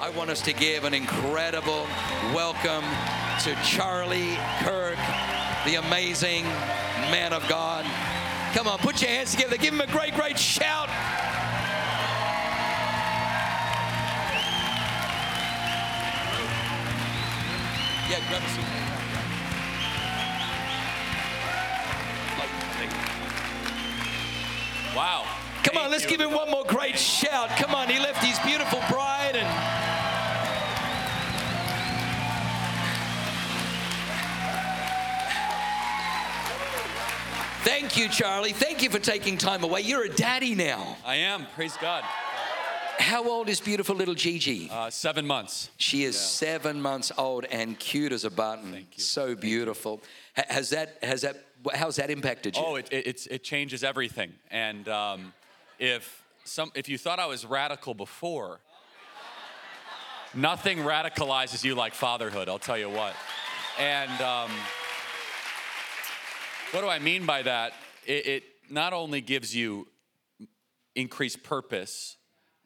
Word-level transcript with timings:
I 0.00 0.10
want 0.10 0.30
us 0.30 0.40
to 0.42 0.52
give 0.52 0.84
an 0.84 0.94
incredible 0.94 1.88
welcome 2.32 2.84
to 3.42 3.54
Charlie 3.64 4.38
Kirk, 4.60 4.96
the 5.66 5.74
amazing 5.74 6.44
man 7.10 7.32
of 7.32 7.46
God. 7.48 7.84
Come 8.54 8.68
on, 8.68 8.78
put 8.78 9.02
your 9.02 9.10
hands 9.10 9.32
together. 9.32 9.56
Give 9.56 9.74
him 9.74 9.80
a 9.80 9.88
great, 9.88 10.14
great 10.14 10.38
shout. 10.38 10.88
Yeah, 18.08 18.20
grab 18.28 18.40
a 18.40 18.48
seat. 18.50 18.64
Wow. 24.94 25.24
Come 25.64 25.76
on, 25.76 25.90
let's 25.90 26.06
give 26.06 26.20
him 26.20 26.30
one 26.30 26.48
more 26.52 26.64
great 26.68 26.96
shout. 26.96 27.48
Come 27.56 27.74
on, 27.74 27.88
he 27.88 27.98
left 27.98 28.24
his 28.24 28.38
beautiful 28.46 28.80
bride 28.88 29.07
you, 37.98 38.08
Charlie. 38.08 38.52
Thank 38.52 38.82
you 38.82 38.90
for 38.90 38.98
taking 38.98 39.36
time 39.36 39.64
away. 39.64 39.80
You're 39.80 40.04
a 40.04 40.08
daddy 40.08 40.54
now. 40.54 40.96
I 41.04 41.16
am. 41.16 41.46
Praise 41.54 41.76
God. 41.80 42.04
How 42.98 43.28
old 43.28 43.48
is 43.48 43.60
beautiful 43.60 43.94
little 43.94 44.14
Gigi? 44.14 44.68
Uh, 44.70 44.90
seven 44.90 45.26
months. 45.26 45.70
She 45.76 46.04
is 46.04 46.18
seven 46.18 46.80
months 46.80 47.12
old 47.16 47.44
and 47.46 47.78
cute 47.78 48.12
as 48.12 48.24
a 48.24 48.30
button. 48.30 48.72
Thank 48.72 48.96
you. 48.96 49.02
So 49.02 49.34
beautiful. 49.34 50.00
Ha- 50.36 50.44
Has 50.48 50.70
that 50.70 50.98
has 51.02 51.22
that 51.22 51.36
how's 51.74 51.96
that 51.96 52.10
impacted 52.10 52.56
you? 52.56 52.62
Oh, 52.64 52.76
it, 52.76 52.88
it, 52.92 53.06
it's, 53.06 53.26
it 53.26 53.42
changes 53.44 53.82
everything. 53.82 54.32
And 54.50 54.88
um, 54.88 55.32
if, 55.78 56.24
some, 56.44 56.70
if 56.74 56.88
you 56.88 56.98
thought 56.98 57.18
I 57.18 57.26
was 57.26 57.44
radical 57.44 57.94
before, 57.94 58.60
nothing 60.34 60.78
radicalizes 60.78 61.64
you 61.64 61.74
like 61.74 61.94
fatherhood, 61.94 62.48
I'll 62.48 62.58
tell 62.60 62.78
you 62.78 62.90
what. 62.90 63.14
And 63.78 64.20
um, 64.22 64.50
what 66.72 66.80
do 66.80 66.88
I 66.88 66.98
mean 67.00 67.26
by 67.26 67.42
that? 67.42 67.72
It, 68.08 68.26
it 68.26 68.42
not 68.68 68.92
only 68.92 69.20
gives 69.20 69.54
you 69.54 69.86
increased 70.96 71.44
purpose 71.44 72.16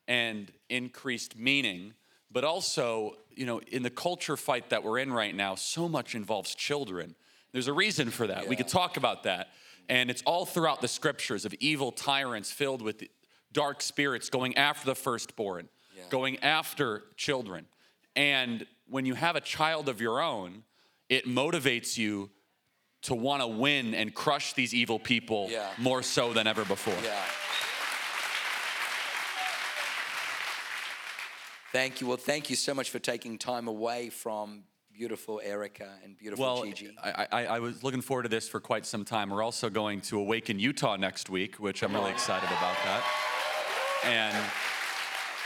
and 0.08 0.50
increased 0.70 1.36
meaning, 1.36 1.92
but 2.30 2.44
also, 2.44 3.16
you 3.30 3.44
know, 3.44 3.60
in 3.60 3.82
the 3.82 3.90
culture 3.90 4.38
fight 4.38 4.70
that 4.70 4.82
we're 4.82 4.98
in 4.98 5.12
right 5.12 5.34
now, 5.34 5.54
so 5.54 5.88
much 5.88 6.14
involves 6.14 6.54
children. 6.54 7.14
There's 7.52 7.68
a 7.68 7.72
reason 7.72 8.10
for 8.10 8.26
that. 8.28 8.48
We 8.48 8.56
could 8.56 8.68
talk 8.68 8.96
about 8.96 9.24
that. 9.24 9.48
And 9.88 10.10
it's 10.10 10.22
all 10.22 10.46
throughout 10.46 10.80
the 10.80 10.88
scriptures 10.88 11.44
of 11.44 11.52
evil 11.54 11.92
tyrants 11.92 12.50
filled 12.50 12.80
with 12.80 13.02
dark 13.52 13.82
spirits 13.82 14.30
going 14.30 14.56
after 14.56 14.86
the 14.86 14.94
firstborn, 14.94 15.68
going 16.08 16.38
after 16.38 17.02
children. 17.16 17.66
And 18.16 18.64
when 18.88 19.04
you 19.04 19.14
have 19.14 19.36
a 19.36 19.40
child 19.40 19.88
of 19.88 20.00
your 20.00 20.22
own, 20.22 20.62
it 21.08 21.26
motivates 21.26 21.98
you 21.98 22.30
to 23.02 23.14
want 23.14 23.42
to 23.42 23.46
win 23.48 23.94
and 23.94 24.14
crush 24.14 24.52
these 24.52 24.72
evil 24.72 24.98
people 24.98 25.48
Yeah. 25.50 25.68
more 25.78 26.02
so 26.02 26.32
than 26.32 26.46
ever 26.46 26.64
before. 26.64 26.94
Yeah. 27.02 27.20
Thank 31.72 32.00
you. 32.00 32.06
Well, 32.06 32.18
thank 32.18 32.50
you 32.50 32.56
so 32.56 32.74
much 32.74 32.90
for 32.90 32.98
taking 32.98 33.38
time 33.38 33.66
away 33.66 34.10
from 34.10 34.64
beautiful 34.92 35.40
Erika 35.42 35.88
and 36.04 36.18
beautiful 36.18 36.44
Well, 36.44 36.64
Gigi. 36.64 36.94
I, 37.02 37.26
I, 37.32 37.44
I 37.46 37.58
was 37.60 37.82
looking 37.82 38.02
forward 38.02 38.24
to 38.24 38.28
this 38.28 38.46
for 38.46 38.60
quite 38.60 38.84
some 38.84 39.04
time. 39.06 39.30
We're 39.30 39.42
also 39.42 39.70
going 39.70 40.02
to 40.02 40.18
Awaken 40.18 40.58
Utah 40.58 40.96
next 40.96 41.30
week, 41.30 41.56
which 41.56 41.82
I'm 41.82 41.94
really 41.94 42.10
excited 42.10 42.46
about 42.48 42.76
that. 42.84 43.02
And, 44.04 44.36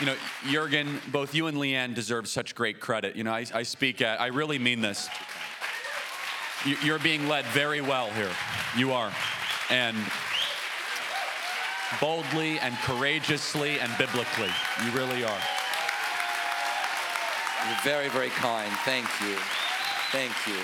you 0.01 0.05
know, 0.05 0.15
Jurgen, 0.51 0.99
both 1.13 1.33
you 1.33 1.47
and 1.47 1.57
Leanne 1.57 1.95
deserve 1.95 2.27
such 2.27 2.55
great 2.55 2.81
credit. 2.81 3.15
You 3.15 3.23
know, 3.23 3.33
I, 3.33 3.45
I 3.53 3.63
speak 3.63 4.01
at, 4.01 4.19
I 4.19 4.27
really 4.27 4.59
mean 4.59 4.81
this. 4.81 5.07
You- 6.65 6.77
You're 6.83 6.99
being 6.99 7.27
led 7.27 7.45
very 7.47 7.81
well 7.81 8.09
here. 8.11 8.31
You 8.75 8.93
are. 8.93 9.11
And 9.69 9.97
boldly 12.01 12.59
and 12.59 12.75
courageously 12.79 13.79
and 13.79 13.95
biblically. 13.97 14.49
You 14.83 14.91
really 14.91 15.23
are. 15.23 15.41
You're 17.67 17.81
very, 17.83 18.09
very 18.09 18.29
kind. 18.29 18.71
Thank 18.85 19.07
you. 19.21 19.35
Thank 20.11 20.33
you. 20.47 20.61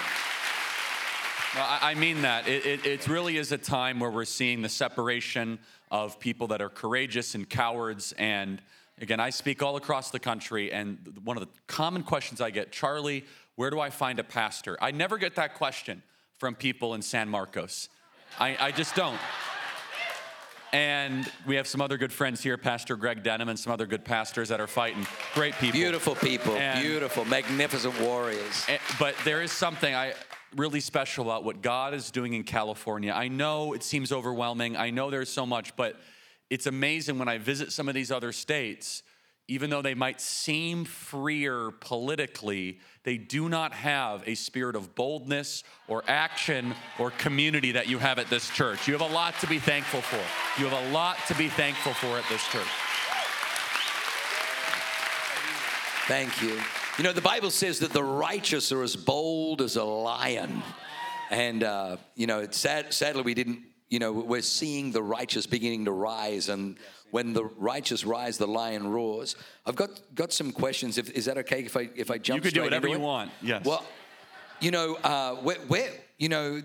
No, 1.56 1.66
I 1.68 1.94
mean 1.96 2.22
that. 2.24 2.48
It, 2.48 2.66
it, 2.66 2.86
it 2.86 3.08
really 3.08 3.38
is 3.38 3.52
a 3.52 3.58
time 3.58 4.00
where 4.00 4.10
we're 4.10 4.26
seeing 4.26 4.62
the 4.62 4.70
separation 4.70 5.60
of 5.92 6.20
people 6.20 6.48
that 6.48 6.62
are 6.62 6.70
courageous 6.70 7.36
and 7.36 7.48
cowards. 7.48 8.14
And 8.18 8.62
again, 9.00 9.20
I 9.20 9.30
speak 9.30 9.62
all 9.62 9.76
across 9.76 10.10
the 10.12 10.20
country, 10.20 10.72
and 10.72 10.98
one 11.24 11.38
of 11.38 11.42
the 11.44 11.50
common 11.68 12.04
questions 12.04 12.42
I 12.42 12.50
get 12.50 12.72
Charlie, 12.72 13.26
where 13.56 13.70
do 13.70 13.80
I 13.80 13.90
find 13.90 14.20
a 14.20 14.24
pastor? 14.24 14.78
I 14.82 14.92
never 14.92 15.18
get 15.18 15.36
that 15.36 15.56
question 15.56 16.04
from 16.38 16.56
people 16.56 16.94
in 16.94 17.02
San 17.02 17.30
Marcos. 17.30 17.90
I, 18.40 18.58
I 18.60 18.72
just 18.72 18.96
don't. 18.96 19.20
And 20.72 21.32
we 21.46 21.56
have 21.58 21.68
some 21.68 21.82
other 21.82 21.98
good 22.00 22.12
friends 22.12 22.42
here, 22.42 22.58
Pastor 22.58 22.96
Greg 22.96 23.22
Denham, 23.22 23.48
and 23.48 23.60
some 23.60 23.72
other 23.72 23.86
good 23.86 24.04
pastors 24.04 24.50
that 24.50 24.60
are 24.60 24.66
fighting. 24.66 25.06
Great 25.36 25.54
people. 25.56 25.80
Beautiful 25.80 26.16
people. 26.16 26.56
And- 26.56 26.82
beautiful, 26.82 27.26
magnificent 27.26 28.00
warriors. 28.02 28.66
Eh, 28.68 28.80
But 28.98 29.16
there 29.24 29.44
is 29.44 29.52
something 29.52 29.94
I 29.94 30.16
really 30.56 30.80
special 30.80 31.26
about 31.26 31.44
what 31.44 31.62
God 31.62 31.94
is 31.94 32.10
doing 32.10 32.34
in 32.34 32.44
California. 32.44 33.12
I 33.12 33.28
know 33.28 33.74
it 33.74 33.84
seems 33.84 34.12
overwhelming. 34.12 34.76
I 34.76 34.90
know 34.90 35.12
there's 35.12 35.30
so 35.32 35.46
much, 35.46 35.76
but 35.76 35.96
it's 36.50 36.66
amazing 36.66 37.20
when 37.20 37.28
I 37.28 37.38
visit 37.38 37.72
some 37.72 37.88
of 37.88 37.94
these 37.94 38.12
other 38.12 38.32
states, 38.32 39.04
even 39.48 39.70
though 39.70 39.82
they 39.82 39.94
might 39.94 40.22
seem 40.22 40.86
freer 40.86 41.72
politically, 41.72 42.80
they 43.04 43.18
do 43.18 43.50
not 43.50 43.74
have 43.74 44.24
a 44.26 44.36
spirit 44.36 44.76
of 44.76 44.96
boldness 44.96 45.64
or 45.88 46.04
action 46.08 46.74
or 46.98 47.12
community 47.12 47.74
that 47.74 47.88
you 47.88 48.00
have 48.00 48.20
at 48.20 48.30
this 48.30 48.50
church. 48.50 48.88
You 48.88 48.94
have 48.94 49.02
a 49.02 49.14
lot 49.14 49.38
to 49.40 49.48
be 49.48 49.60
thankful 49.60 50.02
for. 50.02 50.22
You 50.62 50.70
have 50.70 50.90
a 50.90 50.92
lot 50.92 51.18
to 51.28 51.36
be 51.36 51.50
thankful 51.50 51.94
for 51.94 52.18
at 52.18 52.24
this 52.30 52.48
church. 52.48 52.68
Thank 56.08 56.42
you. 56.42 56.60
You 56.98 57.04
know, 57.04 57.12
the 57.12 57.22
Bible 57.22 57.50
says 57.50 57.80
that 57.80 57.92
the 57.92 58.04
righteous 58.04 58.72
are 58.72 58.84
as 58.84 58.96
bold 58.96 59.62
as 59.62 59.76
a 59.76 59.84
lion. 59.84 60.62
And, 61.30 61.64
uh, 61.64 61.98
you 62.16 62.28
know, 62.28 62.48
sad, 62.52 62.94
sadly, 62.94 63.24
we 63.24 63.34
didn't, 63.34 63.60
you 63.94 64.00
know, 64.00 64.12
we're 64.12 64.42
seeing 64.42 64.92
the 64.92 65.04
righteous 65.04 65.46
beginning 65.46 65.86
to 65.86 65.92
rise. 65.92 66.50
And 66.50 66.78
when 67.12 67.34
the 67.34 67.44
righteous 67.44 68.04
rise, 68.04 68.40
the 68.40 68.48
lion 68.48 68.88
roars. 68.88 69.36
I've 69.68 69.76
got, 69.76 69.92
got 70.16 70.34
some 70.34 70.52
questions. 70.52 70.98
If, 70.98 71.12
is 71.12 71.26
that 71.26 71.38
okay 71.38 71.60
if 71.64 71.78
I, 71.78 71.90
if 71.96 72.10
I 72.10 72.18
jump 72.18 72.38
You 72.38 72.42
could 72.42 72.56
do 72.56 72.64
whatever 72.64 72.88
you 72.88 72.96
it? 72.96 73.02
want. 73.02 73.30
Yes. 73.44 73.64
Well, 73.64 73.86
you 74.60 74.72
know, 74.72 74.96
uh, 75.04 75.36
where, 75.36 75.58
where, 75.68 75.92
you 76.18 76.28
know, 76.28 76.64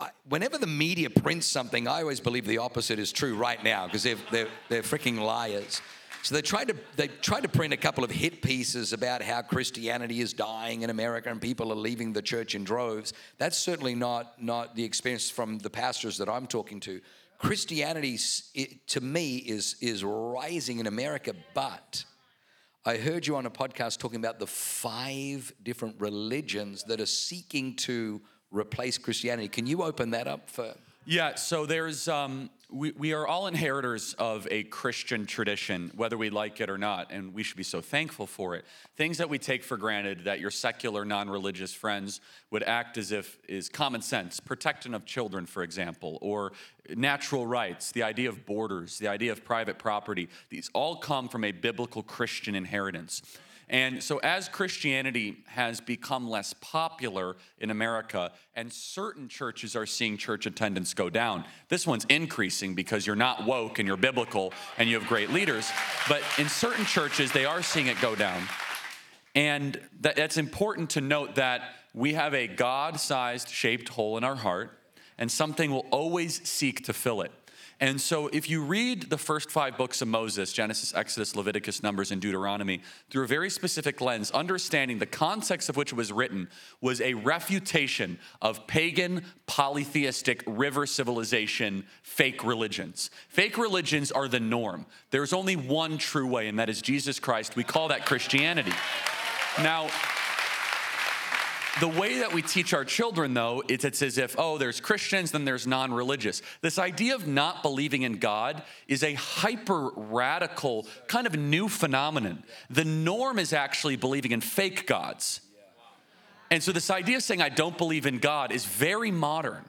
I- 0.00 0.10
whenever 0.28 0.58
the 0.58 0.66
media 0.66 1.10
prints 1.10 1.46
something, 1.46 1.86
I 1.86 2.00
always 2.00 2.18
believe 2.18 2.44
the 2.44 2.58
opposite 2.58 2.98
is 2.98 3.12
true 3.12 3.36
right 3.36 3.62
now 3.62 3.86
because 3.86 4.02
they're, 4.02 4.16
they're, 4.32 4.48
they're 4.68 4.82
freaking 4.82 5.20
liars. 5.20 5.80
So 6.22 6.34
they 6.34 6.42
tried 6.42 6.68
to 6.68 6.76
they 6.96 7.08
tried 7.08 7.42
to 7.42 7.48
print 7.48 7.72
a 7.72 7.76
couple 7.76 8.04
of 8.04 8.10
hit 8.10 8.42
pieces 8.42 8.92
about 8.92 9.22
how 9.22 9.42
Christianity 9.42 10.20
is 10.20 10.32
dying 10.32 10.82
in 10.82 10.90
America 10.90 11.30
and 11.30 11.40
people 11.40 11.72
are 11.72 11.76
leaving 11.76 12.12
the 12.12 12.22
church 12.22 12.54
in 12.54 12.64
droves. 12.64 13.12
That's 13.38 13.56
certainly 13.56 13.94
not 13.94 14.42
not 14.42 14.74
the 14.74 14.84
experience 14.84 15.30
from 15.30 15.58
the 15.58 15.70
pastors 15.70 16.18
that 16.18 16.28
I'm 16.28 16.46
talking 16.46 16.80
to. 16.80 17.00
Christianity, 17.38 18.18
it, 18.54 18.86
to 18.88 19.00
me, 19.00 19.36
is 19.36 19.76
is 19.80 20.02
rising 20.02 20.80
in 20.80 20.86
America, 20.86 21.34
but 21.54 22.04
I 22.84 22.96
heard 22.96 23.26
you 23.26 23.36
on 23.36 23.46
a 23.46 23.50
podcast 23.50 23.98
talking 23.98 24.18
about 24.18 24.38
the 24.38 24.46
five 24.46 25.52
different 25.62 26.00
religions 26.00 26.84
that 26.84 27.00
are 27.00 27.06
seeking 27.06 27.76
to 27.76 28.20
replace 28.50 28.98
Christianity. 28.98 29.48
Can 29.48 29.66
you 29.66 29.82
open 29.82 30.10
that 30.10 30.26
up 30.26 30.50
for? 30.50 30.74
Yeah, 31.10 31.36
so 31.36 31.64
there's, 31.64 32.06
um, 32.06 32.50
we, 32.68 32.90
we 32.90 33.14
are 33.14 33.26
all 33.26 33.46
inheritors 33.46 34.12
of 34.18 34.46
a 34.50 34.64
Christian 34.64 35.24
tradition, 35.24 35.90
whether 35.96 36.18
we 36.18 36.28
like 36.28 36.60
it 36.60 36.68
or 36.68 36.76
not, 36.76 37.10
and 37.10 37.32
we 37.32 37.42
should 37.42 37.56
be 37.56 37.62
so 37.62 37.80
thankful 37.80 38.26
for 38.26 38.56
it. 38.56 38.66
Things 38.94 39.16
that 39.16 39.30
we 39.30 39.38
take 39.38 39.64
for 39.64 39.78
granted 39.78 40.24
that 40.24 40.38
your 40.38 40.50
secular, 40.50 41.06
non 41.06 41.30
religious 41.30 41.72
friends 41.72 42.20
would 42.50 42.62
act 42.62 42.98
as 42.98 43.10
if 43.10 43.38
is 43.48 43.70
common 43.70 44.02
sense, 44.02 44.38
protection 44.38 44.92
of 44.92 45.06
children, 45.06 45.46
for 45.46 45.62
example, 45.62 46.18
or 46.20 46.52
natural 46.94 47.46
rights, 47.46 47.90
the 47.90 48.02
idea 48.02 48.28
of 48.28 48.44
borders, 48.44 48.98
the 48.98 49.08
idea 49.08 49.32
of 49.32 49.42
private 49.46 49.78
property, 49.78 50.28
these 50.50 50.70
all 50.74 50.96
come 50.96 51.26
from 51.30 51.42
a 51.42 51.52
biblical 51.52 52.02
Christian 52.02 52.54
inheritance. 52.54 53.22
And 53.70 54.02
so, 54.02 54.18
as 54.18 54.48
Christianity 54.48 55.44
has 55.46 55.80
become 55.80 56.28
less 56.28 56.54
popular 56.54 57.36
in 57.58 57.70
America, 57.70 58.32
and 58.54 58.72
certain 58.72 59.28
churches 59.28 59.76
are 59.76 59.84
seeing 59.84 60.16
church 60.16 60.46
attendance 60.46 60.94
go 60.94 61.10
down, 61.10 61.44
this 61.68 61.86
one's 61.86 62.06
increasing 62.06 62.74
because 62.74 63.06
you're 63.06 63.16
not 63.16 63.44
woke 63.44 63.78
and 63.78 63.86
you're 63.86 63.98
biblical 63.98 64.54
and 64.78 64.88
you 64.88 64.98
have 64.98 65.06
great 65.06 65.30
leaders. 65.30 65.70
But 66.08 66.22
in 66.38 66.48
certain 66.48 66.86
churches, 66.86 67.30
they 67.32 67.44
are 67.44 67.62
seeing 67.62 67.88
it 67.88 68.00
go 68.00 68.14
down. 68.14 68.42
And 69.34 69.78
that's 70.00 70.38
important 70.38 70.90
to 70.90 71.02
note 71.02 71.34
that 71.34 71.62
we 71.92 72.14
have 72.14 72.32
a 72.32 72.46
God 72.46 72.98
sized 72.98 73.48
shaped 73.50 73.90
hole 73.90 74.16
in 74.16 74.24
our 74.24 74.36
heart, 74.36 74.78
and 75.18 75.30
something 75.30 75.70
will 75.70 75.86
always 75.90 76.46
seek 76.48 76.84
to 76.84 76.94
fill 76.94 77.20
it. 77.20 77.32
And 77.80 78.00
so, 78.00 78.26
if 78.28 78.50
you 78.50 78.64
read 78.64 79.08
the 79.08 79.18
first 79.18 79.52
five 79.52 79.78
books 79.78 80.02
of 80.02 80.08
Moses 80.08 80.52
Genesis, 80.52 80.92
Exodus, 80.94 81.36
Leviticus, 81.36 81.80
Numbers, 81.80 82.10
and 82.10 82.20
Deuteronomy 82.20 82.82
through 83.08 83.22
a 83.22 83.28
very 83.28 83.48
specific 83.48 84.00
lens, 84.00 84.32
understanding 84.32 84.98
the 84.98 85.06
context 85.06 85.68
of 85.68 85.76
which 85.76 85.92
it 85.92 85.94
was 85.94 86.10
written 86.10 86.48
was 86.80 87.00
a 87.00 87.14
refutation 87.14 88.18
of 88.42 88.66
pagan, 88.66 89.24
polytheistic, 89.46 90.42
river 90.44 90.86
civilization, 90.86 91.86
fake 92.02 92.42
religions. 92.42 93.10
Fake 93.28 93.56
religions 93.56 94.10
are 94.10 94.26
the 94.26 94.40
norm. 94.40 94.84
There's 95.12 95.32
only 95.32 95.54
one 95.54 95.98
true 95.98 96.26
way, 96.26 96.48
and 96.48 96.58
that 96.58 96.68
is 96.68 96.82
Jesus 96.82 97.20
Christ. 97.20 97.54
We 97.54 97.62
call 97.62 97.88
that 97.88 98.04
Christianity. 98.04 98.72
Now, 99.62 99.88
the 101.80 101.88
way 101.88 102.18
that 102.18 102.32
we 102.32 102.42
teach 102.42 102.72
our 102.72 102.84
children, 102.84 103.34
though, 103.34 103.62
it's, 103.68 103.84
it's 103.84 104.02
as 104.02 104.18
if, 104.18 104.34
oh, 104.38 104.58
there's 104.58 104.80
Christians, 104.80 105.30
then 105.30 105.44
there's 105.44 105.66
non 105.66 105.92
religious. 105.92 106.42
This 106.60 106.78
idea 106.78 107.14
of 107.14 107.26
not 107.26 107.62
believing 107.62 108.02
in 108.02 108.18
God 108.18 108.62
is 108.86 109.02
a 109.02 109.14
hyper 109.14 109.90
radical, 109.96 110.86
kind 111.06 111.26
of 111.26 111.36
new 111.36 111.68
phenomenon. 111.68 112.44
The 112.70 112.84
norm 112.84 113.38
is 113.38 113.52
actually 113.52 113.96
believing 113.96 114.32
in 114.32 114.40
fake 114.40 114.86
gods. 114.86 115.40
And 116.50 116.62
so, 116.62 116.72
this 116.72 116.90
idea 116.90 117.16
of 117.16 117.22
saying, 117.22 117.42
I 117.42 117.50
don't 117.50 117.76
believe 117.76 118.06
in 118.06 118.18
God 118.18 118.52
is 118.52 118.64
very 118.64 119.10
modern, 119.10 119.68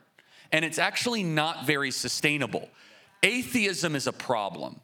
and 0.52 0.64
it's 0.64 0.80
actually 0.80 1.24
not 1.24 1.66
very 1.66 1.92
sustainable. 1.92 2.70
Atheism 3.22 3.96
is 3.96 4.08
a 4.08 4.14
problem. 4.14 4.80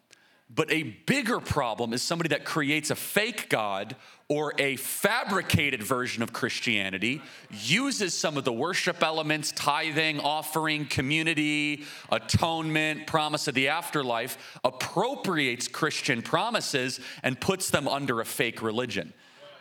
But 0.55 0.71
a 0.71 0.83
bigger 0.83 1.39
problem 1.39 1.91
is 1.91 2.01
somebody 2.01 2.29
that 2.29 2.45
creates 2.45 2.89
a 2.89 2.95
fake 2.95 3.49
God 3.49 3.95
or 4.27 4.53
a 4.57 4.75
fabricated 4.77 5.83
version 5.83 6.23
of 6.23 6.33
Christianity, 6.33 7.21
uses 7.51 8.17
some 8.17 8.37
of 8.37 8.43
the 8.43 8.53
worship 8.53 9.03
elements, 9.03 9.51
tithing, 9.51 10.19
offering, 10.19 10.87
community, 10.87 11.83
atonement, 12.11 13.05
promise 13.05 13.47
of 13.47 13.53
the 13.53 13.67
afterlife, 13.67 14.59
appropriates 14.63 15.67
Christian 15.67 16.23
promises 16.23 16.99
and 17.21 17.39
puts 17.39 17.69
them 17.69 17.87
under 17.87 18.19
a 18.19 18.25
fake 18.25 18.63
religion 18.63 19.13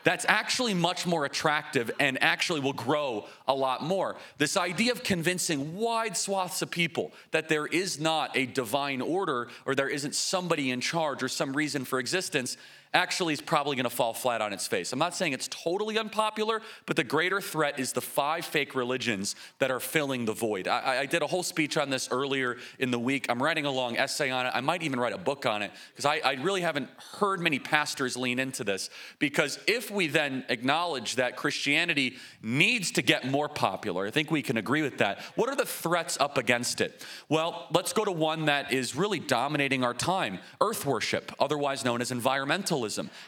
that's 0.05 0.25
actually 0.29 0.75
much 0.75 1.07
more 1.07 1.25
attractive 1.25 1.91
and 1.99 2.23
actually 2.23 2.61
will 2.61 2.73
grow 2.73 3.27
a 3.49 3.55
lot 3.55 3.83
more. 3.83 4.17
This 4.39 4.57
idea 4.57 4.93
of 4.93 5.03
convincing 5.03 5.77
wide 5.77 6.17
swaths 6.17 6.63
of 6.63 6.71
people 6.71 7.13
that 7.33 7.49
there 7.49 7.67
is 7.67 7.99
not 7.99 8.37
a 8.37 8.47
divine 8.47 9.01
order 9.01 9.49
or 9.67 9.75
there 9.75 9.89
isn't 9.89 10.15
somebody 10.15 10.71
in 10.71 10.81
charge 10.81 11.23
or 11.23 11.29
some 11.29 11.57
reason 11.57 11.85
for 11.85 11.99
existence 11.99 12.57
actually 12.95 13.35
is 13.35 13.41
probably 13.41 13.75
going 13.75 13.85
to 13.85 13.91
fall 13.91 14.15
flat 14.15 14.41
on 14.41 14.53
its 14.53 14.67
face. 14.69 14.93
I'm 14.93 14.99
not 15.01 15.15
saying 15.15 15.33
it's 15.33 15.49
totally 15.49 15.99
unpopular, 15.99 16.63
but 16.87 16.95
the 16.95 17.05
greater 17.05 17.41
threat 17.41 17.81
is 17.81 17.93
the 17.93 18.01
five 18.01 18.45
fake 18.45 18.75
religions 18.77 19.35
that 19.59 19.71
are 19.71 19.81
filling 19.81 20.25
the 20.25 20.33
void. 20.33 20.69
I, 20.69 21.01
I, 21.01 21.07
did 21.07 21.21
a 21.23 21.27
whole 21.27 21.43
speech 21.43 21.77
on 21.77 21.91
this 21.91 22.09
earlier 22.13 22.57
in 22.79 22.93
the 22.93 22.99
week. 22.99 23.27
I'm 23.29 23.43
writing 23.43 23.67
a 23.67 23.71
long 23.71 23.97
essay 23.97 24.31
on 24.31 24.47
it. 24.47 24.53
I 24.55 24.61
might 24.61 24.85
even 24.85 25.01
write 25.01 25.13
a 25.13 25.19
book 25.19 25.45
on 25.45 25.63
it 25.63 25.73
because 25.91 26.05
I, 26.05 26.21
I 26.25 26.33
really 26.35 26.61
haven't 26.61 26.89
heard 27.19 27.41
many 27.41 27.59
pastors 27.59 28.17
lean 28.17 28.39
into 28.39 28.63
this. 28.63 28.91
Because 29.19 29.59
if 29.67 29.91
we 29.91 30.07
then 30.07 30.45
acknowledge 30.49 31.17
that 31.17 31.37
Christianity 31.37 32.17
needs 32.43 32.93
to 32.93 33.03
get 33.03 33.27
more 33.29 33.49
popular, 33.49 34.07
I 34.07 34.11
think 34.11 34.31
we 34.31 34.43
can 34.43 34.57
agree 34.57 34.83
with 34.83 34.99
that. 34.99 35.21
What 35.35 35.49
are 35.49 35.57
the 35.57 35.67
threats 35.67 36.17
up 36.21 36.39
against 36.39 36.81
it? 36.81 37.05
Well, 37.29 37.67
let's 37.73 37.93
go 37.93 38.05
to 38.05 38.13
one 38.13 38.45
that 38.45 38.73
is 38.73 38.95
really 38.95 39.19
dominating 39.19 39.83
our 39.83 39.95
time 39.95 40.39
earth 40.61 40.87
worship, 40.87 41.33
otherwise 41.41 41.85
known 41.85 42.01
as 42.01 42.13
environmentalism. 42.13 42.84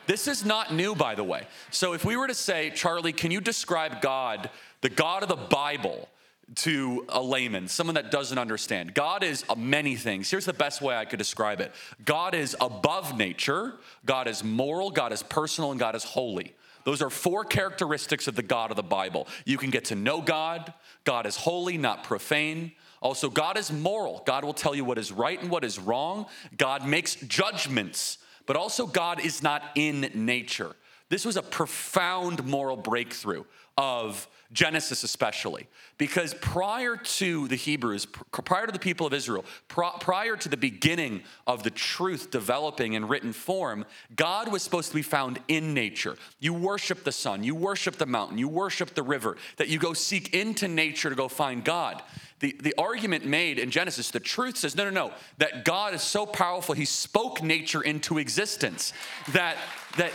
This 0.07 0.29
is 0.29 0.45
not 0.45 0.73
new, 0.73 0.95
by 0.95 1.15
the 1.15 1.25
way. 1.25 1.47
So 1.71 1.93
if 1.93 2.05
we 2.05 2.17
were 2.17 2.27
to 2.27 2.35
say, 2.35 2.71
Charlie, 2.71 3.13
can 3.13 3.31
you 3.31 3.41
describe 3.41 4.01
God, 4.01 4.51
the 4.81 4.89
God 4.89 5.23
of 5.23 5.29
the 5.29 5.37
Bible, 5.37 6.09
to 6.55 7.05
a 7.09 7.21
layman, 7.21 7.67
someone 7.67 7.95
that 7.95 8.13
doesn't 8.13 8.39
understand. 8.39 8.95
God 8.95 9.25
is 9.25 9.45
many 9.57 9.97
things. 9.97 10.31
Here's 10.31 10.45
the 10.45 10.53
best 10.53 10.81
way 10.81 10.97
I 10.97 11.05
could 11.05 11.19
describe 11.19 11.61
it 11.61 11.73
God 12.05 12.35
is 12.35 12.57
above 12.61 13.17
nature, 13.17 13.75
God 14.05 14.29
is 14.29 14.45
moral, 14.45 14.91
God 14.91 15.13
is 15.13 15.23
personal, 15.23 15.73
and 15.73 15.81
God 15.81 15.97
is 15.97 16.05
holy. 16.05 16.55
Those 16.85 17.03
are 17.03 17.11
four 17.11 17.45
characteristics 17.45 18.29
of 18.29 18.37
the 18.37 18.45
God 18.45 18.71
of 18.71 18.77
the 18.77 18.83
Bible. 18.85 19.27
You 19.45 19.59
can 19.59 19.71
get 19.71 19.87
to 19.87 19.97
know 19.97 20.21
God. 20.21 20.73
God 21.03 21.27
is 21.27 21.35
holy, 21.35 21.79
not 21.79 22.05
profane. 22.05 22.73
Also, 23.03 23.29
God 23.29 23.59
is 23.59 23.73
moral. 23.73 24.23
God 24.25 24.45
will 24.45 24.55
tell 24.55 24.73
you 24.73 24.85
what 24.85 24.97
is 24.97 25.11
right 25.11 25.41
and 25.41 25.51
what 25.51 25.65
is 25.65 25.81
wrong. 25.81 26.27
God 26.57 26.87
makes 26.87 27.17
judgments 27.17 28.19
but 28.47 28.57
also 28.57 28.87
God 28.87 29.21
is 29.21 29.43
not 29.43 29.63
in 29.75 30.11
nature. 30.15 30.75
This 31.09 31.25
was 31.25 31.37
a 31.37 31.43
profound 31.43 32.45
moral 32.45 32.77
breakthrough 32.77 33.45
of 33.77 34.27
Genesis, 34.53 35.03
especially, 35.03 35.67
because 35.99 36.33
prior 36.35 36.97
to 36.97 37.49
the 37.49 37.57
Hebrews, 37.57 38.07
prior 38.07 38.67
to 38.67 38.73
the 38.73 38.79
people 38.79 39.07
of 39.07 39.13
Israel, 39.13 39.45
prior 39.69 40.37
to 40.37 40.49
the 40.49 40.57
beginning 40.57 41.23
of 41.47 41.65
the 41.65 41.71
truth 41.71 42.31
developing 42.31 42.93
in 42.93 43.09
written 43.09 43.33
form, 43.33 43.85
God 44.15 44.51
was 44.51 44.63
supposed 44.63 44.91
to 44.91 44.95
be 44.95 45.03
found 45.03 45.41
in 45.49 45.75
nature. 45.75 46.17
You 46.39 46.55
worship 46.55 47.03
the 47.03 47.13
sun, 47.13 47.43
you 47.43 47.55
worship 47.55 47.97
the 47.97 48.07
mountain, 48.07 48.39
you 48.39 48.49
worship 48.49 48.95
the 48.95 49.03
river, 49.03 49.37
that 49.57 49.69
you 49.69 49.79
go 49.81 49.93
seek 49.93 50.33
into 50.33 50.69
nature 50.69 51.11
to 51.11 51.17
go 51.17 51.29
find 51.29 51.65
God. 51.65 52.03
The, 52.41 52.55
the 52.61 52.75
argument 52.77 53.25
made 53.25 53.59
in 53.59 53.71
Genesis, 53.71 54.11
the 54.11 54.21
truth 54.21 54.59
says, 54.59 54.77
no, 54.77 54.85
no, 54.85 54.91
no, 54.91 55.13
that 55.39 55.65
God 55.65 55.95
is 55.95 56.03
so 56.03 56.27
powerful, 56.27 56.75
he 56.75 56.85
spoke 56.85 57.43
nature 57.43 57.81
into 57.81 58.19
existence. 58.19 58.93
That, 59.33 59.57
that, 59.97 60.13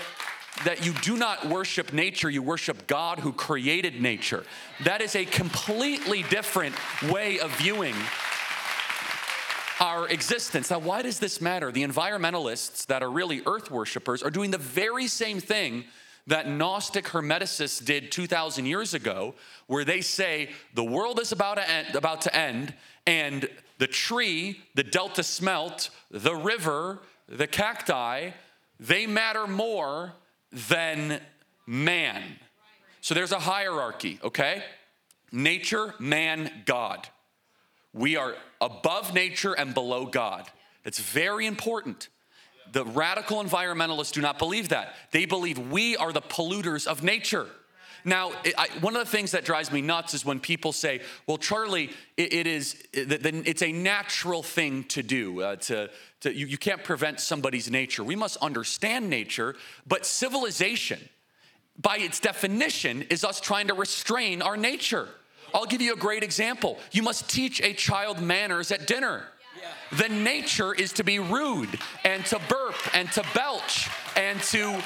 that 0.66 0.86
you 0.86 0.94
do 1.02 1.18
not 1.18 1.48
worship 1.48 1.94
nature, 1.94 2.30
you 2.30 2.44
worship 2.44 2.86
God 2.86 3.20
who 3.20 3.34
created 3.34 4.02
nature. 4.02 4.44
That 4.84 5.02
is 5.02 5.16
a 5.16 5.26
completely 5.26 6.22
different 6.24 6.76
way 7.10 7.40
of 7.40 7.52
viewing 7.58 7.96
our 9.80 10.08
existence. 10.08 10.70
Now, 10.70 10.78
why 10.78 11.02
does 11.02 11.18
this 11.18 11.42
matter? 11.42 11.72
The 11.72 11.84
environmentalists 11.84 12.86
that 12.86 13.02
are 13.02 13.10
really 13.10 13.42
earth 13.48 13.72
worshippers 13.72 14.22
are 14.22 14.30
doing 14.30 14.52
the 14.52 14.60
very 14.60 15.08
same 15.08 15.40
thing 15.40 15.86
that 16.28 16.48
Gnostic 16.48 17.06
Hermeticists 17.06 17.84
did 17.84 18.12
2,000 18.12 18.66
years 18.66 18.94
ago, 18.94 19.36
where 19.68 19.84
they 19.84 20.02
say 20.02 20.50
the 20.74 20.84
world 20.84 21.20
is 21.20 21.32
about 21.32 21.56
to 21.56 21.70
end, 21.70 21.96
about 21.96 22.22
to 22.22 22.36
end 22.36 22.74
and 23.06 23.50
the 23.78 23.88
tree, 23.88 24.62
the 24.76 24.84
delta 24.84 25.24
smelt, 25.24 25.90
the 26.12 26.36
river, 26.36 27.00
the 27.28 27.48
cacti, 27.48 28.32
they 28.80 29.08
matter 29.08 29.48
more 29.48 30.14
than 30.52 31.20
man. 31.66 32.22
So 33.02 33.16
there's 33.16 33.32
a 33.32 33.40
hierarchy, 33.40 34.20
okay? 34.24 34.64
Nature, 35.32 35.96
man, 35.98 36.52
God. 36.66 37.08
We 37.94 38.16
are 38.18 38.36
above 38.60 39.14
nature 39.14 39.54
and 39.54 39.74
below 39.74 40.06
God. 40.06 40.50
It's 40.86 41.00
very 41.00 41.48
important. 41.48 42.10
The 42.72 42.86
radical 42.86 43.44
environmentalists 43.44 44.14
do 44.14 44.22
not 44.22 44.40
believe 44.40 44.70
that. 44.70 44.96
They 45.12 45.26
believe 45.26 45.58
we 45.58 45.98
are 45.98 46.14
the 46.14 46.22
polluters 46.22 46.88
of 46.88 47.04
nature. 47.04 47.48
Now, 48.04 48.32
I, 48.58 48.68
one 48.80 48.96
of 48.96 49.06
the 49.06 49.12
things 49.12 49.32
that 49.32 49.46
drives 49.46 49.72
me 49.72 49.82
nuts 49.82 50.14
is 50.14 50.26
when 50.26 50.40
people 50.40 50.72
say, 50.72 51.02
"Well, 51.28 51.38
Charlie, 51.38 51.92
it, 52.18 52.34
it 52.34 52.48
is 52.48 52.82
it, 52.94 53.26
it's 53.26 53.62
a 53.62 53.72
natural 53.72 54.42
thing 54.42 54.86
to 54.86 55.04
do. 55.04 55.42
Uh, 55.42 55.56
to, 55.58 55.90
to 56.22 56.34
you, 56.34 56.48
you 56.48 56.58
can't 56.58 56.84
prevent 56.84 57.20
somebody's 57.20 57.70
nature. 57.70 58.04
We 58.04 58.16
must 58.16 58.38
understand 58.38 59.10
nature, 59.10 59.56
but 59.86 60.06
civilization, 60.06 61.00
by 61.78 61.98
its 61.98 62.20
definition, 62.20 63.04
is 63.04 63.24
us 63.24 63.40
trying 63.40 63.68
to 63.68 63.74
restrain 63.74 64.42
our 64.42 64.58
nature." 64.58 65.08
I'll 65.54 65.66
give 65.66 65.82
you 65.82 65.94
a 65.94 65.98
great 65.98 66.24
example. 66.24 66.80
You 66.94 67.04
must 67.04 67.30
teach 67.30 67.62
a 67.62 67.74
child 67.74 68.22
manners 68.22 68.72
at 68.72 68.88
dinner. 68.88 69.26
The 69.92 70.10
nature 70.10 70.74
is 70.74 70.94
to 70.94 71.04
be 71.04 71.20
rude 71.20 71.80
and 72.04 72.26
to 72.28 72.40
burp 72.48 72.76
and 72.94 73.12
to 73.14 73.24
belch 73.34 73.90
and 74.16 74.42
to 74.44 74.82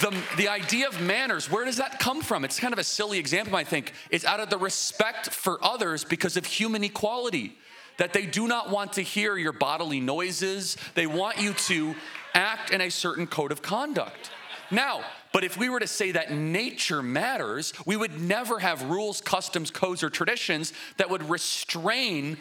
the, 0.00 0.16
the 0.36 0.48
idea 0.48 0.88
of 0.88 1.00
manners, 1.00 1.50
where 1.50 1.64
does 1.64 1.76
that 1.76 1.98
come 1.98 2.20
from? 2.20 2.44
It's 2.44 2.58
kind 2.58 2.72
of 2.72 2.78
a 2.78 2.84
silly 2.84 3.18
example, 3.18 3.56
I 3.56 3.64
think. 3.64 3.92
It's 4.10 4.24
out 4.24 4.40
of 4.40 4.50
the 4.50 4.58
respect 4.58 5.30
for 5.30 5.62
others 5.64 6.04
because 6.04 6.36
of 6.36 6.44
human 6.44 6.84
equality. 6.84 7.56
That 7.98 8.12
they 8.12 8.26
do 8.26 8.46
not 8.46 8.68
want 8.68 8.94
to 8.94 9.02
hear 9.02 9.38
your 9.38 9.52
bodily 9.52 10.00
noises, 10.00 10.76
they 10.94 11.06
want 11.06 11.38
you 11.38 11.54
to 11.54 11.94
act 12.34 12.70
in 12.70 12.82
a 12.82 12.90
certain 12.90 13.26
code 13.26 13.52
of 13.52 13.62
conduct. 13.62 14.30
Now, 14.70 15.00
but 15.32 15.44
if 15.44 15.56
we 15.56 15.68
were 15.68 15.80
to 15.80 15.86
say 15.86 16.12
that 16.12 16.30
nature 16.32 17.02
matters, 17.02 17.72
we 17.86 17.96
would 17.96 18.20
never 18.20 18.58
have 18.58 18.82
rules, 18.82 19.20
customs, 19.20 19.70
codes, 19.70 20.02
or 20.02 20.10
traditions 20.10 20.72
that 20.98 21.08
would 21.08 21.28
restrain 21.30 22.36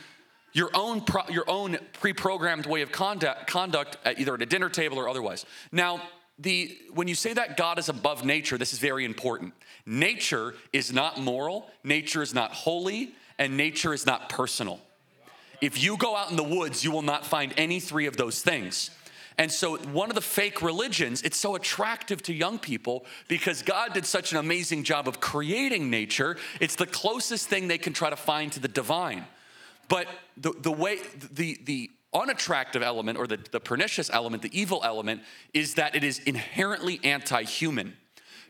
your 0.55 0.69
own, 0.74 1.01
pro, 1.01 1.21
your 1.29 1.43
own 1.50 1.77
pre 2.00 2.13
programmed 2.13 2.65
way 2.65 2.81
of 2.81 2.91
conduct, 2.91 3.45
conduct 3.45 3.97
at 4.05 4.19
either 4.19 4.33
at 4.33 4.41
a 4.41 4.45
dinner 4.45 4.69
table 4.69 4.97
or 4.97 5.09
otherwise. 5.09 5.45
Now, 5.71 6.01
the 6.39 6.75
when 6.93 7.07
you 7.09 7.15
say 7.15 7.33
that 7.33 7.57
God 7.57 7.77
is 7.77 7.89
above 7.89 8.25
nature, 8.25 8.57
this 8.57 8.71
is 8.71 8.79
very 8.79 9.03
important. 9.03 9.53
Nature 9.85 10.55
is 10.71 10.93
not 10.93 11.19
moral, 11.19 11.69
nature 11.83 12.21
is 12.21 12.33
not 12.33 12.51
holy, 12.51 13.13
and 13.38 13.57
nature 13.57 13.93
is 13.93 14.05
not 14.05 14.29
personal. 14.29 14.79
If 15.59 15.83
you 15.83 15.97
go 15.97 16.15
out 16.15 16.31
in 16.31 16.38
the 16.38 16.43
woods, 16.43 16.83
you 16.85 16.91
will 16.91 17.01
not 17.01 17.25
find 17.25 17.53
any 17.57 17.81
three 17.81 18.05
of 18.05 18.15
those 18.15 18.41
things. 18.41 18.91
And 19.38 19.51
so, 19.51 19.77
one 19.77 20.09
of 20.09 20.15
the 20.15 20.21
fake 20.21 20.62
religions, 20.62 21.21
it's 21.21 21.38
so 21.38 21.55
attractive 21.55 22.21
to 22.24 22.33
young 22.33 22.59
people 22.59 23.05
because 23.27 23.62
God 23.62 23.93
did 23.93 24.05
such 24.05 24.31
an 24.31 24.38
amazing 24.38 24.85
job 24.85 25.09
of 25.09 25.19
creating 25.19 25.89
nature. 25.89 26.38
It's 26.62 26.75
the 26.75 26.85
closest 26.85 27.50
thing 27.50 27.67
they 27.67 27.77
can 27.77 27.91
try 27.91 28.09
to 28.09 28.15
find 28.15 28.53
to 28.53 28.62
the 28.62 28.69
divine. 28.69 29.25
But 29.88 30.08
the, 30.38 30.51
the 30.51 30.72
way, 30.72 31.00
the, 31.32 31.58
the 31.63 31.92
unattractive 32.13 32.82
element 32.82 33.18
or 33.18 33.27
the, 33.27 33.38
the 33.51 33.60
pernicious 33.60 34.10
element, 34.10 34.42
the 34.42 34.60
evil 34.60 34.82
element, 34.84 35.22
is 35.54 35.75
that 35.75 35.96
it 35.96 36.04
is 36.04 36.20
inherently 36.20 37.00
anti 37.04 37.44
human 37.44 37.96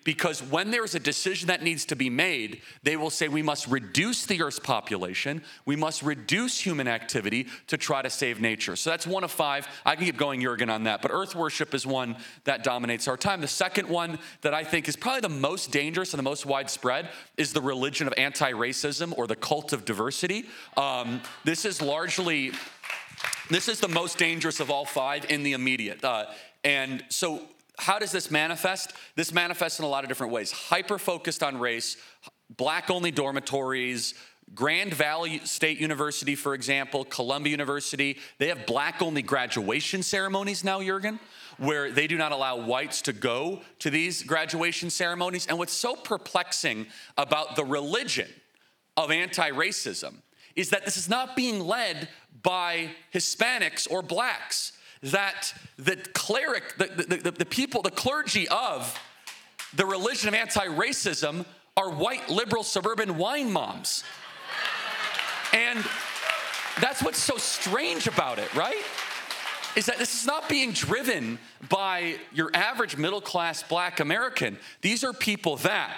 because 0.05 0.41
when 0.41 0.69
there's 0.71 0.95
a 0.95 0.99
decision 0.99 1.47
that 1.47 1.63
needs 1.63 1.83
to 1.85 1.95
be 1.95 2.09
made, 2.09 2.61
they 2.83 2.95
will 2.95 3.09
say 3.09 3.27
we 3.27 3.41
must 3.41 3.67
reduce 3.67 4.25
the 4.25 4.41
Earth's 4.41 4.59
population, 4.59 5.41
we 5.65 5.75
must 5.75 6.03
reduce 6.03 6.59
human 6.59 6.87
activity 6.87 7.47
to 7.67 7.75
try 7.75 8.01
to 8.03 8.09
save 8.09 8.39
nature. 8.39 8.75
So 8.75 8.91
that's 8.91 9.07
one 9.07 9.23
of 9.23 9.31
five. 9.31 9.67
I 9.83 9.95
can 9.95 10.05
keep 10.05 10.15
going, 10.15 10.41
Jurgen, 10.41 10.69
on 10.69 10.83
that, 10.83 11.01
but 11.01 11.11
Earth 11.11 11.35
worship 11.35 11.73
is 11.73 11.85
one 11.85 12.15
that 12.43 12.63
dominates 12.63 13.07
our 13.07 13.17
time. 13.17 13.41
The 13.41 13.47
second 13.47 13.89
one 13.89 14.19
that 14.41 14.53
I 14.53 14.63
think 14.63 14.87
is 14.87 14.95
probably 14.95 15.21
the 15.21 15.29
most 15.29 15.71
dangerous 15.71 16.13
and 16.13 16.19
the 16.19 16.23
most 16.23 16.45
widespread 16.45 17.09
is 17.35 17.51
the 17.51 17.61
religion 17.61 18.05
of 18.05 18.13
anti 18.15 18.51
racism 18.51 19.17
or 19.17 19.25
the 19.25 19.35
cult 19.35 19.73
of 19.73 19.85
diversity. 19.85 20.45
Um, 20.77 21.21
this 21.43 21.65
is 21.65 21.81
largely. 21.81 22.51
This 23.49 23.67
is 23.67 23.79
the 23.79 23.87
most 23.87 24.17
dangerous 24.17 24.59
of 24.59 24.69
all 24.69 24.85
five 24.85 25.25
in 25.31 25.41
the 25.43 25.53
immediate. 25.53 26.03
Uh, 26.03 26.25
and 26.63 27.03
so 27.09 27.47
how 27.77 27.99
does 27.99 28.11
this 28.11 28.31
manifest? 28.31 28.93
This 29.15 29.33
manifests 29.33 29.79
in 29.79 29.85
a 29.85 29.87
lot 29.87 30.03
of 30.03 30.09
different 30.09 30.31
ways. 30.31 30.51
Hyper 30.51 30.97
focused 30.97 31.43
on 31.43 31.57
race, 31.57 31.97
black 32.49 32.89
only 32.89 33.11
dormitories, 33.11 34.13
Grand 34.53 34.93
Valley 34.93 35.39
State 35.43 35.79
University, 35.79 36.35
for 36.35 36.53
example, 36.53 37.03
Columbia 37.03 37.51
University, 37.51 38.17
they 38.37 38.47
have 38.49 38.65
black 38.67 39.01
only 39.01 39.23
graduation 39.23 40.03
ceremonies 40.03 40.63
now, 40.63 40.83
Jurgen, 40.83 41.19
where 41.57 41.91
they 41.91 42.05
do 42.05 42.17
not 42.17 42.31
allow 42.31 42.57
whites 42.57 43.01
to 43.03 43.13
go 43.13 43.61
to 43.79 43.89
these 43.89 44.21
graduation 44.21 44.89
ceremonies. 44.89 45.47
And 45.47 45.57
what's 45.57 45.73
so 45.73 45.95
perplexing 45.95 46.85
about 47.17 47.55
the 47.55 47.65
religion 47.65 48.29
of 48.95 49.09
anti 49.09 49.49
racism 49.49 50.17
is 50.55 50.69
that 50.69 50.85
this 50.85 50.95
is 50.95 51.09
not 51.09 51.35
being 51.35 51.59
led 51.59 52.07
by 52.43 52.91
Hispanics 53.13 53.89
or 53.89 54.01
blacks 54.01 54.73
that 55.05 55.53
the 55.77 55.95
cleric, 56.13 56.77
the, 56.77 56.85
the, 56.85 57.17
the, 57.17 57.31
the 57.31 57.45
people, 57.45 57.81
the 57.81 57.91
clergy 57.91 58.47
of 58.47 58.99
the 59.75 59.85
religion 59.85 60.27
of 60.27 60.33
anti 60.33 60.65
racism 60.67 61.45
are 61.77 61.89
white 61.89 62.29
liberal 62.29 62.63
suburban 62.63 63.17
wine 63.17 63.51
moms. 63.51 64.03
And 65.53 65.79
that's 66.81 67.01
what's 67.03 67.19
so 67.19 67.37
strange 67.37 68.07
about 68.07 68.39
it, 68.39 68.53
right? 68.55 68.83
Is 69.75 69.85
that 69.87 69.97
this 69.97 70.21
is 70.21 70.25
not 70.25 70.47
being 70.47 70.71
driven 70.71 71.37
by 71.69 72.15
your 72.33 72.49
average 72.53 72.97
middle 72.97 73.21
class 73.21 73.61
black 73.61 73.99
American. 73.99 74.57
These 74.81 75.03
are 75.03 75.13
people 75.13 75.57
that 75.57 75.95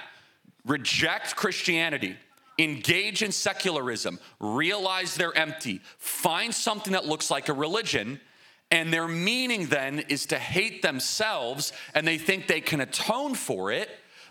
reject 0.66 1.36
Christianity, 1.36 2.16
engage 2.60 3.22
in 3.22 3.32
secularism, 3.32 4.20
realize 4.40 5.16
they're 5.16 5.38
empty, 5.38 5.82
find 5.98 6.54
something 6.54 6.94
that 6.94 7.06
looks 7.06 7.32
like 7.32 7.50
a 7.50 7.54
religion, 7.54 8.20
and 8.70 8.92
their 8.92 9.08
meaning 9.08 9.68
then 9.68 10.00
is 10.10 10.26
to 10.28 10.38
hate 10.38 10.82
themselves, 10.82 11.72
and 11.94 12.08
they 12.08 12.18
think 12.18 12.48
they 12.48 12.62
can 12.62 12.82
atone 12.82 13.36
for 13.36 13.72
it 13.72 13.90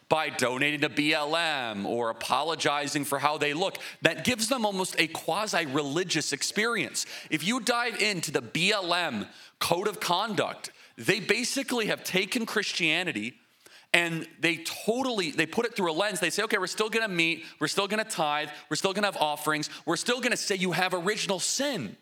by 0.08 0.28
donating 0.28 0.80
to 0.80 0.88
BLM 0.88 1.84
or 1.84 2.10
apologizing 2.10 3.04
for 3.04 3.18
how 3.18 3.38
they 3.38 3.54
look. 3.54 3.78
That 4.02 4.24
gives 4.24 4.48
them 4.48 4.64
almost 4.64 4.94
a 4.98 5.08
quasi 5.08 5.66
religious 5.66 6.32
experience. 6.32 7.06
If 7.30 7.44
you 7.44 7.60
dive 7.60 8.00
into 8.00 8.30
the 8.30 8.42
BLM 8.42 9.26
code 9.58 9.88
of 9.88 9.98
conduct, 9.98 10.70
they 10.96 11.18
basically 11.18 11.86
have 11.86 12.04
taken 12.04 12.46
Christianity 12.46 13.34
and 13.92 14.26
they 14.40 14.58
totally 14.58 15.30
they 15.30 15.46
put 15.46 15.64
it 15.64 15.74
through 15.76 15.90
a 15.90 15.94
lens 15.94 16.18
they 16.18 16.28
say 16.28 16.42
okay 16.42 16.58
we're 16.58 16.66
still 16.66 16.90
going 16.90 17.08
to 17.08 17.14
meet 17.14 17.44
we're 17.60 17.68
still 17.68 17.86
going 17.86 18.02
to 18.02 18.10
tithe 18.10 18.48
we're 18.68 18.76
still 18.76 18.92
going 18.92 19.04
to 19.04 19.06
have 19.06 19.16
offerings 19.16 19.70
we're 19.86 19.96
still 19.96 20.18
going 20.18 20.32
to 20.32 20.36
say 20.36 20.56
you 20.56 20.72
have 20.72 20.92
original 20.92 21.38
sin 21.38 21.96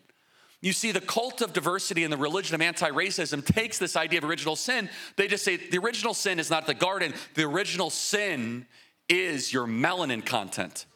you 0.65 0.73
see, 0.73 0.91
the 0.91 0.99
cult 0.99 1.41
of 1.41 1.53
diversity 1.53 2.03
and 2.03 2.11
the 2.11 2.17
religion 2.17 2.55
of 2.55 2.61
anti 2.61 2.89
racism 2.89 3.45
takes 3.45 3.77
this 3.77 3.95
idea 3.95 4.17
of 4.17 4.25
original 4.25 4.55
sin. 4.55 4.89
They 5.15 5.27
just 5.27 5.43
say 5.43 5.57
the 5.57 5.77
original 5.77 6.15
sin 6.15 6.39
is 6.39 6.49
not 6.49 6.65
the 6.65 6.73
garden, 6.73 7.13
the 7.35 7.43
original 7.43 7.91
sin 7.91 8.65
is 9.07 9.53
your 9.53 9.67
melanin 9.67 10.25
content. 10.25 10.87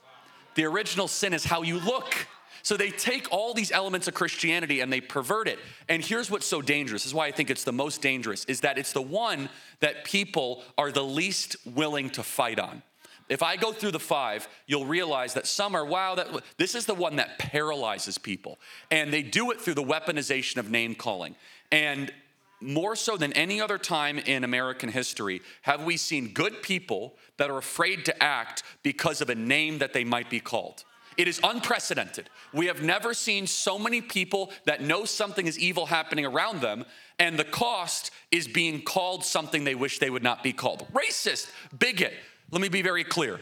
The 0.55 0.65
original 0.65 1.07
sin 1.07 1.35
is 1.35 1.45
how 1.45 1.61
you 1.61 1.79
look. 1.79 2.15
So 2.63 2.77
they 2.77 2.89
take 2.89 3.27
all 3.31 3.53
these 3.53 3.71
elements 3.71 4.07
of 4.07 4.15
Christianity 4.15 4.81
and 4.81 4.91
they 4.91 5.01
pervert 5.01 5.47
it. 5.47 5.59
And 5.87 6.03
here's 6.03 6.31
what's 6.31 6.47
so 6.47 6.63
dangerous. 6.63 7.03
This 7.03 7.11
is 7.11 7.13
why 7.13 7.27
I 7.27 7.31
think 7.31 7.51
it's 7.51 7.63
the 7.63 7.71
most 7.71 8.01
dangerous 8.01 8.45
is 8.45 8.61
that 8.61 8.79
it's 8.79 8.91
the 8.91 9.03
one 9.03 9.49
that 9.81 10.03
people 10.03 10.63
are 10.79 10.91
the 10.91 11.03
least 11.03 11.55
willing 11.65 12.09
to 12.11 12.23
fight 12.23 12.57
on. 12.57 12.81
If 13.29 13.43
I 13.43 13.55
go 13.55 13.71
through 13.71 13.91
the 13.91 13.99
five, 13.99 14.47
you'll 14.65 14.85
realize 14.85 15.35
that 15.35 15.47
some 15.47 15.75
are, 15.75 15.85
wow, 15.85 16.15
that, 16.15 16.27
this 16.57 16.75
is 16.75 16.85
the 16.85 16.95
one 16.95 17.17
that 17.17 17.37
paralyzes 17.37 18.17
people. 18.17 18.59
And 18.89 19.13
they 19.13 19.21
do 19.21 19.51
it 19.51 19.61
through 19.61 19.75
the 19.75 19.83
weaponization 19.83 20.57
of 20.57 20.69
name 20.69 20.95
calling. 20.95 21.35
And 21.71 22.11
more 22.59 22.95
so 22.95 23.15
than 23.15 23.31
any 23.33 23.61
other 23.61 23.77
time 23.77 24.17
in 24.17 24.43
American 24.43 24.89
history, 24.89 25.41
have 25.61 25.83
we 25.83 25.95
seen 25.95 26.33
good 26.33 26.61
people 26.61 27.15
that 27.39 27.49
are 27.49 27.57
afraid 27.57 28.05
to 28.05 28.23
act 28.23 28.63
because 28.83 29.21
of 29.21 29.29
a 29.29 29.35
name 29.35 29.79
that 29.79 29.93
they 29.93 30.03
might 30.03 30.29
be 30.29 30.39
called. 30.39 30.83
It 31.17 31.27
is 31.27 31.39
unprecedented. 31.43 32.29
We 32.53 32.67
have 32.67 32.81
never 32.81 33.13
seen 33.13 33.47
so 33.47 33.79
many 33.79 33.99
people 34.01 34.51
that 34.65 34.81
know 34.81 35.03
something 35.03 35.47
is 35.47 35.57
evil 35.57 35.87
happening 35.87 36.25
around 36.25 36.61
them, 36.61 36.85
and 37.17 37.37
the 37.37 37.43
cost 37.43 38.11
is 38.31 38.47
being 38.47 38.81
called 38.81 39.25
something 39.25 39.63
they 39.63 39.75
wish 39.75 39.99
they 39.99 40.09
would 40.09 40.23
not 40.23 40.43
be 40.43 40.53
called. 40.53 40.85
Racist, 40.93 41.51
bigot, 41.77 42.13
let 42.51 42.61
me 42.61 42.69
be 42.69 42.81
very 42.81 43.03
clear 43.03 43.39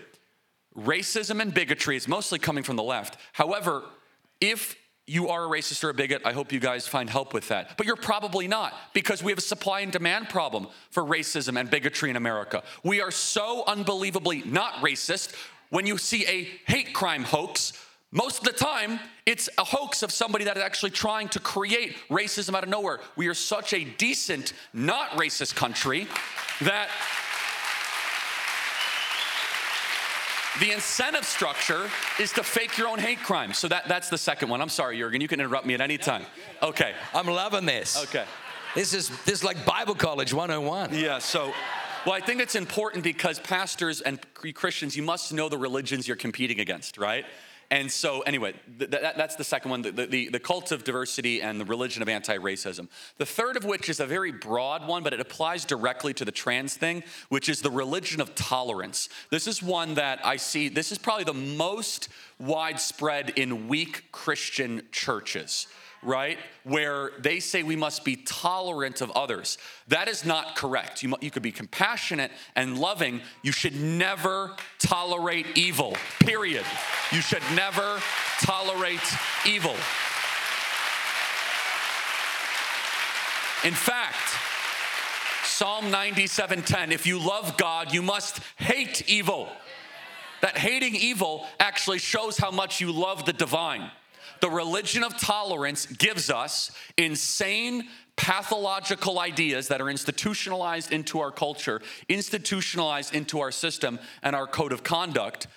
racism 0.77 1.41
and 1.41 1.53
bigotry 1.53 1.97
is 1.97 2.07
mostly 2.07 2.37
coming 2.37 2.63
from 2.63 2.75
the 2.75 2.83
left. 2.83 3.17
However, 3.33 3.83
if 4.39 4.75
you 5.07 5.29
are 5.29 5.45
a 5.45 5.47
racist 5.47 5.83
or 5.83 5.89
a 5.89 5.93
bigot, 5.93 6.21
I 6.25 6.33
hope 6.33 6.51
you 6.51 6.59
guys 6.59 6.87
find 6.87 7.09
help 7.09 7.33
with 7.33 7.47
that. 7.47 7.77
But 7.77 7.87
you're 7.87 7.95
probably 7.95 8.47
not 8.47 8.73
because 8.93 9.23
we 9.23 9.31
have 9.31 9.39
a 9.39 9.41
supply 9.41 9.79
and 9.79 9.91
demand 9.91 10.29
problem 10.29 10.67
for 10.91 11.03
racism 11.03 11.59
and 11.59 11.69
bigotry 11.69 12.09
in 12.09 12.15
America. 12.17 12.63
We 12.83 13.01
are 13.01 13.11
so 13.11 13.63
unbelievably 13.65 14.43
not 14.43 14.75
racist. 14.75 15.33
When 15.69 15.87
you 15.87 15.97
see 15.97 16.25
a 16.27 16.43
hate 16.69 16.93
crime 16.93 17.23
hoax, 17.23 17.73
most 18.11 18.39
of 18.39 18.43
the 18.45 18.53
time, 18.53 18.99
it's 19.25 19.49
a 19.57 19.63
hoax 19.63 20.03
of 20.03 20.11
somebody 20.11 20.45
that 20.45 20.57
is 20.57 20.63
actually 20.63 20.91
trying 20.91 21.27
to 21.29 21.39
create 21.39 21.95
racism 22.09 22.55
out 22.55 22.63
of 22.63 22.69
nowhere. 22.69 22.99
We 23.15 23.27
are 23.27 23.33
such 23.33 23.73
a 23.73 23.83
decent, 23.83 24.53
not 24.73 25.11
racist 25.11 25.55
country 25.55 26.07
that 26.61 26.89
The 30.59 30.71
incentive 30.71 31.25
structure 31.25 31.89
is 32.19 32.31
to 32.33 32.43
fake 32.43 32.77
your 32.77 32.87
own 32.87 32.99
hate 32.99 33.19
crime. 33.19 33.53
So 33.53 33.67
that, 33.67 33.87
that's 33.87 34.09
the 34.09 34.17
second 34.17 34.49
one. 34.49 34.61
I'm 34.61 34.69
sorry, 34.69 34.97
Jurgen. 34.97 35.21
You 35.21 35.27
can 35.27 35.39
interrupt 35.39 35.65
me 35.65 35.73
at 35.73 35.81
any 35.81 35.97
time. 35.97 36.25
Okay. 36.63 36.93
I'm 37.13 37.27
loving 37.27 37.65
this. 37.65 38.03
Okay. 38.05 38.25
This 38.75 38.93
is 38.93 39.09
this 39.23 39.39
is 39.39 39.43
like 39.43 39.65
Bible 39.65 39.95
college 39.95 40.33
101. 40.33 40.93
Yeah, 40.93 41.19
so 41.19 41.53
well, 42.05 42.15
I 42.15 42.21
think 42.21 42.41
it's 42.41 42.55
important 42.55 43.03
because 43.03 43.39
pastors 43.39 44.01
and 44.01 44.19
Christians, 44.53 44.95
you 44.95 45.03
must 45.03 45.33
know 45.33 45.49
the 45.49 45.57
religions 45.57 46.07
you're 46.07 46.15
competing 46.15 46.59
against, 46.59 46.97
right? 46.97 47.25
And 47.69 47.91
so, 47.91 48.21
anyway, 48.21 48.53
th- 48.79 48.91
th- 48.91 49.15
that's 49.17 49.35
the 49.35 49.43
second 49.43 49.71
one 49.71 49.81
the, 49.81 49.91
the, 49.91 50.29
the 50.29 50.39
cult 50.39 50.71
of 50.71 50.85
diversity 50.85 51.41
and 51.41 51.59
the 51.59 51.65
religion 51.65 52.01
of 52.01 52.07
anti 52.07 52.37
racism. 52.37 52.87
The 53.17 53.25
third 53.25 53.57
of 53.57 53.65
which 53.65 53.89
is 53.89 53.99
a 53.99 54.05
very 54.05 54.31
broad 54.31 54.87
one, 54.87 55.03
but 55.03 55.13
it 55.13 55.19
applies 55.19 55.65
directly 55.65 56.13
to 56.13 56.23
the 56.23 56.31
trans 56.31 56.75
thing, 56.75 57.03
which 57.27 57.49
is 57.49 57.61
the 57.61 57.71
religion 57.71 58.21
of 58.21 58.33
tolerance. 58.35 59.09
This 59.31 59.47
is 59.47 59.61
one 59.61 59.95
that 59.95 60.25
I 60.25 60.37
see, 60.37 60.69
this 60.69 60.93
is 60.93 60.97
probably 60.97 61.25
the 61.25 61.33
most 61.33 62.07
widespread 62.39 63.31
in 63.31 63.67
weak 63.67 64.11
Christian 64.11 64.83
churches 64.91 65.67
right? 66.03 66.37
Where 66.63 67.11
they 67.19 67.39
say 67.39 67.63
we 67.63 67.75
must 67.75 68.05
be 68.05 68.15
tolerant 68.15 69.01
of 69.01 69.11
others. 69.11 69.57
That 69.87 70.07
is 70.07 70.25
not 70.25 70.55
correct. 70.55 71.03
You, 71.03 71.15
you 71.21 71.31
could 71.31 71.43
be 71.43 71.51
compassionate 71.51 72.31
and 72.55 72.77
loving. 72.77 73.21
You 73.43 73.51
should 73.51 73.75
never 73.75 74.55
tolerate 74.79 75.45
evil, 75.55 75.95
period. 76.19 76.65
You 77.11 77.21
should 77.21 77.43
never 77.55 78.01
tolerate 78.41 79.01
evil. 79.45 79.75
In 83.63 83.73
fact, 83.73 84.15
Psalm 85.43 85.91
97:10, 85.91 86.91
if 86.91 87.07
you 87.07 87.17
love 87.17 87.57
God, 87.57 87.91
you 87.91 88.03
must 88.03 88.39
hate 88.57 89.09
evil. 89.09 89.49
That 90.41 90.55
hating 90.57 90.95
evil 90.95 91.47
actually 91.59 91.97
shows 91.97 92.37
how 92.37 92.51
much 92.51 92.79
you 92.79 92.91
love 92.91 93.25
the 93.25 93.33
divine. 93.33 93.89
The 94.41 94.49
religion 94.49 95.03
of 95.03 95.17
tolerance 95.17 95.85
gives 95.85 96.29
us 96.29 96.71
insane, 96.97 97.87
pathological 98.15 99.19
ideas 99.19 99.67
that 99.69 99.81
are 99.81 99.89
institutionalized 99.89 100.91
into 100.91 101.19
our 101.19 101.31
culture, 101.31 101.81
institutionalized 102.09 103.13
into 103.13 103.39
our 103.39 103.51
system 103.51 103.99
and 104.23 104.35
our 104.35 104.47
code 104.47 104.71
of 104.71 104.83
conduct, 104.83 105.47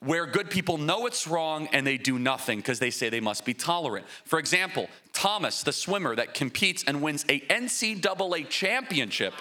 where 0.00 0.26
good 0.26 0.50
people 0.50 0.78
know 0.78 1.06
it's 1.06 1.26
wrong 1.26 1.68
and 1.72 1.86
they 1.86 1.96
do 1.96 2.18
nothing 2.18 2.58
because 2.58 2.78
they 2.78 2.90
say 2.90 3.08
they 3.08 3.20
must 3.20 3.44
be 3.44 3.54
tolerant. 3.54 4.06
For 4.24 4.38
example, 4.38 4.88
Thomas, 5.12 5.62
the 5.62 5.72
swimmer 5.72 6.14
that 6.14 6.34
competes 6.34 6.84
and 6.84 7.02
wins 7.02 7.24
a 7.28 7.40
NCAA 7.40 8.48
championship 8.48 9.34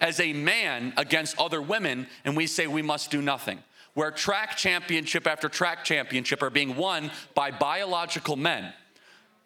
as 0.00 0.18
a 0.18 0.32
man 0.32 0.92
against 0.96 1.38
other 1.38 1.62
women, 1.62 2.08
and 2.24 2.36
we 2.36 2.46
say 2.46 2.66
we 2.66 2.82
must 2.82 3.10
do 3.10 3.22
nothing. 3.22 3.60
Where 3.94 4.10
track 4.10 4.56
championship 4.56 5.26
after 5.26 5.48
track 5.48 5.84
championship 5.84 6.42
are 6.42 6.50
being 6.50 6.76
won 6.76 7.10
by 7.34 7.50
biological 7.50 8.36
men 8.36 8.72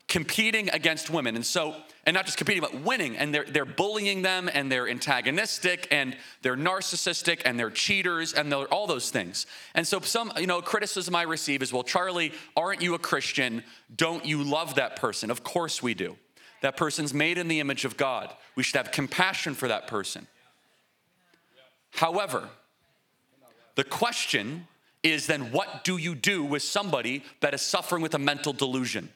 competing 0.08 0.70
against 0.70 1.10
women. 1.10 1.34
And 1.34 1.44
so, 1.44 1.74
and 2.04 2.14
not 2.14 2.26
just 2.26 2.38
competing, 2.38 2.60
but 2.60 2.82
winning. 2.82 3.16
And 3.16 3.34
they're, 3.34 3.44
they're 3.44 3.64
bullying 3.64 4.22
them 4.22 4.48
and 4.52 4.70
they're 4.70 4.88
antagonistic 4.88 5.88
and 5.90 6.16
they're 6.42 6.56
narcissistic 6.56 7.42
and 7.44 7.58
they're 7.58 7.70
cheaters 7.70 8.32
and 8.32 8.50
they're 8.50 8.72
all 8.72 8.86
those 8.86 9.10
things. 9.10 9.46
And 9.74 9.86
so, 9.86 10.00
some, 10.00 10.32
you 10.38 10.46
know, 10.46 10.62
criticism 10.62 11.16
I 11.16 11.22
receive 11.22 11.62
is, 11.62 11.72
well, 11.72 11.82
Charlie, 11.82 12.32
aren't 12.56 12.82
you 12.82 12.94
a 12.94 12.98
Christian? 12.98 13.64
Don't 13.94 14.24
you 14.24 14.44
love 14.44 14.76
that 14.76 14.96
person? 14.96 15.30
Of 15.30 15.42
course 15.42 15.82
we 15.82 15.94
do. 15.94 16.16
That 16.62 16.76
person's 16.76 17.12
made 17.12 17.36
in 17.36 17.48
the 17.48 17.60
image 17.60 17.84
of 17.84 17.96
God. 17.96 18.32
We 18.54 18.62
should 18.62 18.76
have 18.76 18.92
compassion 18.92 19.54
for 19.54 19.68
that 19.68 19.88
person. 19.88 20.26
However, 21.90 22.48
the 23.76 23.84
question 23.84 24.66
is 25.02 25.26
then 25.26 25.52
what 25.52 25.84
do 25.84 25.96
you 25.96 26.14
do 26.14 26.42
with 26.42 26.62
somebody 26.62 27.22
that 27.40 27.54
is 27.54 27.62
suffering 27.62 28.02
with 28.02 28.14
a 28.14 28.18
mental 28.18 28.52
delusion? 28.52 29.10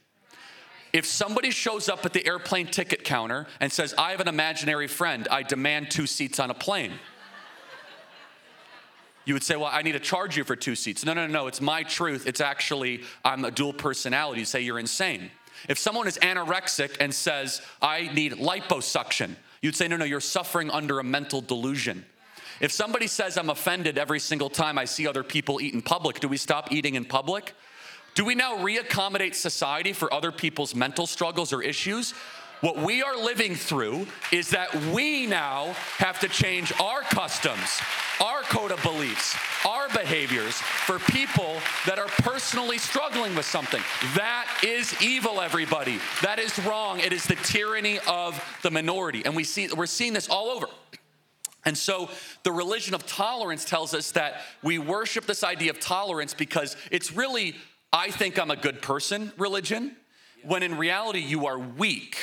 If 0.92 1.06
somebody 1.06 1.50
shows 1.50 1.88
up 1.88 2.04
at 2.04 2.12
the 2.12 2.26
airplane 2.26 2.66
ticket 2.66 3.04
counter 3.04 3.46
and 3.60 3.72
says, 3.72 3.94
I 3.96 4.10
have 4.10 4.20
an 4.20 4.28
imaginary 4.28 4.88
friend, 4.88 5.28
I 5.30 5.42
demand 5.42 5.90
two 5.90 6.06
seats 6.06 6.40
on 6.40 6.50
a 6.50 6.54
plane. 6.54 6.92
You 9.24 9.34
would 9.34 9.42
say, 9.44 9.56
Well, 9.56 9.70
I 9.72 9.82
need 9.82 9.92
to 9.92 10.00
charge 10.00 10.36
you 10.36 10.44
for 10.44 10.56
two 10.56 10.74
seats. 10.74 11.04
No, 11.04 11.12
no, 11.12 11.26
no, 11.26 11.46
it's 11.46 11.60
my 11.60 11.82
truth. 11.82 12.26
It's 12.26 12.40
actually, 12.40 13.02
I'm 13.24 13.44
a 13.44 13.50
dual 13.50 13.72
personality. 13.72 14.40
You 14.40 14.46
say 14.46 14.62
you're 14.62 14.78
insane. 14.78 15.30
If 15.68 15.78
someone 15.78 16.08
is 16.08 16.18
anorexic 16.18 16.96
and 17.00 17.14
says, 17.14 17.62
I 17.82 18.10
need 18.12 18.32
liposuction, 18.32 19.36
you'd 19.62 19.76
say, 19.76 19.86
No, 19.86 19.96
no, 19.96 20.04
you're 20.04 20.20
suffering 20.20 20.70
under 20.70 20.98
a 20.98 21.04
mental 21.04 21.40
delusion. 21.40 22.04
If 22.60 22.72
somebody 22.72 23.06
says, 23.06 23.38
I'm 23.38 23.48
offended 23.48 23.96
every 23.96 24.20
single 24.20 24.50
time 24.50 24.78
I 24.78 24.84
see 24.84 25.06
other 25.06 25.22
people 25.22 25.60
eat 25.60 25.72
in 25.72 25.80
public, 25.80 26.20
do 26.20 26.28
we 26.28 26.36
stop 26.36 26.70
eating 26.70 26.94
in 26.94 27.06
public? 27.06 27.54
Do 28.14 28.24
we 28.24 28.34
now 28.34 28.58
reaccommodate 28.58 29.34
society 29.34 29.94
for 29.94 30.12
other 30.12 30.30
people's 30.30 30.74
mental 30.74 31.06
struggles 31.06 31.52
or 31.54 31.62
issues? 31.62 32.12
What 32.60 32.76
we 32.76 33.02
are 33.02 33.16
living 33.16 33.54
through 33.54 34.06
is 34.30 34.50
that 34.50 34.74
we 34.92 35.26
now 35.26 35.72
have 35.96 36.20
to 36.20 36.28
change 36.28 36.78
our 36.78 37.00
customs, 37.00 37.80
our 38.20 38.42
code 38.42 38.72
of 38.72 38.82
beliefs, 38.82 39.34
our 39.66 39.88
behaviors 39.88 40.56
for 40.56 40.98
people 40.98 41.56
that 41.86 41.98
are 41.98 42.08
personally 42.18 42.76
struggling 42.76 43.34
with 43.34 43.46
something. 43.46 43.80
That 44.14 44.46
is 44.62 45.00
evil, 45.00 45.40
everybody. 45.40 45.98
That 46.20 46.38
is 46.38 46.58
wrong. 46.66 47.00
It 47.00 47.14
is 47.14 47.24
the 47.24 47.36
tyranny 47.36 47.98
of 48.06 48.38
the 48.60 48.70
minority. 48.70 49.22
And 49.24 49.34
we 49.34 49.44
see, 49.44 49.68
we're 49.74 49.86
seeing 49.86 50.12
this 50.12 50.28
all 50.28 50.50
over. 50.50 50.66
And 51.64 51.76
so 51.76 52.08
the 52.42 52.52
religion 52.52 52.94
of 52.94 53.06
tolerance 53.06 53.64
tells 53.64 53.94
us 53.94 54.12
that 54.12 54.40
we 54.62 54.78
worship 54.78 55.26
this 55.26 55.44
idea 55.44 55.70
of 55.70 55.80
tolerance 55.80 56.34
because 56.34 56.76
it's 56.90 57.12
really, 57.12 57.54
I 57.92 58.10
think 58.10 58.38
I'm 58.38 58.50
a 58.50 58.56
good 58.56 58.80
person 58.80 59.32
religion, 59.36 59.96
when 60.42 60.62
in 60.62 60.78
reality 60.78 61.20
you 61.20 61.46
are 61.46 61.58
weak 61.58 62.16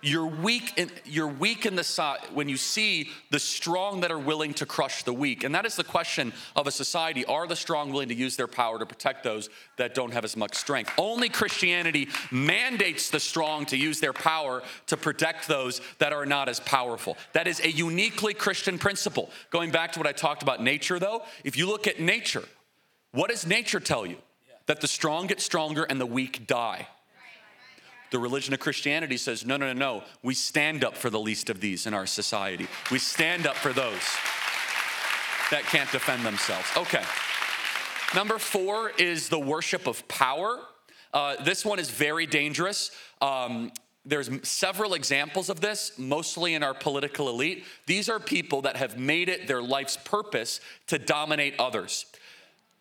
you're 0.00 0.26
weak 0.26 0.72
in, 0.76 0.90
you're 1.04 1.26
weak 1.26 1.66
in 1.66 1.74
the 1.74 1.84
side 1.84 2.20
when 2.32 2.48
you 2.48 2.56
see 2.56 3.10
the 3.30 3.38
strong 3.38 4.00
that 4.00 4.10
are 4.10 4.18
willing 4.18 4.54
to 4.54 4.66
crush 4.66 5.02
the 5.02 5.12
weak. 5.12 5.44
And 5.44 5.54
that 5.54 5.66
is 5.66 5.76
the 5.76 5.84
question 5.84 6.32
of 6.54 6.66
a 6.66 6.70
society. 6.70 7.24
Are 7.24 7.46
the 7.46 7.56
strong 7.56 7.90
willing 7.90 8.08
to 8.08 8.14
use 8.14 8.36
their 8.36 8.46
power 8.46 8.78
to 8.78 8.86
protect 8.86 9.24
those 9.24 9.50
that 9.76 9.94
don't 9.94 10.12
have 10.12 10.24
as 10.24 10.36
much 10.36 10.54
strength? 10.54 10.92
Only 10.98 11.28
Christianity 11.28 12.08
mandates 12.30 13.10
the 13.10 13.20
strong 13.20 13.66
to 13.66 13.76
use 13.76 14.00
their 14.00 14.12
power 14.12 14.62
to 14.86 14.96
protect 14.96 15.48
those 15.48 15.80
that 15.98 16.12
are 16.12 16.26
not 16.26 16.48
as 16.48 16.60
powerful. 16.60 17.16
That 17.32 17.46
is 17.46 17.60
a 17.60 17.70
uniquely 17.70 18.34
Christian 18.34 18.78
principle. 18.78 19.30
Going 19.50 19.70
back 19.70 19.92
to 19.92 19.98
what 19.98 20.06
I 20.06 20.12
talked 20.12 20.42
about 20.42 20.62
nature, 20.62 20.98
though, 20.98 21.22
if 21.44 21.56
you 21.56 21.66
look 21.66 21.86
at 21.86 22.00
nature, 22.00 22.44
what 23.12 23.30
does 23.30 23.46
nature 23.46 23.80
tell 23.80 24.06
you? 24.06 24.16
That 24.66 24.80
the 24.80 24.88
strong 24.88 25.26
get 25.26 25.40
stronger 25.40 25.84
and 25.84 26.00
the 26.00 26.06
weak 26.06 26.46
die. 26.46 26.88
The 28.10 28.18
religion 28.18 28.54
of 28.54 28.60
Christianity 28.60 29.16
says, 29.16 29.44
no, 29.44 29.56
no, 29.56 29.72
no, 29.72 29.78
no. 29.78 30.04
We 30.22 30.34
stand 30.34 30.84
up 30.84 30.96
for 30.96 31.10
the 31.10 31.20
least 31.20 31.50
of 31.50 31.60
these 31.60 31.86
in 31.86 31.94
our 31.94 32.06
society. 32.06 32.66
We 32.90 32.98
stand 32.98 33.46
up 33.46 33.56
for 33.56 33.72
those 33.72 34.00
that 35.50 35.62
can't 35.64 35.90
defend 35.92 36.24
themselves. 36.24 36.66
Okay. 36.76 37.02
Number 38.14 38.38
four 38.38 38.90
is 38.98 39.28
the 39.28 39.38
worship 39.38 39.86
of 39.86 40.06
power. 40.08 40.58
Uh, 41.12 41.42
this 41.42 41.64
one 41.64 41.78
is 41.78 41.90
very 41.90 42.26
dangerous. 42.26 42.90
Um, 43.20 43.72
there's 44.06 44.30
several 44.48 44.94
examples 44.94 45.50
of 45.50 45.60
this, 45.60 45.92
mostly 45.98 46.54
in 46.54 46.62
our 46.62 46.72
political 46.72 47.28
elite. 47.28 47.64
These 47.86 48.08
are 48.08 48.18
people 48.18 48.62
that 48.62 48.76
have 48.76 48.98
made 48.98 49.28
it 49.28 49.46
their 49.46 49.60
life's 49.62 49.98
purpose 49.98 50.60
to 50.86 50.98
dominate 50.98 51.54
others. 51.58 52.06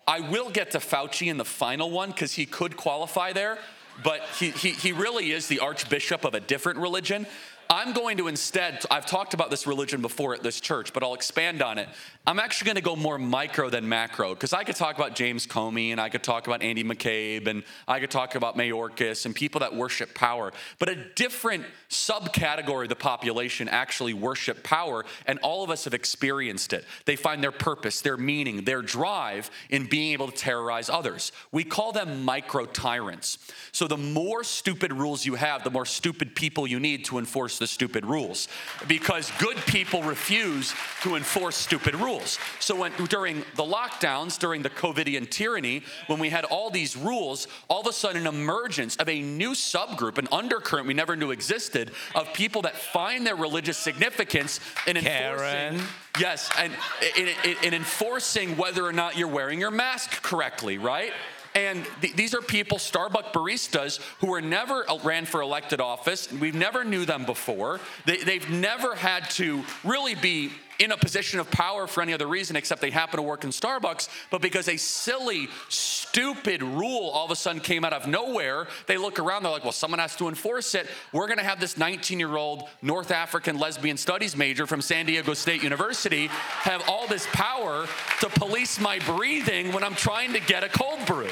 I 0.08 0.22
will 0.22 0.50
get 0.50 0.72
to 0.72 0.78
Fauci 0.78 1.28
in 1.28 1.36
the 1.36 1.44
final 1.44 1.92
one 1.92 2.12
because 2.12 2.34
he 2.34 2.46
could 2.46 2.78
qualify 2.78 3.34
there 3.34 3.58
but 4.04 4.22
he, 4.40 4.52
he, 4.52 4.72
he 4.72 4.92
really 4.92 5.32
is 5.32 5.48
the 5.48 5.60
archbishop 5.60 6.26
of 6.26 6.34
a 6.34 6.40
different 6.40 6.80
religion. 6.80 7.26
I'm 7.70 7.92
going 7.92 8.18
to 8.18 8.28
instead, 8.28 8.86
I've 8.90 9.06
talked 9.06 9.34
about 9.34 9.50
this 9.50 9.68
religion 9.68 10.02
before 10.02 10.34
at 10.34 10.42
this 10.42 10.62
church, 10.62 10.94
but 10.94 11.04
I'll 11.04 11.14
expand 11.14 11.62
on 11.62 11.78
it. 11.78 11.90
I'm 12.26 12.40
actually 12.40 12.68
going 12.68 12.76
to 12.78 12.82
go 12.82 12.96
more 12.96 13.18
micro 13.18 13.70
than 13.70 13.88
macro 13.90 14.34
because 14.34 14.54
I 14.54 14.64
could 14.64 14.78
talk 14.78 14.96
about 14.96 15.16
James 15.16 15.46
Comey 15.46 15.92
and 15.92 16.00
I 16.00 16.08
could 16.08 16.24
talk 16.24 16.48
about 16.48 16.62
Andy 16.62 16.84
McCabe 16.84 17.48
and 17.48 17.64
I 17.88 18.00
could 18.00 18.12
talk 18.12 18.36
about 18.36 18.58
Mayorkas 18.58 19.26
and 19.26 19.36
people 19.36 19.60
that 19.60 19.76
worship 19.76 20.14
power. 20.14 20.54
But 20.80 20.90
a 20.90 20.96
different 21.16 21.66
subcategory 21.90 22.84
of 22.84 22.90
the 22.90 22.96
population 22.96 23.70
actually 23.70 24.14
worship 24.14 24.64
power, 24.64 25.06
and 25.26 25.40
all 25.40 25.64
of 25.64 25.70
us 25.70 25.86
have 25.86 25.94
experienced 25.94 26.74
it. 26.74 26.86
They 27.06 27.16
find 27.16 27.42
their 27.42 27.52
purpose, 27.52 28.02
their 28.02 28.18
meaning, 28.18 28.66
their 28.66 28.82
drive 28.82 29.50
in 29.70 29.86
being 29.86 30.14
able 30.14 30.30
to 30.30 30.36
terrorize 30.36 30.90
others. 30.90 31.32
We 31.52 31.64
call 31.64 31.92
them 31.92 32.26
micro 32.26 32.66
tyrants. 32.66 33.38
So 33.72 33.88
the 33.88 33.98
more 33.98 34.44
stupid 34.44 34.92
rules 34.92 35.26
you 35.26 35.36
have, 35.36 35.64
the 35.64 35.72
more 35.72 35.86
stupid 35.86 36.36
people 36.36 36.68
you 36.68 36.80
need 36.80 37.06
to 37.06 37.20
enforce 37.20 37.58
the 37.58 37.68
stupid 37.68 38.06
rules 38.06 38.48
because 38.88 39.32
good 39.40 39.58
people 39.58 40.04
refuse 40.04 40.74
to 41.04 41.16
enforce 41.16 41.56
stupid 41.56 41.96
rules. 41.96 42.38
So 42.60 42.76
when, 42.76 42.92
during 43.06 43.40
the 43.56 43.64
lockdowns, 43.64 44.38
during 44.40 44.62
the 44.62 44.70
COVIDian 44.70 45.30
tyranny, 45.30 45.84
when 46.08 46.20
we 46.20 46.30
had 46.30 46.44
all 46.46 46.70
these 46.70 46.98
rules, 46.98 47.48
all 47.70 47.82
of 47.82 47.88
a 47.88 47.94
sudden 47.94 48.26
an 48.26 48.28
emergence 48.28 48.96
of 48.98 49.08
a 49.08 49.22
new 49.22 49.52
subgroup, 49.52 50.18
an 50.18 50.28
undercurrent 50.32 50.88
we 50.88 50.94
never 50.94 51.16
knew 51.16 51.32
existed, 51.32 51.77
of 52.16 52.34
people 52.34 52.62
that 52.64 52.76
find 52.76 53.26
their 53.26 53.36
religious 53.36 53.78
significance 53.78 54.60
in 54.86 54.98
Karen. 54.98 55.76
enforcing. 55.76 55.94
Yes, 56.20 56.50
and 56.58 56.74
in, 57.18 57.28
in, 57.44 57.56
in 57.64 57.74
enforcing 57.74 58.58
whether 58.58 58.86
or 58.86 58.94
not 58.94 59.18
you're 59.18 59.28
wearing 59.28 59.60
your 59.60 59.72
mask 59.72 60.24
correctly, 60.24 60.78
right? 60.78 61.14
And 61.56 61.86
th- 62.02 62.16
these 62.16 62.36
are 62.36 62.42
people, 62.42 62.78
Starbucks 62.78 63.34
baristas, 63.34 64.00
who 64.20 64.28
were 64.28 64.42
never 64.42 64.90
uh, 64.90 65.00
ran 65.04 65.26
for 65.26 65.42
elected 65.42 65.82
office. 65.82 66.32
And 66.32 66.40
we've 66.40 66.54
never 66.56 66.84
knew 66.84 67.04
them 67.06 67.26
before. 67.26 67.80
They, 68.06 68.18
they've 68.18 68.48
never 68.50 68.94
had 68.94 69.30
to 69.32 69.64
really 69.84 70.14
be 70.14 70.52
in 70.80 70.92
a 70.92 70.98
position 70.98 71.40
of 71.40 71.50
power 71.52 71.88
for 71.88 72.02
any 72.02 72.14
other 72.14 72.28
reason 72.28 72.56
except 72.56 72.82
they 72.82 72.92
happen 72.92 73.18
to 73.18 73.24
work 73.24 73.44
in 73.44 73.50
Starbucks, 73.50 74.10
but 74.32 74.42
because 74.42 74.68
a 74.68 74.78
silly, 74.78 75.48
stupid 75.70 76.62
rule 76.62 77.10
all 77.10 77.26
of 77.26 77.32
a 77.32 77.36
sudden 77.36 77.62
came 77.62 77.84
out 77.84 77.94
of 77.94 78.08
nowhere, 78.08 78.68
they 78.86 78.98
look 78.98 79.20
around, 79.20 79.44
they're 79.44 79.52
like, 79.52 79.64
well, 79.64 79.72
someone 79.72 80.00
has 80.00 80.16
to 80.16 80.28
enforce 80.28 80.76
it. 80.76 80.88
We're 81.14 81.28
gonna 81.28 81.44
have 81.44 81.60
this 81.60 81.78
19 81.78 82.20
year 82.20 82.36
old 82.36 82.68
North 82.82 83.12
African 83.12 83.58
lesbian 83.58 83.98
studies 83.98 84.36
major 84.36 84.68
from 84.68 84.82
San 84.82 85.06
Diego 85.06 85.34
State 85.34 85.64
University 85.64 86.28
have 86.28 86.88
all 86.90 87.08
this 87.08 87.28
power 87.32 87.88
to 88.20 88.30
police 88.30 88.80
my 88.80 89.00
breathing 89.00 89.72
when 89.72 89.84
I'm 89.84 89.96
trying 89.96 90.34
to 90.34 90.40
get 90.40 90.64
a 90.64 90.70
cold 90.70 91.06
brew. 91.06 91.30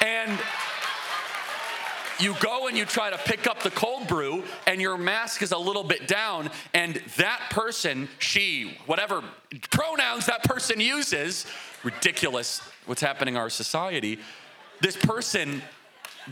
And 0.00 0.38
you 2.18 2.34
go 2.40 2.68
and 2.68 2.76
you 2.76 2.84
try 2.84 3.10
to 3.10 3.18
pick 3.18 3.46
up 3.46 3.62
the 3.62 3.70
cold 3.70 4.06
brew 4.06 4.42
and 4.66 4.80
your 4.80 4.96
mask 4.96 5.42
is 5.42 5.52
a 5.52 5.58
little 5.58 5.84
bit 5.84 6.06
down 6.06 6.50
and 6.72 6.96
that 7.16 7.40
person 7.50 8.08
she 8.18 8.76
whatever 8.86 9.22
pronouns 9.70 10.26
that 10.26 10.42
person 10.44 10.80
uses 10.80 11.46
ridiculous 11.82 12.60
what's 12.86 13.00
happening 13.00 13.34
in 13.34 13.40
our 13.40 13.50
society 13.50 14.18
this 14.80 14.96
person 14.96 15.62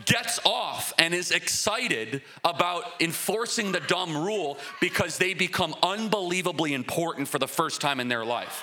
gets 0.06 0.40
off 0.46 0.92
and 0.98 1.12
is 1.12 1.30
excited 1.30 2.22
about 2.44 2.84
enforcing 3.00 3.72
the 3.72 3.80
dumb 3.80 4.16
rule 4.16 4.56
because 4.80 5.18
they 5.18 5.34
become 5.34 5.74
unbelievably 5.82 6.72
important 6.72 7.28
for 7.28 7.38
the 7.38 7.48
first 7.48 7.80
time 7.80 8.00
in 8.00 8.08
their 8.08 8.24
life 8.24 8.62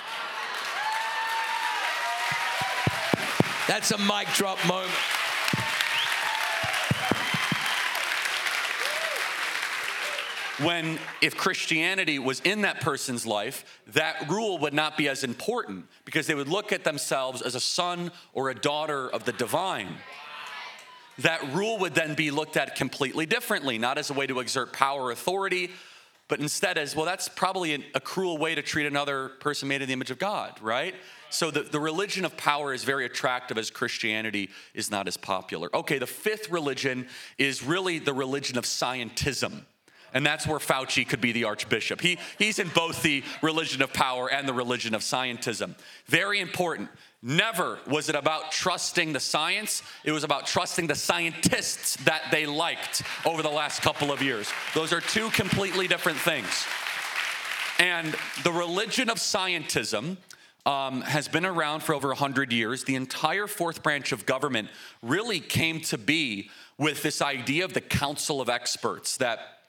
That's 3.70 3.92
a 3.92 3.98
mic 3.98 4.26
drop 4.34 4.58
moment. 4.66 4.90
When 10.62 10.98
if 11.20 11.36
Christianity 11.36 12.18
was 12.18 12.40
in 12.40 12.62
that 12.62 12.80
person's 12.80 13.26
life, 13.26 13.80
that 13.88 14.28
rule 14.28 14.58
would 14.58 14.74
not 14.74 14.96
be 14.96 15.08
as 15.08 15.24
important 15.24 15.86
because 16.04 16.26
they 16.26 16.34
would 16.34 16.48
look 16.48 16.72
at 16.72 16.84
themselves 16.84 17.42
as 17.42 17.54
a 17.54 17.60
son 17.60 18.10
or 18.32 18.50
a 18.50 18.54
daughter 18.54 19.08
of 19.08 19.24
the 19.24 19.32
divine. 19.32 19.96
That 21.18 21.54
rule 21.54 21.78
would 21.78 21.94
then 21.94 22.14
be 22.14 22.30
looked 22.30 22.56
at 22.56 22.76
completely 22.76 23.26
differently, 23.26 23.78
not 23.78 23.98
as 23.98 24.10
a 24.10 24.14
way 24.14 24.26
to 24.26 24.40
exert 24.40 24.72
power 24.72 25.04
or 25.04 25.10
authority, 25.10 25.70
but 26.28 26.40
instead 26.40 26.78
as, 26.78 26.94
well, 26.94 27.04
that's 27.04 27.28
probably 27.28 27.74
an, 27.74 27.84
a 27.94 28.00
cruel 28.00 28.38
way 28.38 28.54
to 28.54 28.62
treat 28.62 28.86
another 28.86 29.30
person 29.40 29.68
made 29.68 29.82
in 29.82 29.88
the 29.88 29.92
image 29.92 30.10
of 30.10 30.18
God, 30.18 30.58
right? 30.62 30.94
So 31.28 31.50
the, 31.50 31.62
the 31.62 31.80
religion 31.80 32.24
of 32.24 32.36
power 32.36 32.72
is 32.72 32.84
very 32.84 33.04
attractive 33.04 33.58
as 33.58 33.70
Christianity 33.70 34.50
is 34.72 34.90
not 34.90 35.08
as 35.08 35.16
popular. 35.16 35.74
Okay, 35.74 35.98
the 35.98 36.06
fifth 36.06 36.50
religion 36.50 37.08
is 37.36 37.62
really 37.62 37.98
the 37.98 38.14
religion 38.14 38.56
of 38.56 38.64
scientism. 38.64 39.64
And 40.12 40.24
that's 40.24 40.46
where 40.46 40.58
Fauci 40.58 41.06
could 41.06 41.20
be 41.20 41.32
the 41.32 41.44
archbishop. 41.44 42.00
He, 42.00 42.18
he's 42.38 42.58
in 42.58 42.68
both 42.68 43.02
the 43.02 43.22
religion 43.42 43.82
of 43.82 43.92
power 43.92 44.30
and 44.30 44.48
the 44.48 44.52
religion 44.52 44.94
of 44.94 45.02
scientism. 45.02 45.74
Very 46.06 46.40
important. 46.40 46.88
Never 47.22 47.78
was 47.86 48.08
it 48.08 48.14
about 48.14 48.50
trusting 48.50 49.12
the 49.12 49.20
science, 49.20 49.82
it 50.04 50.12
was 50.12 50.24
about 50.24 50.46
trusting 50.46 50.86
the 50.86 50.94
scientists 50.94 51.96
that 52.04 52.22
they 52.30 52.46
liked 52.46 53.02
over 53.26 53.42
the 53.42 53.50
last 53.50 53.82
couple 53.82 54.10
of 54.10 54.22
years. 54.22 54.50
Those 54.74 54.92
are 54.92 55.02
two 55.02 55.28
completely 55.30 55.86
different 55.86 56.18
things. 56.18 56.66
And 57.78 58.14
the 58.42 58.52
religion 58.52 59.10
of 59.10 59.18
scientism 59.18 60.16
um, 60.66 61.00
has 61.02 61.28
been 61.28 61.46
around 61.46 61.82
for 61.82 61.94
over 61.94 62.08
100 62.08 62.52
years. 62.52 62.84
The 62.84 62.94
entire 62.94 63.46
fourth 63.46 63.82
branch 63.82 64.12
of 64.12 64.26
government 64.26 64.68
really 65.02 65.40
came 65.40 65.80
to 65.82 65.98
be 65.98 66.50
with 66.78 67.02
this 67.02 67.20
idea 67.20 67.64
of 67.64 67.74
the 67.74 67.80
council 67.80 68.40
of 68.40 68.48
experts 68.48 69.16
that 69.18 69.59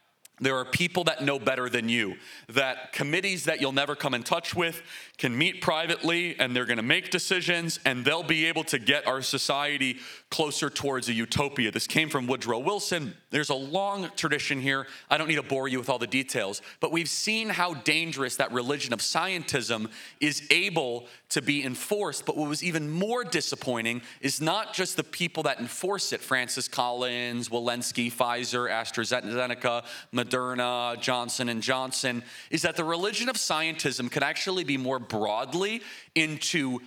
there 0.42 0.58
are 0.58 0.66
people 0.66 1.04
that 1.06 1.24
know 1.24 1.40
better 1.40 1.70
than 1.70 1.88
you, 1.88 2.16
that 2.50 2.92
committees 2.92 3.46
that 3.46 3.62
you'll 3.62 3.72
never 3.72 3.96
come 3.96 4.14
in 4.14 4.24
touch 4.24 4.56
with 4.56 4.82
can 5.18 5.38
meet 5.38 5.62
privately 5.62 6.38
and 6.40 6.56
they're 6.56 6.66
gonna 6.66 6.82
make 6.82 7.12
decisions 7.12 7.80
and 7.86 8.04
they'll 8.04 8.24
be 8.24 8.46
able 8.46 8.64
to 8.64 8.80
get 8.80 9.08
our 9.08 9.22
society 9.22 10.00
closer 10.32 10.70
towards 10.70 11.10
a 11.10 11.14
utopia. 11.14 11.72
This 11.72 11.86
came 11.86 12.10
from 12.10 12.26
Woodrow 12.26 12.60
Wilson. 12.60 13.16
There's 13.30 13.50
a 13.50 13.56
long 13.56 14.10
tradition 14.16 14.60
here. 14.60 14.88
I 15.10 15.18
don't 15.18 15.28
need 15.28 15.36
to 15.36 15.44
bore 15.44 15.68
you 15.68 15.78
with 15.78 15.90
all 15.90 16.00
the 16.00 16.08
details, 16.08 16.62
but 16.80 16.92
we've 16.92 17.10
seen 17.10 17.50
how 17.50 17.76
dangerous 17.76 18.38
that 18.38 18.52
religion 18.52 18.94
of 18.94 19.00
scientism 19.00 19.92
is 20.20 20.48
able 20.50 21.08
to 21.30 21.42
be 21.42 21.64
enforced. 21.64 22.26
But 22.26 22.36
what 22.36 22.50
was 22.50 22.64
even 22.64 22.90
more 22.90 23.24
disappointing 23.24 24.02
is 24.22 24.42
not 24.42 24.74
just 24.74 24.98
the 24.98 25.04
people 25.04 25.44
that 25.44 25.60
enforce 25.60 26.14
it 26.14 26.22
Francis 26.22 26.68
Collins, 26.68 27.50
Walensky, 27.50 28.12
Pfizer, 28.12 28.70
AstraZeneca, 28.70 29.86
Moderna, 30.32 31.00
Johnson 31.00 31.50
and 31.50 31.62
Johnson, 31.62 32.24
is 32.50 32.62
that 32.64 32.76
the 32.76 32.84
religion 32.84 33.30
of 33.30 33.36
scientism 33.36 34.12
could 34.12 34.24
actually 34.24 34.64
be 34.64 34.78
more 34.78 35.00
broadly 35.00 35.82
into 36.16 36.80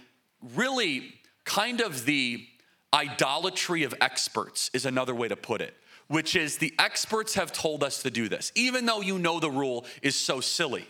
really 0.54 1.14
kind 1.44 1.80
of 1.80 2.04
the 2.04 2.46
idolatry 2.92 3.82
of 3.82 3.94
experts, 4.00 4.70
is 4.72 4.86
another 4.86 5.14
way 5.14 5.28
to 5.28 5.36
put 5.36 5.60
it, 5.60 5.74
which 6.08 6.36
is 6.36 6.58
the 6.58 6.72
experts 6.78 7.34
have 7.34 7.52
told 7.52 7.82
us 7.82 8.02
to 8.02 8.10
do 8.10 8.28
this, 8.28 8.52
even 8.54 8.86
though 8.86 9.00
you 9.00 9.18
know 9.18 9.40
the 9.40 9.50
rule 9.50 9.84
is 10.02 10.16
so 10.16 10.40
silly. 10.40 10.86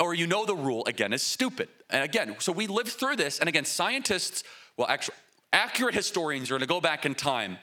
Or 0.00 0.14
you 0.14 0.28
know 0.28 0.46
the 0.46 0.54
rule, 0.54 0.84
again, 0.86 1.12
is 1.12 1.22
stupid. 1.22 1.68
And 1.90 2.04
again, 2.04 2.36
so 2.38 2.52
we 2.52 2.68
lived 2.68 2.90
through 2.90 3.16
this, 3.16 3.40
and 3.40 3.48
again, 3.48 3.64
scientists, 3.64 4.44
well, 4.76 4.86
actually, 4.88 5.16
accurate 5.52 5.94
historians 5.94 6.50
are 6.50 6.54
gonna 6.54 6.66
go 6.66 6.80
back 6.80 7.04
in 7.04 7.14
time 7.16 7.58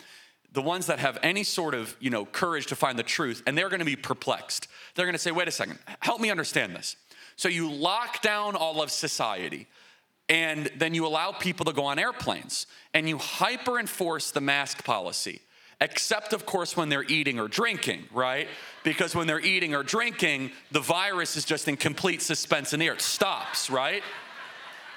the 0.56 0.62
ones 0.62 0.88
that 0.88 0.98
have 0.98 1.20
any 1.22 1.44
sort 1.44 1.76
of 1.76 1.96
you 2.00 2.10
know 2.10 2.26
courage 2.26 2.66
to 2.66 2.76
find 2.76 2.98
the 2.98 3.04
truth 3.04 3.44
and 3.46 3.56
they're 3.56 3.70
going 3.70 3.80
to 3.80 3.86
be 3.86 3.96
perplexed 3.96 4.68
they're 4.96 5.06
going 5.06 5.14
to 5.14 5.20
say 5.20 5.32
wait 5.32 5.48
a 5.48 5.52
second 5.52 5.78
help 6.00 6.20
me 6.20 6.32
understand 6.32 6.76
this 6.76 6.96
so 7.36 7.50
you 7.50 7.72
lock 7.72 8.22
down 8.22 8.56
all 8.56 8.82
of 8.82 8.92
society, 8.92 9.68
and 10.30 10.72
then 10.78 10.94
you 10.94 11.06
allow 11.06 11.32
people 11.32 11.66
to 11.66 11.74
go 11.74 11.86
on 11.86 12.00
airplanes, 12.00 12.68
and 12.94 13.08
you 13.08 13.18
hyper 13.18 13.80
enforce 13.80 14.32
the 14.32 14.42
mask 14.42 14.84
policy. 14.84 15.42
Except, 15.82 16.32
of 16.32 16.46
course, 16.46 16.78
when 16.78 16.88
they're 16.88 17.04
eating 17.04 17.38
or 17.38 17.50
drinking, 17.50 18.06
right? 18.14 18.48
Because 18.84 19.14
when 19.14 19.28
they're 19.28 19.42
eating 19.42 19.76
or 19.76 19.84
drinking, 19.84 20.52
the 20.72 20.80
virus 20.80 21.36
is 21.36 21.44
just 21.44 21.68
in 21.68 21.76
complete 21.76 22.22
suspense 22.22 22.72
in 22.72 22.80
the 22.80 22.88
air. 22.88 22.94
It 22.94 23.02
stops, 23.02 23.70
right? 23.70 24.02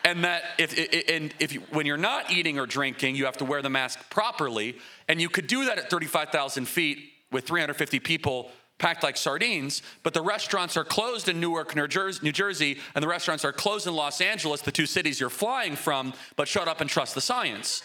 And 0.09 0.25
that 0.25 0.43
if 0.57 0.73
and 1.09 1.35
if 1.39 1.53
you, 1.53 1.61
when 1.71 1.85
you're 1.85 1.99
not 1.99 2.31
eating 2.31 2.59
or 2.59 2.67
drinking, 2.67 3.15
you 3.15 3.27
have 3.27 3.37
to 3.37 3.45
wear 3.45 3.61
the 3.61 3.69
mask 3.69 3.99
properly, 4.09 4.77
and 5.07 5.21
you 5.21 5.29
could 5.29 5.47
do 5.47 5.67
that 5.67 5.79
at 5.79 5.91
35,000 5.91 6.67
feet 6.67 6.99
with 7.31 7.47
350 7.47 8.01
people 8.01 8.51
packed 8.79 9.03
like 9.03 9.17
sardines, 9.17 9.83
but 10.05 10.15
the 10.15 10.23
restaurants 10.23 10.77
are 10.77 10.85
closed 10.85 11.29
in 11.29 11.41
Newark, 11.41 11.75
New 11.75 11.89
Jersey, 11.89 12.21
New 12.23 12.33
Jersey, 12.33 12.79
and 12.95 13.03
the 13.03 13.09
restaurants 13.09 13.45
are 13.45 13.53
closed 13.53 13.89
in 13.89 13.95
Los 13.95 14.21
Angeles, 14.21 14.63
the 14.63 14.71
two 14.71 14.87
cities 14.87 15.19
you're 15.19 15.31
flying 15.31 15.75
from, 15.75 16.15
but 16.37 16.47
shut 16.47 16.69
up 16.69 16.81
and 16.81 16.89
trust 16.89 17.15
the 17.15 17.21
science. 17.21 17.83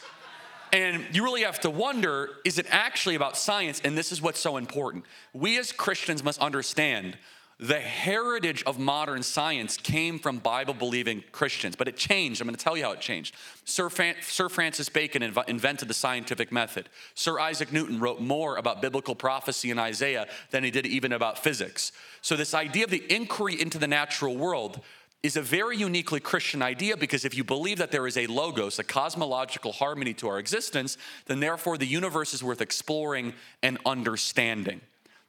And 0.71 1.03
you 1.11 1.23
really 1.23 1.41
have 1.41 1.59
to 1.61 1.69
wonder 1.69 2.29
is 2.45 2.57
it 2.57 2.67
actually 2.69 3.15
about 3.15 3.37
science? 3.37 3.81
And 3.83 3.97
this 3.97 4.11
is 4.11 4.21
what's 4.21 4.39
so 4.39 4.57
important. 4.57 5.05
We 5.33 5.59
as 5.59 5.71
Christians 5.71 6.23
must 6.23 6.39
understand 6.39 7.17
the 7.59 7.79
heritage 7.79 8.63
of 8.63 8.79
modern 8.79 9.23
science 9.23 9.77
came 9.77 10.19
from 10.19 10.39
Bible 10.39 10.73
believing 10.73 11.23
Christians, 11.31 11.75
but 11.75 11.87
it 11.87 11.95
changed. 11.95 12.41
I'm 12.41 12.47
going 12.47 12.55
to 12.55 12.63
tell 12.63 12.75
you 12.75 12.83
how 12.83 12.91
it 12.91 12.99
changed. 12.99 13.35
Sir, 13.63 13.89
Fran- 13.89 14.15
Sir, 14.21 14.49
Francis 14.49 14.89
Bacon 14.89 15.21
inv- 15.21 15.47
invented 15.47 15.87
the 15.87 15.93
scientific 15.93 16.51
method. 16.51 16.89
Sir 17.13 17.39
Isaac 17.39 17.71
Newton 17.71 17.99
wrote 17.99 18.19
more 18.19 18.57
about 18.57 18.81
biblical 18.81 19.15
prophecy 19.15 19.69
in 19.71 19.79
Isaiah 19.79 20.27
than 20.49 20.63
he 20.63 20.71
did 20.71 20.85
even 20.87 21.13
about 21.13 21.39
physics. 21.39 21.91
So, 22.21 22.35
this 22.35 22.53
idea 22.53 22.85
of 22.85 22.89
the 22.89 23.03
inquiry 23.13 23.61
into 23.61 23.77
the 23.77 23.87
natural 23.87 24.35
world 24.35 24.81
is 25.21 25.37
a 25.37 25.41
very 25.41 25.77
uniquely 25.77 26.19
Christian 26.19 26.61
idea 26.61 26.97
because 26.97 27.23
if 27.23 27.35
you 27.35 27.45
believe 27.45 27.77
that 27.77 27.91
there 27.91 28.07
is 28.07 28.17
a 28.17 28.27
logos, 28.27 28.77
a 28.77 28.83
cosmological 28.83 29.71
harmony 29.71 30.13
to 30.15 30.27
our 30.27 30.37
existence, 30.37 30.97
then 31.27 31.39
therefore 31.39 31.77
the 31.77 31.87
universe 31.87 32.33
is 32.33 32.43
worth 32.43 32.59
exploring 32.59 33.33
and 33.61 33.77
understanding. 33.85 34.81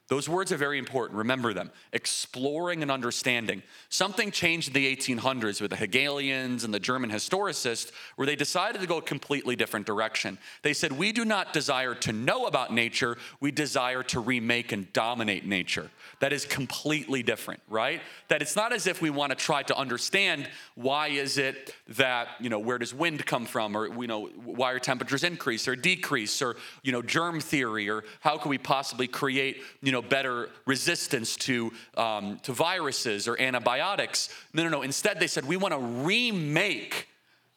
Those 0.07 0.29
words 0.29 0.51
are 0.51 0.57
very 0.57 0.77
important. 0.77 1.17
Remember 1.17 1.51
them. 1.51 1.71
Exploring 1.91 2.83
and 2.83 2.91
understanding. 2.91 3.63
Something 3.89 4.29
changed 4.29 4.67
in 4.67 4.73
the 4.73 4.95
1800s 4.95 5.59
with 5.59 5.71
the 5.71 5.77
Hegelians 5.77 6.63
and 6.63 6.71
the 6.71 6.79
German 6.79 7.09
historicists, 7.09 7.91
where 8.15 8.27
they 8.27 8.35
decided 8.35 8.81
to 8.81 8.87
go 8.87 8.97
a 8.97 9.01
completely 9.01 9.55
different 9.55 9.87
direction. 9.87 10.37
They 10.61 10.73
said, 10.73 10.91
We 10.91 11.11
do 11.11 11.25
not 11.25 11.53
desire 11.53 11.95
to 11.95 12.13
know 12.13 12.45
about 12.45 12.71
nature, 12.71 13.17
we 13.39 13.49
desire 13.49 14.03
to 14.03 14.19
remake 14.19 14.71
and 14.71 14.91
dominate 14.93 15.45
nature. 15.45 15.89
That 16.19 16.33
is 16.33 16.45
completely 16.45 17.23
different, 17.23 17.61
right? 17.67 18.01
That 18.27 18.43
it's 18.43 18.55
not 18.55 18.73
as 18.73 18.85
if 18.85 19.01
we 19.01 19.09
want 19.09 19.31
to 19.31 19.35
try 19.35 19.63
to 19.63 19.75
understand 19.75 20.47
why 20.75 21.07
is 21.07 21.39
it 21.39 21.73
that, 21.89 22.27
you 22.39 22.49
know, 22.49 22.59
where 22.59 22.77
does 22.77 22.93
wind 22.93 23.25
come 23.25 23.45
from, 23.45 23.75
or, 23.75 23.87
you 24.01 24.07
know, 24.07 24.27
why 24.27 24.71
are 24.71 24.79
temperatures 24.79 25.23
increase 25.23 25.67
or 25.67 25.75
decrease, 25.75 26.43
or, 26.43 26.57
you 26.83 26.91
know, 26.91 27.01
germ 27.01 27.41
theory, 27.41 27.89
or 27.89 28.03
how 28.19 28.37
can 28.37 28.49
we 28.49 28.59
possibly 28.59 29.07
create, 29.07 29.63
you 29.81 29.91
know, 29.91 29.94
know, 29.95 30.01
better 30.01 30.49
resistance 30.65 31.35
to, 31.37 31.71
um, 31.97 32.39
to 32.43 32.53
viruses 32.53 33.27
or 33.27 33.39
antibiotics. 33.39 34.29
No, 34.53 34.63
no, 34.63 34.69
no. 34.69 34.81
Instead, 34.81 35.19
they 35.19 35.27
said, 35.27 35.45
we 35.45 35.57
want 35.57 35.73
to 35.73 35.79
remake 35.79 37.07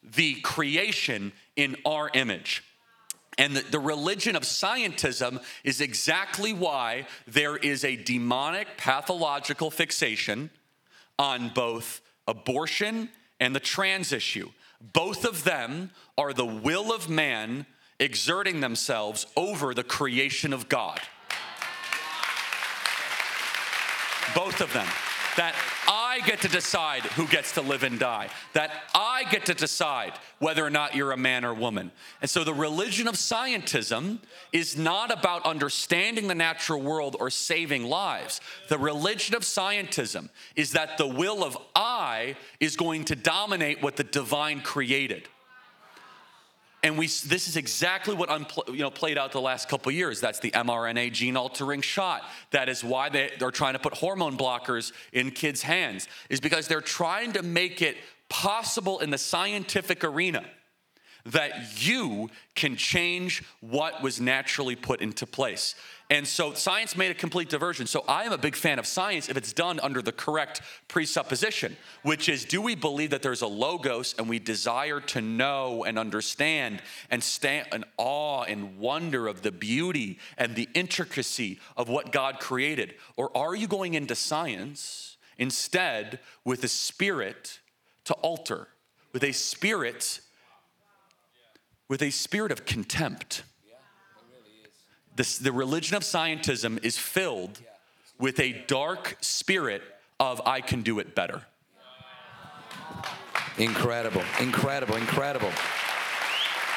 the 0.03 0.35
creation 0.41 1.33
in 1.57 1.77
our 1.85 2.11
image. 2.15 2.65
And 3.37 3.55
the, 3.55 3.61
the, 3.71 3.79
religion 3.79 4.35
of 4.35 4.43
scientism 4.43 5.43
is 5.63 5.81
exactly 5.81 6.53
why 6.53 7.07
there 7.27 7.57
is 7.57 7.85
a 7.85 7.95
demonic 7.95 8.77
pathological 8.77 9.71
fixation 9.71 10.51
on 11.19 11.51
both 11.55 12.01
abortion 12.27 13.11
and 13.39 13.55
the 13.55 13.61
trans 13.61 14.13
issue. 14.13 14.51
Both 14.81 15.25
of 15.25 15.45
them 15.45 15.91
are 16.17 16.33
the 16.33 16.45
will 16.45 16.93
of 16.93 17.09
man 17.09 17.67
exerting 18.01 18.61
themselves 18.61 19.27
over 19.37 19.73
the 19.73 19.85
creation 19.85 20.53
of 20.53 20.69
God. 20.69 21.01
Both 24.35 24.61
of 24.61 24.73
them. 24.73 24.87
That 25.37 25.55
I 25.87 26.21
get 26.27 26.41
to 26.41 26.49
decide 26.49 27.03
who 27.03 27.27
gets 27.29 27.53
to 27.53 27.61
live 27.61 27.85
and 27.85 27.99
die. 27.99 28.29
That 28.55 28.73
I 28.93 29.23
get 29.31 29.47
to 29.47 29.55
decide 29.55 30.15
whether 30.41 30.67
or 30.67 30.71
not 30.71 30.97
you're 30.97 31.13
a 31.13 31.17
man 31.17 31.45
or 31.45 31.55
woman. 31.55 31.93
And 32.21 32.29
so 32.29 32.43
the 32.43 32.55
religion 32.55 33.07
of 33.07 33.15
scientism 33.15 34.19
is 34.53 34.77
not 34.77 35.13
about 35.13 35.47
understanding 35.47 36.27
the 36.27 36.35
natural 36.35 36.83
world 36.83 37.17
or 37.21 37.31
saving 37.31 37.85
lives. 37.85 38.41
The 38.69 38.79
religion 38.79 39.37
of 39.37 39.43
scientism 39.43 40.29
is 40.57 40.73
that 40.73 40.99
the 40.99 41.07
will 41.07 41.45
of 41.45 41.57
I 41.77 42.37
is 42.59 42.75
going 42.75 43.05
to 43.07 43.15
dominate 43.15 43.81
what 43.81 43.95
the 43.95 44.05
divine 44.05 44.61
created. 44.61 45.29
And 46.83 46.97
we, 46.97 47.07
this 47.07 47.49
is 47.49 47.57
exactly 47.57 48.15
what 48.15 48.29
unpl- 48.29 48.69
you 48.69 48.81
know, 48.81 48.91
played 48.91 49.19
out 49.19 49.33
the 49.33 49.41
last 49.41 49.69
couple 49.69 49.91
years. 49.91 50.21
That's 50.21 50.39
the 50.39 50.53
mRNA 50.53 51.13
gene 51.13 51.37
altering 51.37 51.81
shot. 51.81 52.23
That 52.53 52.69
is 52.69 52.85
why 52.85 53.09
they, 53.09 53.33
they're 53.39 53.51
trying 53.51 53.73
to 53.73 53.81
put 53.81 53.95
hormone 53.95 54.37
blockers 54.37 54.93
in 55.13 55.33
kids' 55.33 55.63
hands, 55.63 56.07
is 56.31 56.41
because 56.41 56.69
they're 56.69 56.81
trying 56.81 57.33
to 57.33 57.43
make 57.43 57.83
it 57.83 57.97
possible 58.29 59.01
in 59.01 59.11
the 59.11 59.19
scientific 59.19 60.05
arena 60.05 60.45
that 61.27 61.85
you 61.85 62.31
can 62.55 62.77
change 62.77 63.43
what 63.61 64.03
was 64.03 64.21
naturally 64.21 64.77
put 64.77 65.01
into 65.01 65.27
place. 65.27 65.75
And 66.11 66.27
so 66.27 66.55
science 66.55 66.97
made 66.97 67.11
a 67.11 67.15
complete 67.15 67.51
diversion. 67.51 67.87
So 67.87 68.03
I 68.09 68.25
am 68.25 68.33
a 68.33 68.39
big 68.39 68.57
fan 68.57 68.79
of 68.79 68.87
science 68.87 69.29
if 69.29 69.37
it's 69.37 69.53
done 69.53 69.79
under 69.81 70.01
the 70.01 70.13
correct 70.13 70.63
presupposition, 70.89 71.77
which 72.03 72.31
is 72.31 72.47
do 72.47 72.63
we 72.63 72.75
believe 72.75 73.11
that 73.11 73.21
there's 73.21 73.43
a 73.43 73.47
logos 73.47 74.15
and 74.19 74.27
we 74.27 74.39
desire 74.39 75.01
to 75.01 75.21
know 75.21 75.85
and 75.85 75.99
understand 75.99 76.81
and 77.11 77.23
stand 77.23 77.69
in 77.75 77.85
awe 77.99 78.45
and 78.45 78.79
wonder 78.79 79.27
of 79.27 79.43
the 79.43 79.53
beauty 79.53 80.19
and 80.39 80.57
the 80.57 80.69
intricacy 80.73 81.61
of 81.77 81.91
what 81.91 82.11
God 82.11 82.41
created? 82.41 82.95
Or 83.17 83.37
are 83.37 83.55
you 83.55 83.67
going 83.67 83.93
into 83.93 84.15
science 84.15 85.19
instead 85.37 86.21
with 86.43 86.65
a 86.65 86.69
spirit 86.69 87.59
to 88.05 88.15
alter, 88.15 88.69
with 89.13 89.25
a 89.25 89.33
spirit 89.33 90.21
with 91.89 92.03
a 92.03 92.11
spirit 92.11 92.53
of 92.53 92.67
contempt? 92.67 93.43
This, 95.19 95.37
the 95.37 95.51
religion 95.51 95.97
of 95.97 96.05
scientism 96.05 96.79
is 96.85 96.97
filled 96.97 97.61
with 98.21 98.39
a 98.39 98.53
dark 98.69 99.17
spirit 99.21 99.83
of 100.21 100.41
I 100.47 100.61
can 100.61 100.83
do 100.83 101.01
it 101.01 101.17
better. 101.17 101.43
Incredible, 103.59 104.23
incredible, 104.39 104.95
incredible. 104.95 105.51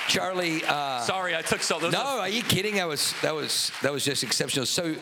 Charlie, 0.08 0.64
uh, 0.66 1.02
Sorry, 1.02 1.36
I 1.36 1.44
took 1.44 1.62
so. 1.62 1.78
Those 1.78 1.94
no, 1.94 2.00
are- 2.00 2.28
you 2.30 2.42
kidding? 2.42 2.76
That 2.76 2.88
was 2.88 3.14
that 3.22 3.36
was 3.36 3.72
that 3.84 3.94
was 3.94 4.04
just 4.04 4.24
exceptional. 4.24 4.66
So, 4.66 4.96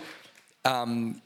um, 0.65 1.21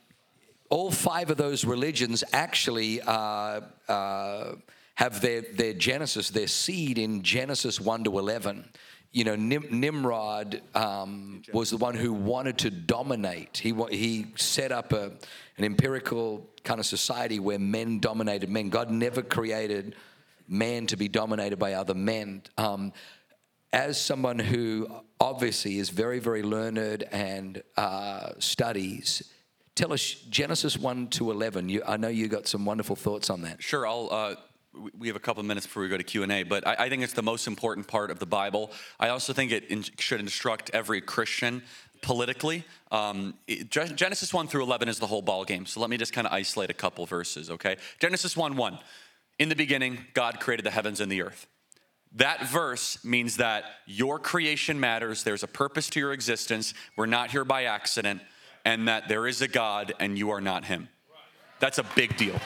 all 0.69 0.91
five 0.91 1.31
of 1.31 1.37
those 1.37 1.65
religions 1.65 2.23
actually 2.31 3.01
uh, 3.01 3.61
uh, 3.89 4.51
have 4.93 5.19
their 5.19 5.41
their 5.41 5.73
genesis, 5.73 6.29
their 6.29 6.45
seed 6.45 6.99
in 6.99 7.23
Genesis 7.23 7.81
one 7.81 8.03
to 8.03 8.19
eleven. 8.19 8.65
You 9.13 9.23
know, 9.23 9.35
Nim- 9.35 9.67
Nimrod 9.69 10.61
um, 10.75 11.43
was 11.53 11.69
the 11.69 11.77
one 11.77 11.95
who 11.95 12.11
wanted 12.11 12.57
to 12.59 12.71
dominate. 12.71 13.57
He 13.57 13.73
he 13.91 14.25
set 14.35 14.71
up 14.71 14.91
a, 14.91 15.11
an 15.57 15.63
empirical 15.63 16.49
kind 16.63 16.79
of 16.79 16.85
society 16.85 17.39
where 17.39 17.59
men 17.59 17.99
dominated 17.99 18.49
men. 18.49 18.69
God 18.69 18.89
never 18.89 19.21
created 19.21 19.95
man 20.47 20.87
to 20.87 20.97
be 20.97 21.07
dominated 21.07 21.57
by 21.57 21.73
other 21.73 21.93
men. 21.93 22.41
Um, 22.57 22.91
as 23.71 23.99
someone 23.99 24.39
who 24.39 24.87
obviously 25.19 25.77
is 25.77 25.89
very, 25.89 26.19
very 26.19 26.43
learned 26.43 27.03
and 27.11 27.63
uh, 27.77 28.31
studies, 28.39 29.31
tell 29.75 29.93
us 29.93 30.13
Genesis 30.29 30.77
1 30.77 31.07
to 31.09 31.31
11. 31.31 31.69
You, 31.69 31.83
I 31.87 31.97
know 31.97 32.07
you 32.07 32.27
got 32.27 32.47
some 32.47 32.65
wonderful 32.65 32.95
thoughts 32.95 33.29
on 33.29 33.41
that. 33.41 33.61
Sure, 33.61 33.87
I'll. 33.87 34.09
Uh, 34.11 34.35
we- 34.97 35.07
have 35.07 35.15
a 35.15 35.19
couple 35.19 35.41
of 35.41 35.47
minutes 35.47 35.65
before 35.65 35.83
we 35.83 35.89
go 35.89 35.97
to 35.97 36.03
Q 36.03 36.23
and 36.23 36.31
A, 36.31 36.43
but 36.43 36.65
I, 36.67 36.75
I 36.79 36.89
think 36.89 37.03
it's 37.03 37.13
the 37.13 37.23
most 37.23 37.47
important 37.47 37.87
part 37.87 38.11
of 38.11 38.19
the 38.19 38.25
Bible. 38.25 38.71
I 38.99 39.09
also 39.09 39.33
think 39.33 39.51
it 39.51 39.65
in, 39.65 39.83
should 39.99 40.19
instruct 40.19 40.71
every 40.73 41.01
Christian 41.01 41.63
politically. 42.01 42.65
Um, 42.91 43.35
it- 43.47 43.69
Genesis 43.69 44.33
one 44.33 44.47
through 44.47 44.63
eleven 44.63 44.89
is 44.89 44.99
the 44.99 45.07
whole 45.07 45.21
ball 45.21 45.45
game. 45.45 45.65
So 45.65 45.79
let 45.79 45.89
me 45.89 45.97
just 45.97 46.13
kind 46.13 46.27
of 46.27 46.33
isolate 46.33 46.69
a 46.69 46.73
couple 46.73 47.05
verses. 47.05 47.49
Okay, 47.49 47.77
Genesis 47.99 48.35
one 48.35 48.55
one. 48.55 48.79
In 49.39 49.49
the 49.49 49.55
beginning, 49.55 50.05
God 50.13 50.39
created 50.39 50.65
the 50.65 50.71
heavens 50.71 50.99
and 50.99 51.11
the 51.11 51.23
earth. 51.23 51.47
That 52.15 52.47
verse 52.47 53.03
means 53.03 53.37
that 53.37 53.63
your 53.87 54.19
creation 54.19 54.79
matters. 54.79 55.23
There's 55.23 55.41
a 55.41 55.47
purpose 55.47 55.89
to 55.91 55.99
your 55.99 56.13
existence. 56.13 56.75
We're 56.95 57.07
not 57.07 57.31
here 57.31 57.43
by 57.43 57.63
accident, 57.63 58.21
and 58.63 58.87
that 58.87 59.07
there 59.07 59.25
is 59.25 59.41
a 59.41 59.47
God 59.47 59.93
and 59.99 60.17
you 60.17 60.29
are 60.29 60.41
not 60.41 60.65
Him. 60.65 60.89
That's 61.59 61.79
a 61.79 61.85
big 61.95 62.15
deal. 62.17 62.39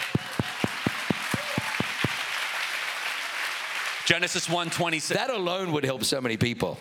Genesis 4.08 4.50
1 4.50 4.70
26. 4.70 5.20
That 5.20 5.30
alone 5.30 5.74
would 5.74 5.84
help 5.84 6.06
so 6.06 6.22
many 6.22 6.38
people. 6.38 6.80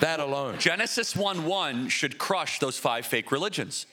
That 0.00 0.18
alone. 0.18 0.58
Genesis 0.58 1.14
1 1.14 1.44
1 1.44 1.88
should 1.88 2.18
crush 2.18 2.58
those 2.58 2.76
five 2.76 3.06
fake 3.06 3.30
religions. 3.30 3.86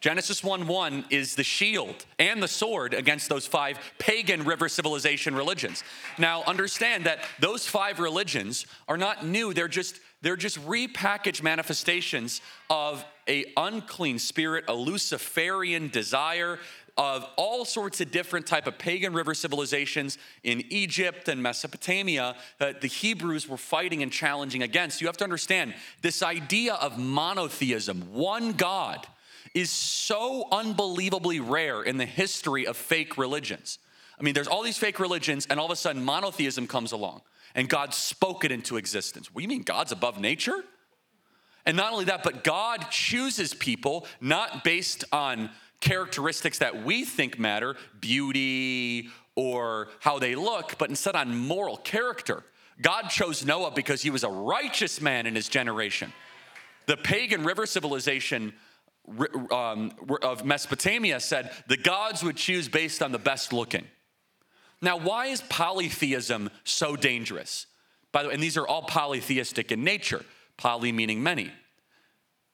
Genesis 0.00 0.44
1 0.44 0.68
1 0.68 1.06
is 1.10 1.34
the 1.34 1.42
shield 1.42 2.06
and 2.20 2.40
the 2.40 2.46
sword 2.46 2.94
against 2.94 3.28
those 3.28 3.48
five 3.48 3.80
pagan 3.98 4.44
river 4.44 4.68
civilization 4.68 5.34
religions. 5.34 5.82
Now, 6.18 6.44
understand 6.44 7.06
that 7.06 7.24
those 7.40 7.66
five 7.66 7.98
religions 7.98 8.64
are 8.86 8.96
not 8.96 9.26
new, 9.26 9.52
they're 9.52 9.66
just 9.66 9.98
they're 10.20 10.36
just 10.36 10.60
repackaged 10.64 11.42
manifestations 11.42 12.40
of 12.70 13.04
a 13.28 13.44
unclean 13.56 14.20
spirit, 14.20 14.66
a 14.68 14.74
Luciferian 14.74 15.88
desire 15.88 16.60
of 16.96 17.24
all 17.36 17.64
sorts 17.64 18.00
of 18.00 18.10
different 18.10 18.46
type 18.46 18.66
of 18.66 18.76
pagan 18.78 19.14
river 19.14 19.34
civilizations 19.34 20.18
in 20.42 20.62
Egypt 20.68 21.28
and 21.28 21.42
Mesopotamia 21.42 22.36
that 22.58 22.80
the 22.80 22.88
Hebrews 22.88 23.48
were 23.48 23.56
fighting 23.56 24.02
and 24.02 24.12
challenging 24.12 24.62
against. 24.62 25.00
You 25.00 25.06
have 25.06 25.16
to 25.18 25.24
understand 25.24 25.74
this 26.02 26.22
idea 26.22 26.74
of 26.74 26.98
monotheism, 26.98 28.12
one 28.12 28.52
God, 28.52 29.06
is 29.54 29.70
so 29.70 30.48
unbelievably 30.52 31.40
rare 31.40 31.82
in 31.82 31.96
the 31.96 32.06
history 32.06 32.66
of 32.66 32.76
fake 32.76 33.16
religions. 33.16 33.78
I 34.18 34.22
mean, 34.22 34.34
there's 34.34 34.48
all 34.48 34.62
these 34.62 34.78
fake 34.78 35.00
religions, 35.00 35.46
and 35.48 35.58
all 35.58 35.66
of 35.66 35.72
a 35.72 35.76
sudden 35.76 36.04
monotheism 36.04 36.66
comes 36.66 36.92
along, 36.92 37.22
and 37.54 37.68
God 37.68 37.94
spoke 37.94 38.44
it 38.44 38.52
into 38.52 38.76
existence. 38.76 39.32
What 39.32 39.40
do 39.40 39.42
you 39.42 39.48
mean 39.48 39.62
God's 39.62 39.92
above 39.92 40.20
nature? 40.20 40.62
And 41.64 41.76
not 41.76 41.92
only 41.92 42.06
that, 42.06 42.22
but 42.22 42.44
God 42.44 42.90
chooses 42.90 43.54
people 43.54 44.06
not 44.20 44.64
based 44.64 45.04
on 45.12 45.50
characteristics 45.82 46.60
that 46.60 46.84
we 46.84 47.04
think 47.04 47.38
matter, 47.38 47.76
beauty 48.00 49.10
or 49.34 49.88
how 50.00 50.18
they 50.18 50.34
look, 50.34 50.78
but 50.78 50.88
instead 50.88 51.14
on 51.14 51.36
moral 51.36 51.76
character. 51.76 52.44
God 52.80 53.08
chose 53.08 53.44
Noah 53.44 53.72
because 53.72 54.00
he 54.00 54.10
was 54.10 54.24
a 54.24 54.28
righteous 54.30 55.00
man 55.00 55.26
in 55.26 55.34
his 55.34 55.48
generation. 55.48 56.12
The 56.86 56.96
pagan 56.96 57.44
river 57.44 57.66
civilization 57.66 58.54
um, 59.50 59.92
of 60.22 60.44
Mesopotamia 60.44 61.20
said 61.20 61.52
the 61.66 61.76
gods 61.76 62.22
would 62.22 62.36
choose 62.36 62.68
based 62.68 63.02
on 63.02 63.12
the 63.12 63.18
best 63.18 63.52
looking. 63.52 63.84
Now, 64.80 64.98
why 64.98 65.26
is 65.26 65.42
polytheism 65.42 66.50
so 66.64 66.96
dangerous? 66.96 67.66
By 68.12 68.22
the 68.22 68.28
way, 68.28 68.34
and 68.34 68.42
these 68.42 68.56
are 68.56 68.66
all 68.66 68.82
polytheistic 68.82 69.72
in 69.72 69.84
nature, 69.84 70.24
poly 70.56 70.92
meaning 70.92 71.22
many. 71.22 71.52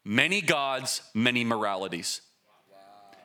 Many 0.05 0.41
gods, 0.41 1.03
many 1.14 1.45
moralities. 1.45 2.23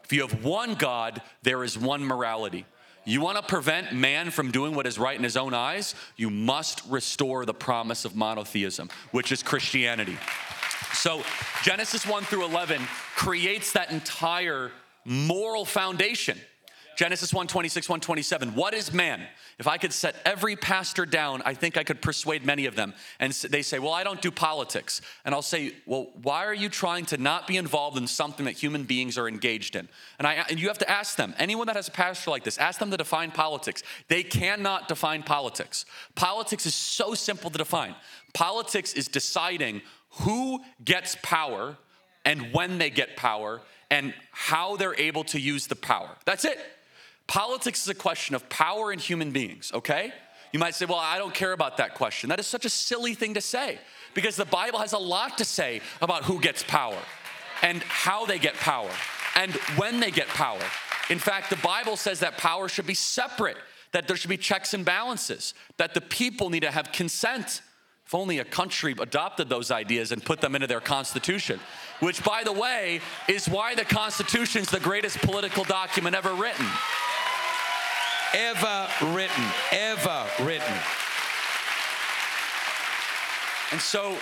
If 0.04 0.14
you 0.14 0.22
have 0.22 0.44
one 0.44 0.76
God, 0.76 1.22
there 1.44 1.64
is 1.64 1.78
one 1.78 2.04
morality. 2.04 2.66
You 3.06 3.20
want 3.20 3.38
to 3.38 3.44
prevent 3.44 3.94
man 3.94 4.32
from 4.32 4.52
doing 4.52 4.76
what 4.76 4.88
is 4.88 4.98
right 4.98 5.18
in 5.18 5.24
his 5.24 5.36
own 5.36 5.54
eyes? 5.54 5.94
You 6.16 6.30
must 6.30 6.82
restore 6.88 7.46
the 7.46 7.54
promise 7.54 8.06
of 8.06 8.16
monotheism, 8.16 8.90
which 9.12 9.32
is 9.32 9.44
Christianity. 9.44 10.18
So, 10.94 11.24
Genesis 11.64 12.06
1 12.06 12.24
through 12.24 12.46
11 12.46 12.82
creates 13.16 13.74
that 13.74 13.92
entire 13.92 14.72
moral 15.06 15.66
foundation. 15.66 16.40
Genesis 16.96 17.34
126, 17.34 17.90
127. 17.90 18.56
What 18.56 18.74
is 18.74 18.94
man? 18.94 19.22
If 19.60 19.68
I 19.68 19.78
could 19.78 19.94
set 19.94 20.16
every 20.26 20.56
pastor 20.56 21.06
down, 21.06 21.42
I 21.46 21.54
think 21.54 21.78
I 21.78 21.84
could 21.84 22.02
persuade 22.02 22.46
many 22.46 22.66
of 22.66 22.76
them. 22.76 22.94
And 23.20 23.34
they 23.34 23.62
say, 23.62 23.80
Well, 23.80 23.94
I 23.94 24.04
don't 24.04 24.22
do 24.22 24.32
politics. 24.32 25.02
And 25.26 25.34
I'll 25.34 25.42
say, 25.42 25.74
Well, 25.86 26.10
why 26.22 26.46
are 26.46 26.54
you 26.54 26.70
trying 26.70 27.06
to 27.08 27.18
not 27.18 27.48
be 27.48 27.58
involved 27.58 27.98
in 27.98 28.08
something 28.08 28.46
that 28.46 28.54
human 28.54 28.84
beings 28.84 29.18
are 29.18 29.28
engaged 29.28 29.76
in? 29.76 29.88
And, 30.20 30.28
I, 30.28 30.46
and 30.50 30.60
you 30.60 30.68
have 30.68 30.78
to 30.80 30.90
ask 30.90 31.16
them, 31.16 31.34
anyone 31.38 31.68
that 31.68 31.76
has 31.76 31.88
a 31.88 31.92
pastor 31.92 32.32
like 32.32 32.44
this, 32.44 32.58
ask 32.58 32.80
them 32.80 32.92
to 32.92 32.98
define 32.98 33.32
politics. 33.32 33.84
They 34.08 34.24
cannot 34.24 34.88
define 34.88 35.24
politics. 35.24 35.86
Politics 36.16 36.66
is 36.66 36.76
so 36.76 37.14
simple 37.14 37.50
to 37.50 37.58
define. 37.58 37.96
Politics 38.34 38.94
is 38.94 39.08
deciding 39.08 39.82
who 40.22 40.62
gets 40.84 41.18
power 41.22 41.78
and 42.26 42.54
when 42.54 42.78
they 42.78 42.90
get 42.90 43.16
power 43.16 43.62
and 43.90 44.14
how 44.32 44.76
they're 44.76 44.96
able 44.96 45.24
to 45.26 45.40
use 45.40 45.68
the 45.68 45.76
power. 45.76 46.10
That's 46.26 46.46
it. 46.46 46.60
Politics 47.28 47.82
is 47.82 47.88
a 47.88 47.96
question 47.96 48.36
of 48.36 48.48
power 48.50 48.92
in 48.92 49.00
human 49.00 49.32
beings, 49.32 49.72
okay? 49.74 50.14
You 50.52 50.60
might 50.60 50.76
say, 50.76 50.86
well, 50.86 51.00
I 51.00 51.18
don't 51.18 51.34
care 51.34 51.52
about 51.52 51.78
that 51.78 51.96
question. 51.96 52.30
That 52.30 52.40
is 52.40 52.48
such 52.48 52.66
a 52.66 52.70
silly 52.70 53.16
thing 53.16 53.34
to 53.34 53.42
say 53.42 53.80
because 54.14 54.36
the 54.36 54.46
Bible 54.46 54.80
has 54.80 54.94
a 54.94 55.00
lot 55.00 55.38
to 55.40 55.46
say 55.46 55.82
about 56.02 56.24
who 56.26 56.40
gets 56.40 56.64
power 56.64 57.00
and 57.64 57.82
how 57.84 58.26
they 58.26 58.38
get 58.38 58.54
power 58.56 58.92
and 59.36 59.52
when 59.78 60.00
they 60.00 60.12
get 60.12 60.28
power. 60.28 60.62
In 61.10 61.18
fact, 61.18 61.50
the 61.50 61.56
Bible 61.58 61.98
says 61.98 62.20
that 62.20 62.38
power 62.38 62.70
should 62.70 62.86
be 62.86 62.94
separate, 62.94 63.58
that 63.94 64.08
there 64.08 64.16
should 64.16 64.30
be 64.30 64.38
checks 64.38 64.74
and 64.74 64.86
balances, 64.86 65.54
that 65.78 65.94
the 65.94 66.02
people 66.02 66.50
need 66.50 66.62
to 66.62 66.72
have 66.72 66.92
consent. 66.92 67.62
If 68.06 68.14
only 68.14 68.40
a 68.40 68.46
country 68.46 68.94
adopted 69.00 69.50
those 69.50 69.72
ideas 69.72 70.12
and 70.12 70.24
put 70.24 70.42
them 70.42 70.56
into 70.56 70.68
their 70.68 70.82
constitution, 70.82 71.60
which, 72.00 72.24
by 72.24 72.44
the 72.44 72.52
way, 72.52 73.00
is 73.28 73.48
why 73.48 73.76
the 73.76 73.86
Constitution 73.86 74.62
is 74.62 74.70
the 74.70 74.80
greatest 74.80 75.20
political 75.20 75.64
document 75.64 76.16
ever 76.16 76.34
written. 76.34 76.66
Ever 78.34 78.88
written, 79.02 79.46
ever 79.72 80.26
written. 80.40 80.74
And 83.72 83.82
so 83.82 84.18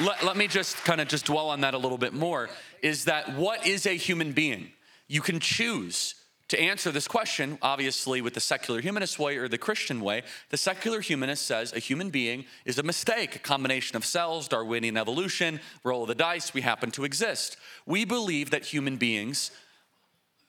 let, 0.00 0.22
let 0.24 0.36
me 0.36 0.46
just 0.46 0.76
kind 0.84 1.00
of 1.00 1.08
just 1.08 1.26
dwell 1.26 1.50
on 1.50 1.60
that 1.62 1.74
a 1.74 1.78
little 1.78 1.98
bit 1.98 2.12
more 2.12 2.48
is 2.82 3.04
that 3.04 3.34
what 3.34 3.66
is 3.66 3.86
a 3.86 3.96
human 3.96 4.32
being? 4.32 4.70
You 5.08 5.20
can 5.20 5.40
choose 5.40 6.14
to 6.50 6.60
answer 6.60 6.90
this 6.90 7.06
question, 7.06 7.58
obviously 7.62 8.20
with 8.20 8.34
the 8.34 8.40
secular 8.40 8.80
humanist 8.80 9.20
way 9.20 9.36
or 9.36 9.46
the 9.46 9.56
Christian 9.56 10.00
way, 10.00 10.22
the 10.48 10.56
secular 10.56 11.00
humanist 11.00 11.46
says 11.46 11.72
a 11.72 11.78
human 11.78 12.10
being 12.10 12.44
is 12.64 12.76
a 12.76 12.82
mistake, 12.82 13.36
a 13.36 13.38
combination 13.38 13.96
of 13.96 14.04
cells, 14.04 14.48
Darwinian 14.48 14.96
evolution, 14.96 15.60
roll 15.84 16.02
of 16.02 16.08
the 16.08 16.14
dice, 16.14 16.52
we 16.52 16.62
happen 16.62 16.90
to 16.90 17.04
exist. 17.04 17.56
We 17.86 18.04
believe 18.04 18.50
that 18.50 18.64
human 18.64 18.96
beings 18.96 19.52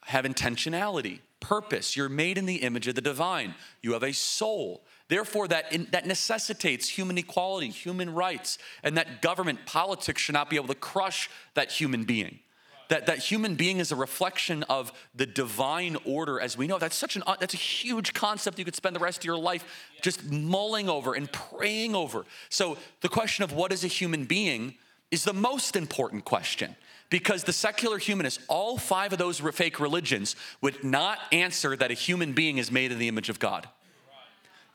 have 0.06 0.26
intentionality, 0.26 1.20
purpose. 1.42 1.98
You're 1.98 2.08
made 2.08 2.38
in 2.38 2.46
the 2.46 2.58
image 2.58 2.88
of 2.88 2.96
the 2.96 3.02
divine. 3.02 3.56
You 3.82 3.92
have 3.94 4.04
a 4.04 4.14
soul. 4.14 4.86
Therefore, 5.10 5.50
that, 5.50 5.74
in, 5.74 5.88
that 5.92 6.06
necessitates 6.06 6.88
human 6.88 7.18
equality, 7.18 7.68
human 7.68 8.14
rights, 8.14 8.58
and 8.82 8.96
that 8.96 9.22
government 9.22 9.66
politics 9.66 10.22
should 10.22 10.34
not 10.34 10.50
be 10.50 10.56
able 10.56 10.70
to 10.70 10.76
crush 10.76 11.30
that 11.56 11.70
human 11.70 12.06
being. 12.06 12.40
That, 12.88 13.06
that 13.08 13.20
human 13.20 13.56
being 13.56 13.80
is 13.80 13.92
a 13.92 13.96
reflection 13.96 14.64
of 14.64 14.92
the 15.16 15.26
divine 15.26 15.98
order 16.06 16.40
as 16.40 16.58
we 16.58 16.68
know. 16.68 16.78
That's 16.78 16.96
such 16.96 17.16
an 17.16 17.24
uh, 17.26 17.38
that's 17.40 17.54
a 17.54 17.58
huge 17.58 18.14
concept 18.14 18.60
you 18.60 18.66
could 18.66 18.76
spend 18.76 18.96
the 18.96 19.00
rest 19.00 19.20
of 19.20 19.24
your 19.26 19.38
life 19.38 19.64
just 20.02 20.30
mulling 20.30 20.90
over 20.90 21.14
and 21.14 21.32
praying 21.32 21.96
over. 21.96 22.26
So 22.50 22.78
the 23.00 23.08
question 23.08 23.46
of 23.46 23.54
what 23.54 23.72
is 23.72 23.86
a 23.86 23.88
human 23.88 24.26
being 24.26 24.76
is 25.10 25.24
the 25.24 25.34
most 25.34 25.78
important 25.78 26.26
question 26.26 26.76
because 27.12 27.44
the 27.44 27.54
secular 27.54 28.00
humanists, 28.00 28.44
all 28.48 28.80
five 28.80 29.14
of 29.14 29.20
those 29.20 29.40
fake 29.40 29.80
religions, 29.80 30.36
would 30.62 30.84
not 30.84 31.20
answer 31.32 31.76
that 31.76 31.92
a 31.92 31.94
human 31.94 32.34
being 32.34 32.58
is 32.58 32.72
made 32.72 32.92
in 32.92 32.98
the 32.98 33.08
image 33.08 33.30
of 33.30 33.38
God. 33.38 33.68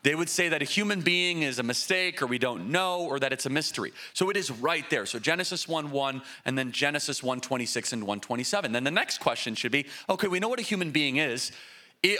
They 0.03 0.15
would 0.15 0.29
say 0.29 0.47
that 0.49 0.61
a 0.61 0.65
human 0.65 1.01
being 1.01 1.41
is 1.41 1.59
a 1.59 1.63
mistake 1.63 2.21
or 2.21 2.27
we 2.27 2.37
don't 2.37 2.69
know 2.69 3.01
or 3.01 3.19
that 3.19 3.33
it's 3.33 3.47
a 3.47 3.49
mystery. 3.49 3.91
So 4.13 4.29
it 4.29 4.37
is 4.37 4.51
right 4.51 4.87
there. 4.89 5.05
So 5.05 5.19
Genesis 5.19 5.67
1 5.67 5.91
1 5.91 6.21
and 6.45 6.57
then 6.57 6.71
Genesis 6.71 7.21
1 7.21 7.41
26 7.41 7.91
and 7.91 8.03
127. 8.03 8.71
Then 8.71 8.83
the 8.85 8.91
next 8.91 9.17
question 9.17 9.55
should 9.55 9.71
be 9.71 9.87
okay, 10.07 10.27
we 10.27 10.39
know 10.39 10.47
what 10.47 10.59
a 10.59 10.63
human 10.63 10.91
being 10.91 11.17
is. 11.17 11.51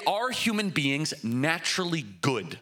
Are 0.06 0.32
human 0.32 0.72
beings 0.72 1.14
naturally 1.24 2.02
good? 2.02 2.60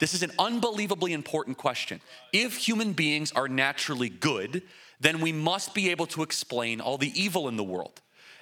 This 0.00 0.14
is 0.14 0.22
an 0.22 0.32
unbelievably 0.38 1.12
important 1.12 1.58
question. 1.58 2.00
If 2.32 2.56
human 2.56 2.94
beings 2.94 3.30
are 3.32 3.46
naturally 3.46 4.08
good, 4.08 4.62
then 5.00 5.20
we 5.20 5.32
must 5.32 5.74
be 5.74 5.90
able 5.90 6.06
to 6.06 6.22
explain 6.22 6.80
all 6.80 6.98
the 6.98 7.12
evil 7.20 7.48
in 7.48 7.56
the 7.56 7.64
world. 7.64 8.00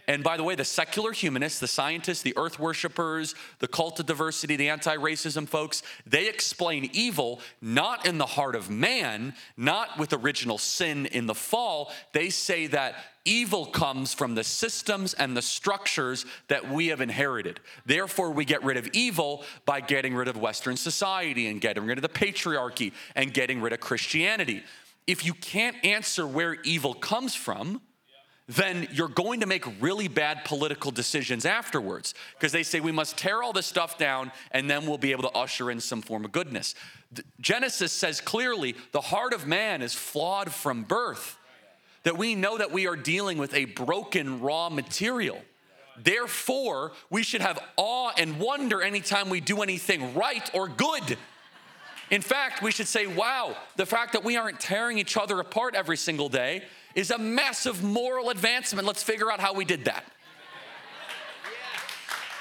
And 0.08 0.24
by 0.24 0.38
the 0.38 0.42
way, 0.42 0.54
the 0.54 0.64
secular 0.64 1.12
humanists, 1.12 1.60
the 1.60 1.68
scientists, 1.68 2.22
the 2.22 2.32
earth 2.38 2.58
worshippers, 2.58 3.34
the 3.58 3.68
cult 3.68 4.00
of 4.00 4.06
diversity, 4.06 4.56
the 4.56 4.70
anti 4.70 4.96
racism 4.96 5.46
folks, 5.46 5.82
they 6.06 6.28
explain 6.28 6.88
evil 6.94 7.40
not 7.60 8.06
in 8.06 8.16
the 8.16 8.24
heart 8.24 8.56
of 8.56 8.70
man, 8.70 9.34
not 9.58 9.98
with 9.98 10.14
original 10.14 10.56
sin 10.56 11.04
in 11.04 11.26
the 11.26 11.34
fall. 11.34 11.92
They 12.14 12.30
say 12.30 12.68
that 12.68 12.94
evil 13.26 13.66
comes 13.66 14.14
from 14.14 14.34
the 14.34 14.44
systems 14.44 15.12
and 15.12 15.36
the 15.36 15.42
structures 15.42 16.24
that 16.48 16.70
we 16.70 16.86
have 16.86 17.02
inherited. 17.02 17.60
Therefore, 17.84 18.30
we 18.30 18.46
get 18.46 18.64
rid 18.64 18.78
of 18.78 18.88
evil 18.94 19.44
by 19.66 19.82
getting 19.82 20.14
rid 20.14 20.28
of 20.28 20.38
Western 20.38 20.78
society 20.78 21.48
and 21.48 21.60
getting 21.60 21.84
rid 21.84 21.98
of 21.98 22.02
the 22.02 22.08
patriarchy 22.08 22.92
and 23.14 23.34
getting 23.34 23.60
rid 23.60 23.74
of 23.74 23.80
Christianity. 23.80 24.62
If 25.08 25.24
you 25.24 25.32
can't 25.32 25.74
answer 25.84 26.26
where 26.26 26.58
evil 26.64 26.92
comes 26.92 27.34
from, 27.34 27.80
then 28.46 28.86
you're 28.92 29.08
going 29.08 29.40
to 29.40 29.46
make 29.46 29.64
really 29.80 30.06
bad 30.06 30.44
political 30.44 30.90
decisions 30.90 31.46
afterwards 31.46 32.12
because 32.34 32.52
they 32.52 32.62
say 32.62 32.78
we 32.80 32.92
must 32.92 33.16
tear 33.16 33.42
all 33.42 33.54
this 33.54 33.66
stuff 33.66 33.96
down 33.96 34.30
and 34.52 34.68
then 34.68 34.86
we'll 34.86 34.98
be 34.98 35.12
able 35.12 35.22
to 35.22 35.30
usher 35.30 35.70
in 35.70 35.80
some 35.80 36.02
form 36.02 36.26
of 36.26 36.32
goodness. 36.32 36.74
Genesis 37.40 37.90
says 37.90 38.20
clearly 38.20 38.76
the 38.92 39.00
heart 39.00 39.32
of 39.32 39.46
man 39.46 39.80
is 39.80 39.94
flawed 39.94 40.52
from 40.52 40.82
birth, 40.82 41.38
that 42.02 42.18
we 42.18 42.34
know 42.34 42.58
that 42.58 42.70
we 42.70 42.86
are 42.86 42.96
dealing 42.96 43.38
with 43.38 43.54
a 43.54 43.64
broken 43.64 44.40
raw 44.40 44.68
material. 44.68 45.40
Therefore, 45.96 46.92
we 47.08 47.22
should 47.22 47.40
have 47.40 47.58
awe 47.76 48.12
and 48.18 48.38
wonder 48.38 48.82
anytime 48.82 49.30
we 49.30 49.40
do 49.40 49.62
anything 49.62 50.14
right 50.14 50.48
or 50.54 50.68
good. 50.68 51.16
In 52.10 52.22
fact, 52.22 52.62
we 52.62 52.70
should 52.70 52.88
say, 52.88 53.06
wow, 53.06 53.56
the 53.76 53.86
fact 53.86 54.12
that 54.12 54.24
we 54.24 54.36
aren't 54.36 54.60
tearing 54.60 54.98
each 54.98 55.16
other 55.16 55.40
apart 55.40 55.74
every 55.74 55.96
single 55.96 56.28
day 56.28 56.64
is 56.94 57.10
a 57.10 57.18
massive 57.18 57.82
moral 57.82 58.30
advancement. 58.30 58.86
Let's 58.86 59.02
figure 59.02 59.30
out 59.30 59.40
how 59.40 59.52
we 59.54 59.64
did 59.64 59.84
that. 59.84 60.04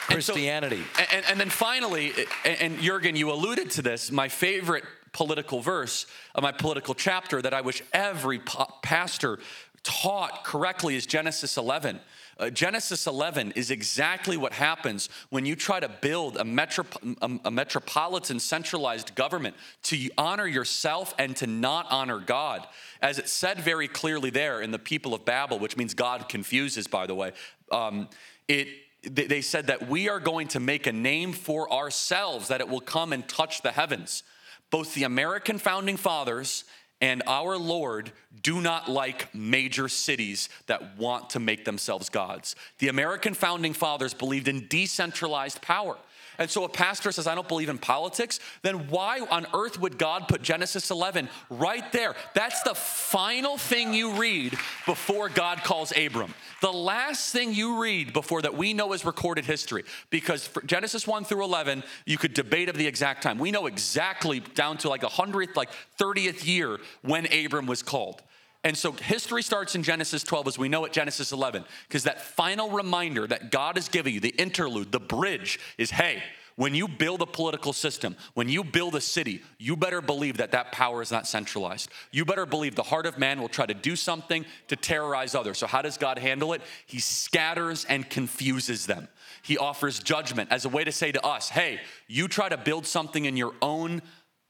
Christianity. 0.07 0.77
And, 0.77 1.09
so, 1.09 1.17
and, 1.17 1.25
and 1.31 1.39
then 1.39 1.49
finally, 1.49 2.13
and 2.45 2.79
Jurgen, 2.79 3.17
you 3.17 3.31
alluded 3.31 3.69
to 3.71 3.81
this, 3.81 4.09
my 4.09 4.29
favorite 4.29 4.85
political 5.11 5.61
verse 5.61 6.05
of 6.33 6.43
my 6.43 6.51
political 6.51 6.93
chapter 6.93 7.41
that 7.41 7.53
I 7.53 7.61
wish 7.61 7.83
every 7.91 8.39
pastor 8.81 9.39
taught 9.83 10.43
correctly 10.43 10.95
is 10.95 11.05
Genesis 11.05 11.57
11. 11.57 11.99
Uh, 12.39 12.49
Genesis 12.51 13.07
11 13.07 13.53
is 13.53 13.71
exactly 13.71 14.37
what 14.37 14.53
happens 14.53 15.09
when 15.29 15.45
you 15.45 15.55
try 15.55 15.79
to 15.79 15.89
build 15.89 16.37
a, 16.37 16.43
metrop- 16.43 17.17
a, 17.21 17.47
a, 17.47 17.51
metropolitan 17.51 18.39
centralized 18.39 19.15
government 19.15 19.55
to 19.81 20.09
honor 20.17 20.45
yourself 20.45 21.15
and 21.17 21.35
to 21.35 21.47
not 21.47 21.87
honor 21.89 22.19
God. 22.19 22.67
As 23.01 23.17
it 23.17 23.27
said 23.27 23.59
very 23.59 23.87
clearly 23.87 24.29
there 24.29 24.61
in 24.61 24.69
the 24.69 24.79
people 24.79 25.15
of 25.15 25.25
Babel, 25.25 25.57
which 25.57 25.77
means 25.77 25.95
God 25.95 26.29
confuses, 26.29 26.85
by 26.85 27.07
the 27.07 27.15
way, 27.15 27.31
um, 27.71 28.07
it, 28.47 28.67
they 29.03 29.41
said 29.41 29.67
that 29.67 29.87
we 29.87 30.07
are 30.09 30.19
going 30.19 30.47
to 30.49 30.59
make 30.59 30.85
a 30.85 30.91
name 30.91 31.33
for 31.33 31.71
ourselves, 31.71 32.49
that 32.49 32.61
it 32.61 32.69
will 32.69 32.81
come 32.81 33.13
and 33.13 33.27
touch 33.27 33.61
the 33.61 33.71
heavens. 33.71 34.21
Both 34.69 34.93
the 34.93 35.03
American 35.03 35.59
founding 35.59 35.97
fathers 35.97 36.65
and 37.01 37.21
our 37.27 37.57
Lord 37.57 38.11
do 38.41 38.61
not 38.61 38.89
like 38.89 39.33
major 39.33 39.87
cities 39.87 40.49
that 40.67 40.97
want 40.97 41.31
to 41.31 41.39
make 41.39 41.65
themselves 41.65 42.09
gods. 42.09 42.55
The 42.79 42.87
American 42.87 43.33
founding 43.33 43.73
fathers 43.73 44.13
believed 44.13 44.47
in 44.47 44.67
decentralized 44.67 45.61
power. 45.61 45.97
And 46.37 46.49
so 46.49 46.63
a 46.63 46.69
pastor 46.69 47.11
says, 47.11 47.27
I 47.27 47.35
don't 47.35 47.47
believe 47.47 47.69
in 47.69 47.77
politics, 47.77 48.39
then 48.61 48.89
why 48.89 49.19
on 49.19 49.47
earth 49.53 49.79
would 49.79 49.97
God 49.97 50.27
put 50.27 50.41
Genesis 50.41 50.91
11 50.91 51.29
right 51.49 51.91
there? 51.91 52.15
That's 52.33 52.61
the 52.63 52.75
final 52.75 53.57
thing 53.57 53.93
you 53.93 54.13
read 54.13 54.57
before 54.85 55.29
God 55.29 55.63
calls 55.63 55.91
Abram. 55.97 56.33
The 56.61 56.71
last 56.73 57.31
thing 57.31 57.53
you 57.53 57.81
read 57.81 58.13
before 58.13 58.41
that 58.41 58.55
we 58.55 58.73
know 58.73 58.93
is 58.93 59.05
recorded 59.05 59.45
history. 59.45 59.83
Because 60.09 60.49
Genesis 60.65 61.07
1 61.07 61.23
through 61.25 61.43
11, 61.43 61.83
you 62.05 62.17
could 62.17 62.33
debate 62.33 62.69
of 62.69 62.77
the 62.77 62.87
exact 62.87 63.23
time. 63.23 63.39
We 63.39 63.51
know 63.51 63.65
exactly 63.65 64.39
down 64.39 64.77
to 64.79 64.89
like 64.89 65.03
a 65.03 65.09
hundredth, 65.09 65.55
like 65.55 65.69
30th 65.99 66.45
year 66.45 66.79
when 67.01 67.27
Abram 67.33 67.65
was 67.65 67.83
called. 67.83 68.21
And 68.67 68.77
so 68.77 68.91
history 68.91 69.43
starts 69.43 69.75
in 69.75 69.83
Genesis 69.83 70.23
12 70.23 70.45
as 70.49 70.57
we 70.57 70.67
know 70.67 70.83
it, 70.83 70.91
Genesis 70.91 71.31
11, 71.31 71.63
because 71.87 72.03
that 72.03 72.21
final 72.21 72.69
reminder 72.69 73.25
that 73.25 73.49
God 73.49 73.77
is 73.77 73.87
giving 73.87 74.13
you, 74.13 74.19
the 74.19 74.35
interlude, 74.35 74.91
the 74.91 74.99
bridge 74.99 75.57
is 75.77 75.89
hey, 75.89 76.21
when 76.57 76.75
you 76.75 76.89
build 76.89 77.21
a 77.21 77.25
political 77.25 77.71
system, 77.71 78.17
when 78.33 78.49
you 78.49 78.65
build 78.65 78.95
a 78.95 78.99
city, 78.99 79.41
you 79.57 79.77
better 79.77 80.01
believe 80.01 80.35
that 80.37 80.51
that 80.51 80.73
power 80.73 81.01
is 81.01 81.13
not 81.13 81.25
centralized. 81.25 81.89
You 82.11 82.25
better 82.25 82.45
believe 82.45 82.75
the 82.75 82.83
heart 82.83 83.05
of 83.05 83.17
man 83.17 83.39
will 83.39 83.47
try 83.47 83.65
to 83.65 83.73
do 83.73 83.95
something 83.95 84.45
to 84.67 84.75
terrorize 84.75 85.33
others. 85.33 85.59
So, 85.59 85.65
how 85.65 85.81
does 85.81 85.97
God 85.97 86.19
handle 86.19 86.51
it? 86.51 86.61
He 86.87 86.99
scatters 86.99 87.85
and 87.85 88.09
confuses 88.09 88.85
them. 88.85 89.07
He 89.43 89.57
offers 89.57 89.99
judgment 89.99 90.51
as 90.51 90.65
a 90.65 90.69
way 90.69 90.83
to 90.83 90.91
say 90.91 91.13
to 91.13 91.25
us, 91.25 91.47
hey, 91.47 91.79
you 92.09 92.27
try 92.27 92.49
to 92.49 92.57
build 92.57 92.85
something 92.85 93.23
in 93.23 93.37
your 93.37 93.53
own, 93.61 94.01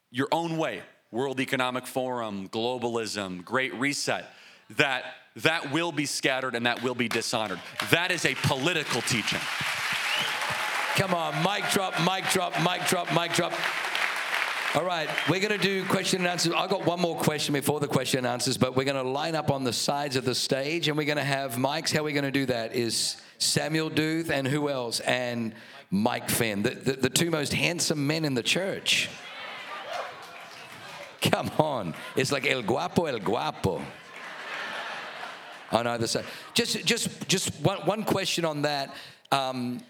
your 0.10 0.30
own 0.32 0.58
way 0.58 0.82
World 1.12 1.40
Economic 1.40 1.88
Forum, 1.88 2.50
globalism, 2.50 3.44
Great 3.44 3.74
Reset, 3.76 4.26
that 4.72 5.06
that 5.38 5.72
will 5.72 5.92
be 5.92 6.06
scattered 6.06 6.56
and 6.56 6.66
that 6.66 6.82
will 6.84 6.96
be 6.96 7.08
dishonored. 7.08 7.60
That 7.92 8.12
is 8.12 8.26
a 8.26 8.36
political 8.36 9.02
teaching. 9.02 9.40
Come 10.96 11.14
on, 11.14 11.36
mic 11.44 11.70
drop, 11.72 11.94
mic 12.02 12.30
drop, 12.32 12.60
mic 12.64 12.88
drop, 12.88 13.14
mic 13.14 13.34
drop. 13.34 13.54
All 14.76 14.84
right, 14.84 15.08
we're 15.30 15.40
going 15.40 15.58
to 15.58 15.64
do 15.64 15.86
question 15.86 16.20
and 16.22 16.28
answers. 16.28 16.54
I've 16.54 16.70
got 16.70 16.86
one 16.86 17.00
more 17.00 17.16
question 17.16 17.54
before 17.54 17.80
the 17.80 17.88
question 17.88 18.20
and 18.20 18.28
answers, 18.28 18.58
but 18.58 18.76
we're 18.76 18.84
going 18.84 19.02
to 19.02 19.10
line 19.10 19.36
up 19.36 19.50
on 19.50 19.64
the 19.64 19.72
sides 19.72 20.16
of 20.16 20.26
the 20.26 20.36
stage 20.36 20.88
and 20.88 20.98
we're 20.98 21.06
going 21.06 21.18
to 21.18 21.24
have 21.24 21.54
mics. 21.54 21.92
How 21.92 22.02
are 22.02 22.04
we're 22.04 22.14
going 22.14 22.26
to 22.26 22.32
do 22.32 22.48
that 22.48 22.76
is 22.76 23.16
Samuel 23.38 23.90
Duth 23.90 24.30
and 24.30 24.48
who 24.48 24.70
else? 24.70 25.00
And 25.00 25.54
Mike 25.90 26.30
Finn, 26.30 26.64
the, 26.64 26.72
the, 26.72 26.94
the 26.94 27.10
two 27.10 27.32
most 27.32 27.54
handsome 27.54 28.08
men 28.08 28.26
in 28.26 28.34
the 28.34 28.44
church. 28.44 29.10
Come 31.22 31.52
on. 31.58 31.94
It's 32.16 32.32
like 32.32 32.46
El 32.46 32.62
Guapo, 32.62 33.06
El 33.06 33.20
Guapo. 33.20 33.82
On 35.72 35.86
either 35.86 36.08
side. 36.08 36.26
Just, 36.54 36.86
just, 36.86 37.28
just 37.28 37.54
one, 37.62 37.80
one 37.80 38.04
question 38.04 38.46
on 38.46 38.62
that. 38.62 38.94
Um, 39.32 39.82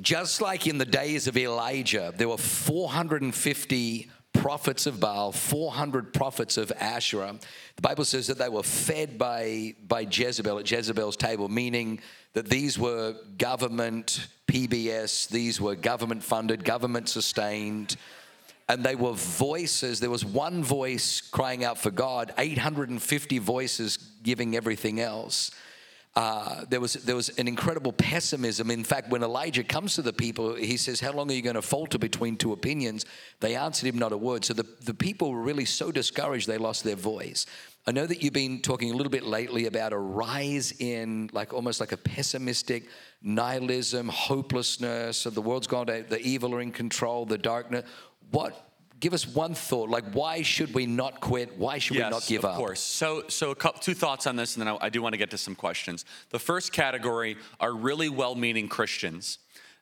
just 0.00 0.40
like 0.40 0.66
in 0.66 0.78
the 0.78 0.86
days 0.86 1.26
of 1.26 1.36
Elijah, 1.36 2.14
there 2.16 2.28
were 2.28 2.38
450 2.38 4.10
prophets 4.32 4.86
of 4.86 4.98
Baal, 4.98 5.32
400 5.32 6.14
prophets 6.14 6.56
of 6.56 6.72
Asherah. 6.80 7.38
The 7.76 7.82
Bible 7.82 8.04
says 8.04 8.26
that 8.28 8.38
they 8.38 8.48
were 8.48 8.62
fed 8.62 9.18
by, 9.18 9.74
by 9.86 10.00
Jezebel 10.10 10.58
at 10.58 10.70
Jezebel's 10.70 11.16
table, 11.16 11.48
meaning 11.48 12.00
that 12.32 12.48
these 12.48 12.78
were 12.78 13.14
government 13.36 14.28
PBS, 14.46 15.28
these 15.28 15.60
were 15.60 15.74
government 15.74 16.22
funded, 16.22 16.64
government 16.64 17.08
sustained 17.08 17.96
and 18.68 18.84
they 18.84 18.94
were 18.94 19.12
voices. 19.12 20.00
There 20.00 20.10
was 20.10 20.24
one 20.24 20.62
voice 20.64 21.20
crying 21.20 21.64
out 21.64 21.78
for 21.78 21.90
God, 21.90 22.32
850 22.38 23.38
voices 23.38 23.96
giving 24.22 24.56
everything 24.56 25.00
else. 25.00 25.50
uh, 26.14 26.66
there 26.68 26.80
was 26.80 26.92
there 26.94 27.16
was 27.16 27.30
an 27.38 27.48
incredible 27.48 27.92
pessimism. 27.92 28.70
In 28.70 28.84
fact, 28.84 29.08
when 29.08 29.22
Elijah 29.22 29.64
comes 29.64 29.94
to 29.94 30.02
the 30.02 30.12
people, 30.12 30.54
he 30.54 30.76
says, 30.76 31.00
"How 31.00 31.12
long 31.12 31.30
are 31.30 31.34
you 31.34 31.40
going 31.40 31.54
to 31.54 31.62
falter 31.62 31.98
between 31.98 32.36
two 32.36 32.52
opinions?" 32.52 33.06
They 33.40 33.56
answered 33.56 33.86
him 33.86 33.98
not 33.98 34.12
a 34.12 34.18
word. 34.18 34.44
So 34.44 34.52
the, 34.52 34.66
the 34.84 34.92
people 34.92 35.32
were 35.32 35.40
really 35.40 35.64
so 35.64 35.90
discouraged 35.90 36.46
they 36.46 36.58
lost 36.58 36.84
their 36.84 36.96
voice. 36.96 37.46
I 37.86 37.92
know 37.92 38.06
that 38.06 38.22
you've 38.22 38.34
been 38.34 38.60
talking 38.60 38.92
a 38.92 38.94
little 38.94 39.10
bit 39.10 39.24
lately 39.24 39.66
about 39.66 39.92
a 39.92 39.98
rise 39.98 40.72
in 40.78 41.30
like 41.32 41.54
almost 41.54 41.80
like 41.80 41.92
a 41.92 41.96
pessimistic 41.96 42.88
nihilism, 43.22 44.08
hopelessness, 44.08 45.26
of 45.26 45.34
the 45.34 45.42
world's 45.42 45.66
gone 45.66 45.86
the 45.86 46.20
evil 46.20 46.54
are 46.54 46.60
in 46.60 46.72
control, 46.72 47.24
the 47.24 47.38
darkness. 47.38 47.84
What 48.32 48.68
give 49.02 49.14
us 49.14 49.26
one 49.26 49.52
thought 49.52 49.90
like 49.90 50.04
why 50.12 50.42
should 50.42 50.72
we 50.74 50.86
not 50.86 51.20
quit 51.20 51.58
why 51.58 51.76
should 51.78 51.96
yes, 51.96 52.06
we 52.06 52.10
not 52.10 52.26
give 52.26 52.44
of 52.44 52.44
up 52.44 52.50
Of 52.52 52.56
course. 52.56 52.80
So, 52.80 53.24
so 53.28 53.50
a 53.50 53.54
couple, 53.54 53.80
two 53.80 53.94
thoughts 53.94 54.28
on 54.28 54.36
this, 54.36 54.56
and 54.56 54.64
then 54.64 54.74
I, 54.74 54.86
I 54.86 54.88
do 54.90 55.02
want 55.02 55.12
to 55.12 55.18
get 55.18 55.30
to 55.30 55.38
some 55.38 55.56
questions. 55.56 56.04
The 56.30 56.38
first 56.38 56.72
category 56.72 57.36
are 57.58 57.72
really 57.72 58.08
well-meaning 58.08 58.68
Christians 58.68 59.38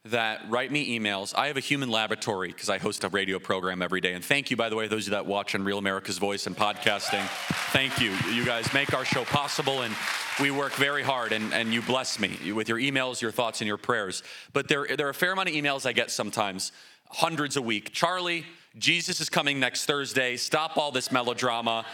that 0.06 0.40
write 0.48 0.72
me 0.72 0.98
emails. 0.98 1.34
I 1.36 1.48
have 1.48 1.58
a 1.58 1.60
human 1.60 1.90
laboratory 1.90 2.48
because 2.48 2.70
I 2.70 2.78
host 2.78 3.04
a 3.04 3.10
radio 3.10 3.38
program 3.38 3.82
every 3.82 4.00
day. 4.00 4.14
And 4.14 4.24
thank 4.24 4.50
you, 4.50 4.56
by 4.56 4.70
the 4.70 4.76
way, 4.76 4.88
those 4.88 5.02
of 5.02 5.08
you 5.08 5.10
that 5.10 5.26
watch 5.26 5.54
on 5.54 5.62
Real 5.62 5.76
America's 5.76 6.16
Voice 6.16 6.46
and 6.46 6.56
podcasting. 6.56 7.26
Thank 7.72 8.00
you. 8.00 8.12
You 8.32 8.46
guys 8.46 8.72
make 8.72 8.94
our 8.94 9.04
show 9.04 9.24
possible, 9.26 9.82
and 9.82 9.94
we 10.40 10.50
work 10.50 10.72
very 10.72 11.02
hard, 11.02 11.32
and, 11.32 11.52
and 11.52 11.74
you 11.74 11.82
bless 11.82 12.18
me 12.18 12.50
with 12.52 12.66
your 12.66 12.78
emails, 12.78 13.20
your 13.20 13.30
thoughts, 13.30 13.60
and 13.60 13.68
your 13.68 13.76
prayers. 13.76 14.22
But 14.54 14.68
there, 14.68 14.86
there 14.96 15.06
are 15.06 15.10
a 15.10 15.14
fair 15.14 15.32
amount 15.32 15.50
of 15.50 15.54
emails 15.54 15.84
I 15.84 15.92
get 15.92 16.10
sometimes, 16.10 16.72
hundreds 17.10 17.56
a 17.56 17.62
week. 17.62 17.92
Charlie, 17.92 18.44
Jesus 18.78 19.20
is 19.20 19.28
coming 19.28 19.60
next 19.60 19.84
Thursday. 19.84 20.36
Stop 20.36 20.76
all 20.76 20.90
this 20.92 21.12
melodrama. 21.12 21.84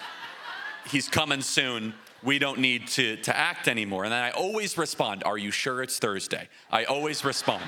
He's 0.88 1.08
coming 1.08 1.40
soon. 1.40 1.94
We 2.22 2.38
don't 2.38 2.60
need 2.60 2.88
to, 2.88 3.16
to 3.16 3.36
act 3.36 3.68
anymore. 3.68 4.04
And 4.04 4.12
then 4.12 4.22
I 4.22 4.30
always 4.30 4.78
respond, 4.78 5.24
Are 5.24 5.38
you 5.38 5.50
sure 5.50 5.82
it's 5.82 5.98
Thursday? 5.98 6.48
I 6.70 6.84
always 6.84 7.24
respond 7.24 7.62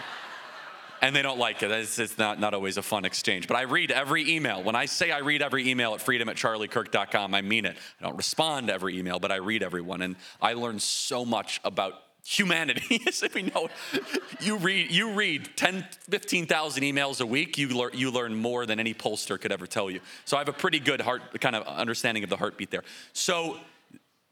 and 1.01 1.15
they 1.15 1.23
don't 1.23 1.39
like 1.39 1.63
it. 1.63 1.71
It's, 1.71 1.99
it's, 1.99 2.19
not, 2.19 2.41
not 2.41 2.55
always 2.55 2.77
a 2.77 2.83
fun 2.83 3.05
exchange. 3.05 3.47
But 3.47 3.57
I 3.57 3.63
read 3.63 3.91
every 3.91 4.35
email. 4.35 4.63
When 4.63 4.75
I 4.75 4.87
say 4.87 5.11
I 5.11 5.19
read 5.19 5.43
every 5.43 5.69
email 5.69 5.95
at 5.95 6.01
freedom 6.01 6.29
at 6.29 6.37
charliekirk.com, 6.37 7.35
I 7.35 7.43
mean 7.43 7.65
it. 7.65 7.77
I 8.01 8.05
don't 8.05 8.17
respond 8.17 8.69
to 8.69 8.75
every 8.75 8.99
email, 8.99 9.19
but 9.19 9.33
I 9.33 9.37
read 9.37 9.63
everyone. 9.63 10.03
And 10.03 10.17
I 10.41 10.55
learn 10.55 10.79
so 10.79 11.25
much 11.25 11.61
about 11.65 11.95
humanity. 12.29 13.01
As 13.07 13.23
we 13.35 13.43
know, 13.43 13.69
you 14.41 14.57
read, 14.57 14.91
you 14.91 15.13
read 15.13 15.49
10, 15.57 15.87
15,000 16.11 16.83
emails 16.83 17.21
a 17.21 17.27
week, 17.27 17.57
you, 17.59 17.69
learn, 17.69 17.91
you 17.95 18.11
learn 18.11 18.35
more 18.35 18.67
than 18.67 18.79
any 18.79 18.95
pollster 18.95 19.41
could 19.41 19.53
ever 19.53 19.67
tell 19.67 19.91
you. 19.91 20.01
So 20.25 20.37
I 20.37 20.41
have 20.41 20.49
a 20.49 20.53
pretty 20.53 20.81
good 20.81 21.01
heart, 21.01 21.41
kind 21.41 21.57
of 21.57 21.67
understanding 21.67 22.25
of 22.25 22.31
the 22.31 22.37
heartbeat 22.37 22.71
there. 22.71 22.85
So 23.13 23.59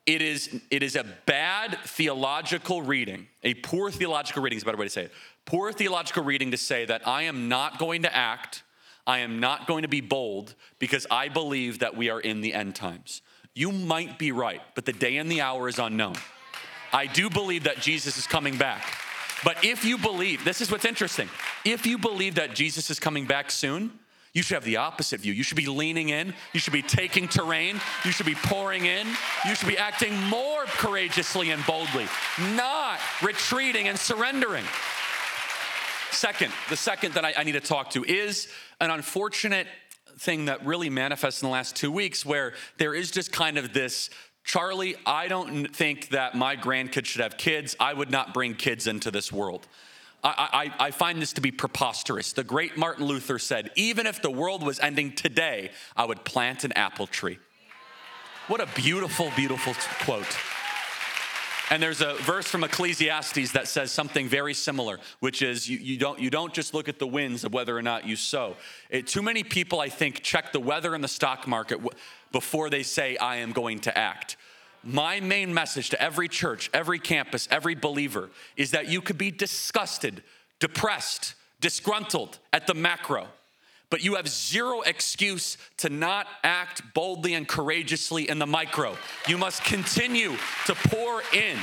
it 0.04 0.22
is, 0.22 0.60
it 0.70 0.82
is 0.82 0.94
a 0.96 1.04
bad 1.24 1.78
theological 1.84 2.82
reading, 2.82 3.26
a 3.42 3.54
poor 3.54 3.90
theological 3.90 4.42
reading 4.42 4.56
is 4.58 4.62
a 4.62 4.66
better 4.66 4.78
way 4.78 4.86
to 4.86 4.90
say 4.90 5.04
it 5.04 5.12
poor 5.46 5.72
theological 5.72 6.24
reading 6.24 6.50
to 6.50 6.56
say 6.58 6.84
that 6.84 7.06
I 7.08 7.22
am 7.22 7.48
not 7.48 7.78
going 7.78 8.02
to 8.02 8.14
act, 8.14 8.62
I 9.06 9.20
am 9.20 9.40
not 9.40 9.66
going 9.66 9.82
to 9.82 9.88
be 9.88 10.02
bold 10.02 10.54
because 10.78 11.06
I 11.10 11.28
believe 11.28 11.78
that 11.78 11.96
we 11.96 12.10
are 12.10 12.20
in 12.20 12.42
the 12.42 12.52
end 12.52 12.74
times. 12.74 13.22
You 13.54 13.72
might 13.72 14.18
be 14.18 14.32
right, 14.32 14.60
but 14.74 14.84
the 14.84 14.92
day 14.92 15.16
and 15.16 15.30
the 15.30 15.40
hour 15.40 15.68
is 15.68 15.78
unknown. 15.78 16.16
I 16.92 17.06
do 17.06 17.28
believe 17.30 17.64
that 17.64 17.80
Jesus 17.80 18.16
is 18.16 18.26
coming 18.26 18.56
back. 18.56 18.84
But 19.44 19.64
if 19.64 19.84
you 19.84 19.98
believe, 19.98 20.44
this 20.44 20.60
is 20.60 20.70
what's 20.70 20.84
interesting. 20.84 21.28
If 21.64 21.86
you 21.86 21.98
believe 21.98 22.36
that 22.36 22.54
Jesus 22.54 22.90
is 22.90 22.98
coming 22.98 23.26
back 23.26 23.50
soon, 23.50 23.92
you 24.32 24.42
should 24.42 24.54
have 24.54 24.64
the 24.64 24.76
opposite 24.76 25.20
view. 25.20 25.32
You 25.32 25.42
should 25.42 25.56
be 25.56 25.66
leaning 25.66 26.10
in. 26.10 26.34
You 26.52 26.60
should 26.60 26.72
be 26.72 26.82
taking 26.82 27.26
terrain. 27.26 27.80
You 28.04 28.10
should 28.10 28.26
be 28.26 28.34
pouring 28.34 28.84
in. 28.84 29.06
You 29.46 29.54
should 29.54 29.68
be 29.68 29.78
acting 29.78 30.14
more 30.24 30.64
courageously 30.66 31.52
and 31.52 31.64
boldly, 31.64 32.06
not 32.54 32.98
retreating 33.22 33.88
and 33.88 33.98
surrendering. 33.98 34.64
Second, 36.10 36.52
the 36.68 36.76
second 36.76 37.14
that 37.14 37.24
I, 37.24 37.32
I 37.36 37.44
need 37.44 37.52
to 37.52 37.60
talk 37.60 37.90
to 37.90 38.04
is 38.04 38.48
an 38.80 38.90
unfortunate 38.90 39.66
thing 40.18 40.46
that 40.46 40.64
really 40.66 40.90
manifests 40.90 41.42
in 41.42 41.46
the 41.46 41.52
last 41.52 41.76
two 41.76 41.90
weeks 41.90 42.24
where 42.24 42.52
there 42.78 42.94
is 42.94 43.10
just 43.10 43.32
kind 43.32 43.58
of 43.58 43.72
this 43.72 44.10
Charlie, 44.46 44.94
I 45.04 45.26
don't 45.26 45.74
think 45.74 46.10
that 46.10 46.36
my 46.36 46.54
grandkids 46.56 47.06
should 47.06 47.20
have 47.20 47.36
kids. 47.36 47.74
I 47.80 47.92
would 47.92 48.12
not 48.12 48.32
bring 48.32 48.54
kids 48.54 48.86
into 48.86 49.10
this 49.10 49.32
world. 49.32 49.66
I, 50.22 50.70
I, 50.78 50.86
I, 50.86 50.90
find 50.92 51.20
this 51.20 51.32
to 51.34 51.40
be 51.40 51.50
preposterous. 51.50 52.32
The 52.32 52.44
great 52.44 52.76
Martin 52.76 53.06
Luther 53.06 53.40
said, 53.40 53.70
even 53.74 54.06
if 54.06 54.22
the 54.22 54.30
world 54.30 54.62
was 54.64 54.78
ending 54.78 55.12
today, 55.12 55.72
I 55.96 56.04
would 56.04 56.24
plant 56.24 56.62
an 56.62 56.72
apple 56.72 57.08
tree. 57.08 57.38
What 58.46 58.60
a 58.60 58.68
beautiful, 58.80 59.32
beautiful 59.34 59.74
quote. 60.04 60.36
And 61.70 61.82
there's 61.82 62.00
a 62.00 62.14
verse 62.14 62.46
from 62.46 62.62
Ecclesiastes 62.62 63.52
that 63.52 63.66
says 63.66 63.90
something 63.90 64.28
very 64.28 64.54
similar, 64.54 64.98
which 65.18 65.42
is 65.42 65.68
you, 65.68 65.78
you, 65.78 65.98
don't, 65.98 66.20
you 66.20 66.30
don't 66.30 66.54
just 66.54 66.74
look 66.74 66.88
at 66.88 67.00
the 67.00 67.06
winds 67.06 67.42
of 67.42 67.52
whether 67.52 67.76
or 67.76 67.82
not 67.82 68.06
you 68.06 68.14
sow. 68.14 68.54
It, 68.88 69.08
too 69.08 69.22
many 69.22 69.42
people, 69.42 69.80
I 69.80 69.88
think, 69.88 70.22
check 70.22 70.52
the 70.52 70.60
weather 70.60 70.94
in 70.94 71.00
the 71.00 71.08
stock 71.08 71.48
market 71.48 71.80
before 72.30 72.70
they 72.70 72.84
say, 72.84 73.16
I 73.16 73.36
am 73.36 73.50
going 73.50 73.80
to 73.80 73.98
act. 73.98 74.36
My 74.84 75.18
main 75.18 75.52
message 75.52 75.90
to 75.90 76.00
every 76.00 76.28
church, 76.28 76.70
every 76.72 77.00
campus, 77.00 77.48
every 77.50 77.74
believer 77.74 78.30
is 78.56 78.70
that 78.70 78.86
you 78.86 79.00
could 79.00 79.18
be 79.18 79.32
disgusted, 79.32 80.22
depressed, 80.60 81.34
disgruntled 81.60 82.38
at 82.52 82.68
the 82.68 82.74
macro 82.74 83.26
but 83.90 84.02
you 84.02 84.16
have 84.16 84.28
zero 84.28 84.80
excuse 84.82 85.56
to 85.78 85.88
not 85.88 86.26
act 86.42 86.82
boldly 86.92 87.34
and 87.34 87.46
courageously 87.46 88.28
in 88.28 88.38
the 88.38 88.46
micro. 88.46 88.96
You 89.28 89.38
must 89.38 89.64
continue 89.64 90.36
to 90.66 90.74
pour 90.74 91.22
in, 91.32 91.56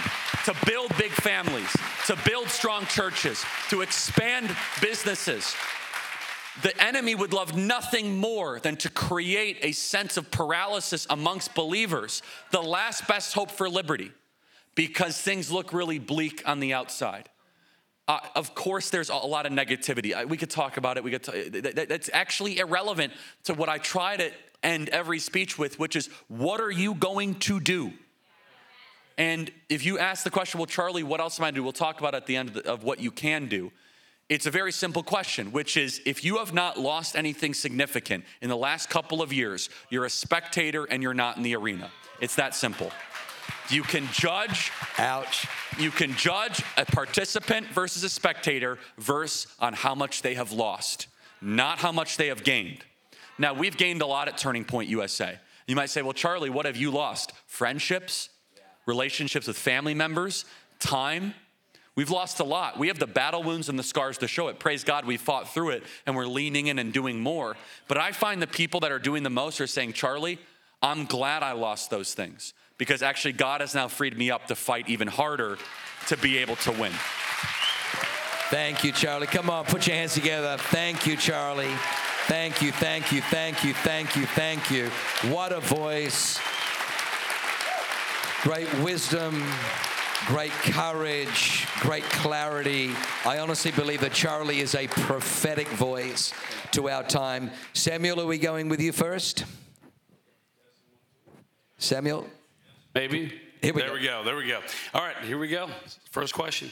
to 0.46 0.56
build 0.66 0.96
big 0.98 1.12
families, 1.12 1.70
to 2.08 2.18
build 2.26 2.48
strong 2.48 2.86
churches, 2.86 3.44
to 3.70 3.82
expand 3.82 4.56
businesses. 4.82 5.54
The 6.62 6.82
enemy 6.82 7.16
would 7.16 7.34
love 7.34 7.58
nothing 7.58 8.18
more 8.18 8.60
than 8.60 8.78
to 8.78 8.90
create 8.90 9.58
a 9.62 9.72
sense 9.72 10.18
of 10.18 10.32
paralysis 10.32 11.08
amongst 11.10 11.56
believers, 11.56 12.22
the 12.52 12.62
last 12.62 13.08
best 13.08 13.34
hope 13.34 13.52
for 13.52 13.68
liberty, 13.68 14.12
because 14.76 15.20
things 15.20 15.52
look 15.52 15.74
really 15.74 16.00
bleak 16.00 16.44
on 16.46 16.60
the 16.60 16.74
outside. 16.74 17.30
Uh, 18.08 18.20
of 18.36 18.54
course, 18.54 18.90
there's 18.90 19.10
a 19.10 19.16
lot 19.16 19.46
of 19.46 19.54
negativity. 19.54 20.28
We 20.28 20.38
could 20.38 20.50
talk 20.50 20.78
about 20.78 20.98
it. 20.98 21.04
We 21.04 21.12
could. 21.12 21.24
T- 21.24 21.50
that's 21.50 22.10
actually 22.12 22.60
irrelevant 22.60 23.14
to 23.46 23.54
what 23.54 23.70
I 23.70 23.78
try 23.78 24.18
to 24.18 24.32
end 24.62 24.90
every 24.90 25.20
speech 25.20 25.58
with, 25.58 25.80
which 25.80 25.96
is, 25.96 26.10
"What 26.28 26.60
are 26.60 26.72
you 26.72 26.96
going 26.96 27.36
to 27.42 27.60
do?" 27.60 27.94
And 29.18 29.52
if 29.70 29.86
you 29.86 30.00
ask 30.00 30.24
the 30.24 30.32
question, 30.32 30.60
"Well, 30.60 30.66
Charlie, 30.66 31.04
what 31.04 31.22
else 31.22 31.40
am 31.40 31.44
I 31.44 31.48
going 31.48 31.56
to 31.56 31.60
do?" 31.60 31.64
We'll 31.64 31.72
talk 31.72 32.00
about 32.00 32.14
at 32.14 32.26
the 32.26 32.36
end 32.36 32.50
of, 32.50 32.56
the, 32.56 32.72
of 32.72 32.84
what 32.84 33.00
you 33.00 33.12
can 33.12 33.48
do. 33.48 33.72
It's 34.30 34.46
a 34.48 34.52
very 34.52 34.72
simple 34.72 35.04
question, 35.04 35.52
which 35.52 35.78
is 35.78 36.02
if 36.06 36.24
you 36.26 36.38
have 36.38 36.54
not 36.54 36.80
lost 36.80 37.16
anything 37.16 37.54
significant 37.54 38.26
in 38.42 38.50
the 38.50 38.58
last 38.58 38.90
couple 38.90 39.22
of 39.22 39.32
years, 39.32 39.70
you're 39.90 40.06
a 40.06 40.10
spectator 40.10 40.86
and 40.86 41.04
you're 41.04 41.14
not 41.14 41.38
in 41.38 41.44
the 41.44 41.56
arena. 41.56 41.92
It's 42.20 42.36
that 42.36 42.56
simple. 42.56 42.92
You 43.70 43.84
can 43.84 44.08
judge. 44.12 44.72
Ouch. 44.98 45.48
You 45.80 45.90
can 45.90 46.14
judge 46.14 46.62
a 46.78 46.86
participant 46.86 47.68
versus 47.68 48.04
a 48.04 48.10
spectator 48.10 48.78
versus 48.98 49.48
on 49.60 49.74
how 49.74 49.96
much 49.96 50.22
they 50.22 50.36
have 50.36 50.52
lost, 50.52 51.08
not 51.42 51.80
how 51.80 51.92
much 51.92 52.18
they 52.18 52.28
have 52.28 52.44
gained. 52.44 52.84
Now, 53.38 53.54
we've 53.54 53.76
gained 53.76 54.02
a 54.02 54.06
lot 54.06 54.28
at 54.28 54.38
Turning 54.38 54.66
Point 54.66 54.90
USA. 54.90 55.40
You 55.68 55.76
might 55.76 55.90
say, 55.90 56.02
well, 56.02 56.14
Charlie, 56.14 56.50
what 56.50 56.66
have 56.66 56.78
you 56.78 56.92
lost? 56.92 57.34
Friendships, 57.48 58.30
relationships 58.86 59.48
with 59.48 59.58
family 59.58 59.94
members, 59.94 60.46
time. 60.80 61.34
We've 61.96 62.10
lost 62.10 62.40
a 62.40 62.44
lot. 62.44 62.78
We 62.78 62.88
have 62.88 63.00
the 63.00 63.08
battle 63.08 63.44
wounds 63.44 63.70
and 63.70 63.78
the 63.78 63.84
scars 63.84 64.18
to 64.20 64.28
show 64.28 64.50
it. 64.50 64.60
Praise 64.60 64.84
God, 64.84 65.06
we 65.06 65.18
fought 65.18 65.54
through 65.54 65.70
it 65.70 65.84
and 66.06 66.16
we're 66.16 66.26
leaning 66.28 66.68
in 66.68 66.80
and 66.80 66.92
doing 66.92 67.20
more. 67.20 67.56
But 67.88 67.98
I 67.98 68.12
find 68.12 68.42
the 68.42 68.48
people 68.48 68.82
that 68.82 68.92
are 68.92 69.00
doing 69.00 69.24
the 69.24 69.30
most 69.30 69.62
are 69.62 69.68
saying, 69.68 69.94
Charlie, 69.94 70.40
I'm 70.82 71.06
glad 71.06 71.44
I 71.44 71.54
lost 71.54 71.90
those 71.90 72.14
things 72.14 72.54
because 72.84 73.02
actually 73.02 73.32
God 73.32 73.62
has 73.62 73.74
now 73.74 73.88
freed 73.88 74.18
me 74.18 74.30
up 74.30 74.48
to 74.48 74.56
fight 74.56 74.90
even 74.90 75.08
harder 75.08 75.58
to 76.08 76.18
be 76.18 76.40
able 76.40 76.58
to 76.58 76.72
win. 76.74 76.92
Thank 78.50 78.84
you, 78.84 78.92
Charlie. 78.92 79.26
Come 79.26 79.50
on, 79.50 79.64
put 79.64 79.88
your 79.88 79.96
hands 79.96 80.14
together. 80.14 80.58
Thank 80.58 81.08
you, 81.08 81.16
Charlie. 81.16 81.74
Thank 82.28 82.62
you, 82.62 82.74
thank 82.74 83.14
you, 83.14 83.22
thank 83.22 83.64
you, 83.64 83.74
thank 83.74 84.18
you, 84.18 84.26
thank 84.26 84.70
you. 84.70 84.90
What 85.32 85.54
a 85.54 85.62
voice. 85.62 86.42
Great 88.42 88.72
wisdom, 88.80 89.42
great 90.28 90.52
courage, 90.52 91.66
great 91.80 92.04
clarity. 92.04 92.92
I 93.26 93.40
honestly 93.40 93.72
believe 93.72 94.02
that 94.02 94.12
Charlie 94.12 94.60
is 94.60 94.76
a 94.76 94.88
prophetic 94.90 95.70
voice 95.70 96.34
to 96.72 96.90
our 96.90 97.04
time. 97.04 97.50
Samuel, 97.72 98.20
are 98.20 98.26
we 98.26 98.40
going 98.40 98.68
with 98.68 98.82
you 98.82 98.92
first? 98.92 99.46
Samuel? 101.78 102.28
Maybe. 102.96 103.42
Here 103.62 103.74
we 103.74 103.82
there 103.82 103.90
go. 103.90 103.94
we 103.96 104.04
go. 104.04 104.24
There 104.24 104.36
we 104.36 104.48
go. 104.48 104.60
All 104.94 105.02
right, 105.02 105.18
here 105.24 105.40
we 105.40 105.48
go. 105.48 105.68
First 106.12 106.34
question. 106.34 106.72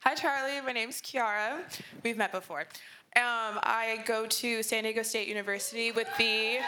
Hi, 0.00 0.14
Charlie. 0.14 0.60
My 0.60 0.72
name's 0.72 1.00
Kiara. 1.00 1.62
We've 2.02 2.18
met 2.18 2.30
before. 2.30 2.60
Um, 3.16 3.58
I 3.62 4.02
go 4.06 4.26
to 4.26 4.62
San 4.62 4.82
Diego 4.82 5.02
State 5.02 5.28
University 5.28 5.92
with 5.92 6.08
the 6.18 6.58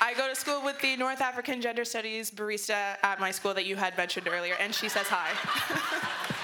I 0.00 0.14
go 0.14 0.26
to 0.26 0.34
school 0.34 0.62
with 0.64 0.80
the 0.80 0.96
North 0.96 1.20
African 1.20 1.60
Gender 1.60 1.84
Studies 1.84 2.30
barista 2.30 2.96
at 3.02 3.20
my 3.20 3.30
school 3.30 3.52
that 3.52 3.66
you 3.66 3.76
had 3.76 3.94
mentioned 3.98 4.26
earlier, 4.26 4.54
and 4.58 4.74
she 4.74 4.88
says 4.88 5.06
hi. 5.06 5.28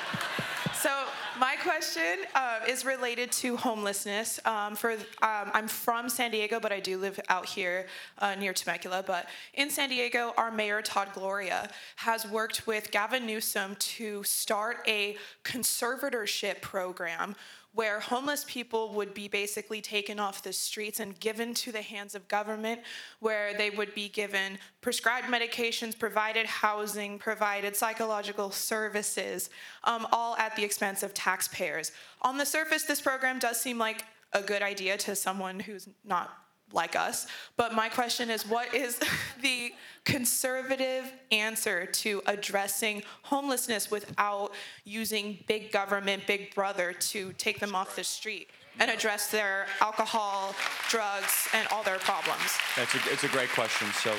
so 0.82 0.90
my 1.38 1.56
question 1.62 2.18
uh, 2.34 2.60
is 2.68 2.84
related 2.84 3.32
to 3.32 3.56
homelessness. 3.56 4.40
Um, 4.44 4.74
for 4.74 4.92
um, 4.92 4.98
I'm 5.52 5.68
from 5.68 6.08
San 6.08 6.30
Diego, 6.30 6.60
but 6.60 6.72
I 6.72 6.80
do 6.80 6.98
live 6.98 7.18
out 7.28 7.46
here 7.46 7.86
uh, 8.18 8.34
near 8.34 8.52
Temecula. 8.52 9.04
But 9.06 9.28
in 9.54 9.70
San 9.70 9.88
Diego, 9.88 10.34
our 10.36 10.50
mayor 10.50 10.82
Todd 10.82 11.08
Gloria 11.14 11.70
has 11.96 12.26
worked 12.26 12.66
with 12.66 12.90
Gavin 12.90 13.26
Newsom 13.26 13.76
to 13.76 14.22
start 14.24 14.78
a 14.86 15.16
conservatorship 15.44 16.60
program 16.60 17.36
where 17.76 18.00
homeless 18.00 18.42
people 18.48 18.94
would 18.94 19.12
be 19.12 19.28
basically 19.28 19.82
taken 19.82 20.18
off 20.18 20.42
the 20.42 20.52
streets 20.52 20.98
and 20.98 21.20
given 21.20 21.52
to 21.52 21.70
the 21.70 21.82
hands 21.82 22.14
of 22.14 22.26
government, 22.26 22.80
where 23.20 23.52
they 23.52 23.68
would 23.68 23.94
be 23.94 24.08
given 24.08 24.58
prescribed 24.80 25.26
medications, 25.26 25.96
provided 25.96 26.46
housing, 26.46 27.18
provided 27.18 27.76
psychological 27.76 28.50
services, 28.50 29.50
um, 29.84 30.06
all 30.10 30.34
at 30.38 30.56
the 30.56 30.64
expense 30.64 31.02
of 31.02 31.12
taxpayers. 31.12 31.92
On 32.22 32.38
the 32.38 32.46
surface, 32.46 32.84
this 32.84 33.02
program 33.02 33.38
does 33.38 33.60
seem 33.60 33.76
like 33.76 34.06
a 34.32 34.40
good 34.40 34.62
idea 34.62 34.96
to 34.96 35.14
someone 35.14 35.60
who's 35.60 35.86
not 36.02 36.45
like 36.72 36.96
us. 36.96 37.26
But 37.56 37.74
my 37.74 37.88
question 37.88 38.30
is 38.30 38.46
what 38.46 38.74
is 38.74 38.98
the 39.42 39.72
conservative 40.04 41.12
answer 41.30 41.86
to 41.86 42.22
addressing 42.26 43.02
homelessness 43.22 43.90
without 43.90 44.52
using 44.84 45.38
big 45.46 45.72
government, 45.72 46.26
big 46.26 46.54
brother 46.54 46.92
to 46.92 47.32
take 47.34 47.60
them 47.60 47.74
off 47.74 47.96
the 47.96 48.04
street? 48.04 48.50
And 48.78 48.90
address 48.90 49.28
their 49.28 49.66
alcohol, 49.80 50.54
drugs, 50.90 51.48
and 51.54 51.66
all 51.68 51.82
their 51.82 51.96
problems. 51.96 52.58
That's 52.76 52.94
a, 52.94 52.98
it's 53.10 53.24
a 53.24 53.28
great 53.28 53.48
question. 53.48 53.88
So, 53.94 54.14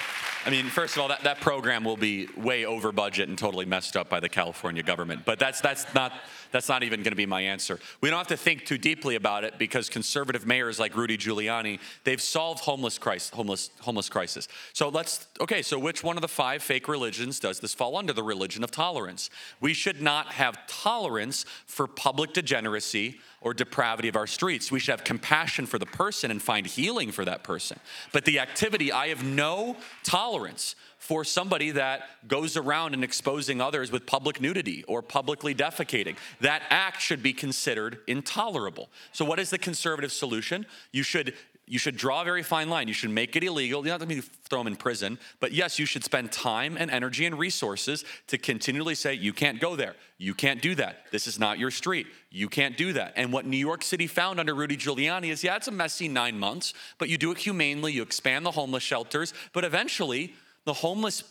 I 0.46 0.50
mean, 0.50 0.66
first 0.66 0.96
of 0.96 1.02
all, 1.02 1.08
that, 1.10 1.24
that 1.24 1.42
program 1.42 1.84
will 1.84 1.98
be 1.98 2.28
way 2.38 2.66
over 2.66 2.92
budget 2.92 3.28
and 3.30 3.38
totally 3.38 3.66
messed 3.66 3.98
up 3.98 4.10
by 4.10 4.20
the 4.20 4.30
California 4.30 4.84
government. 4.84 5.24
But 5.26 5.40
that's 5.40 5.62
that's 5.62 5.94
not 5.94 6.14
that's 6.52 6.70
not 6.70 6.84
even 6.84 7.02
going 7.04 7.12
to 7.12 7.18
be 7.18 7.26
my 7.26 7.42
answer. 7.42 7.80
We 8.02 8.10
don't 8.10 8.18
have 8.18 8.28
to 8.28 8.38
think 8.38 8.66
too 8.66 8.78
deeply 8.78 9.16
about 9.16 9.44
it 9.44 9.58
because 9.58 9.90
conservative 9.90 10.46
mayors 10.46 10.80
like 10.80 10.96
Rudy 10.96 11.18
Giuliani 11.18 11.80
they've 12.04 12.22
solved 12.22 12.62
homeless 12.62 12.98
crisis 12.98 13.30
homeless 13.30 13.70
homeless 13.82 14.10
crisis. 14.10 14.48
So 14.74 14.90
let's 14.90 15.28
okay. 15.42 15.62
So 15.62 15.80
which 15.80 16.04
one 16.04 16.18
of 16.18 16.22
the 16.22 16.28
five 16.28 16.64
fake 16.64 16.88
religions 16.88 17.40
does 17.40 17.60
this 17.60 17.74
fall 17.74 17.98
under? 17.98 18.14
The 18.14 18.24
religion 18.24 18.64
of 18.64 18.72
tolerance. 18.72 19.30
We 19.60 19.74
should 19.74 20.02
not 20.02 20.28
have 20.34 20.66
tolerance 20.68 21.46
for 21.66 21.88
public 21.88 22.34
degeneracy 22.34 23.20
or 23.48 23.54
depravity 23.54 24.10
of 24.10 24.18
our 24.18 24.28
streets. 24.28 24.70
We 24.74 24.80
should 24.80 24.92
have 24.92 25.06
compassion 25.06 25.68
for 25.68 25.80
the 25.80 25.86
person 25.86 26.32
and 26.32 26.42
find 26.42 26.68
healing 26.68 27.14
for 27.14 27.24
that 27.24 27.44
person. 27.44 27.80
But 28.12 28.26
the 28.26 28.40
activity, 28.40 28.92
I 28.92 29.08
have 29.08 29.24
no 29.24 29.78
tolerance 30.04 30.76
for 30.98 31.24
somebody 31.24 31.72
that 31.72 32.28
goes 32.28 32.58
around 32.58 32.94
and 32.94 33.06
exposing 33.06 33.62
others 33.62 33.90
with 33.90 34.06
public 34.06 34.42
nudity 34.42 34.84
or 34.86 35.02
publicly 35.02 35.56
defecating. 35.56 36.18
That 36.42 36.62
act 36.70 37.02
should 37.02 37.24
be 37.24 37.32
considered 37.32 38.00
intolerable. 38.06 38.90
So, 39.14 39.24
what 39.24 39.40
is 39.40 39.50
the 39.50 39.58
conservative 39.58 40.12
solution? 40.12 40.66
You 40.92 41.04
should 41.04 41.34
you 41.68 41.78
should 41.78 41.98
draw 41.98 42.22
a 42.22 42.26
very 42.26 42.44
fine 42.44 42.70
line. 42.70 42.88
You 42.88 42.94
should 42.94 43.10
make 43.10 43.36
it 43.36 43.44
illegal. 43.44 43.86
You 43.86 43.92
don't 43.92 44.00
have 44.00 44.10
to 44.10 44.22
throw 44.22 44.60
them 44.60 44.68
in 44.68 44.78
prison, 44.78 45.20
but 45.42 45.52
yes, 45.52 45.78
you 45.78 45.86
should 45.86 46.04
spend 46.04 46.32
time 46.32 46.78
and 46.78 46.90
energy 46.90 47.26
and 47.26 47.38
resources 47.38 48.06
to 48.28 48.38
continually 48.38 48.96
say, 48.96 49.14
you 49.14 49.34
can't 49.34 49.60
go 49.60 49.76
there. 49.76 49.96
You 50.18 50.34
can't 50.34 50.62
do 50.62 50.76
that. 50.76 51.12
This 51.12 51.28
is 51.28 51.38
not 51.38 51.60
your 51.60 51.70
street. 51.70 52.08
You 52.32 52.48
can't 52.48 52.78
do 52.78 52.94
that. 52.94 53.14
And 53.18 53.34
what 53.34 53.46
New 53.46 53.58
York 53.58 53.84
City 53.84 54.08
found 54.08 54.40
under 54.40 54.56
Rudy 54.56 54.78
Giuliani 54.78 55.30
is 55.30 55.44
yeah, 55.44 55.58
it's 55.58 55.68
a 55.68 55.72
messy 55.72 56.08
nine 56.08 56.40
months, 56.40 56.74
but 56.98 57.10
you 57.10 57.18
do 57.18 57.32
it 57.32 57.38
humanely. 57.38 57.92
You 57.92 58.02
expand 58.02 58.46
the 58.46 58.52
homeless 58.52 58.84
shelters, 58.84 59.34
but 59.52 59.66
eventually, 59.66 60.34
the 60.64 60.74
homeless 60.74 61.24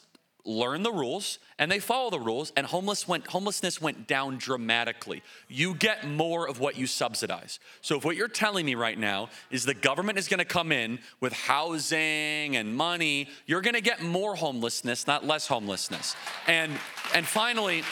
learn 0.47 0.83
the 0.83 0.93
rules 0.93 1.39
and 1.59 1.71
they 1.71 1.79
follow 1.79 2.11
the 2.11 2.21
rules 2.21 2.53
and 2.57 2.67
homeless 2.67 3.09
went, 3.09 3.27
homelessness 3.27 3.81
went 3.81 4.07
down 4.07 4.39
dramatically. 4.39 5.23
You 5.49 5.75
get 5.75 6.07
more 6.07 6.49
of 6.49 6.61
what 6.61 6.79
you 6.79 6.87
subsidize. 6.87 7.59
So 7.81 7.97
if 7.97 8.05
what 8.05 8.17
you're 8.17 8.29
telling 8.29 8.67
me 8.67 8.75
right 8.75 8.99
now 8.99 9.31
is 9.51 9.65
the 9.65 9.75
government 9.75 10.19
is 10.19 10.29
going 10.29 10.39
to 10.39 10.45
come 10.45 10.73
in 10.73 10.99
with 11.21 11.33
housing 11.33 12.57
and 12.57 12.77
money 12.77 13.29
you're 13.47 13.61
going 13.61 13.75
to 13.75 13.81
get 13.81 14.03
more 14.03 14.35
homelessness 14.35 15.07
not 15.07 15.27
less 15.27 15.47
homelessness. 15.47 16.15
And 16.47 16.73
and 17.15 17.27
finally 17.27 17.83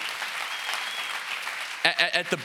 at, 1.85 2.31
the 2.31 2.39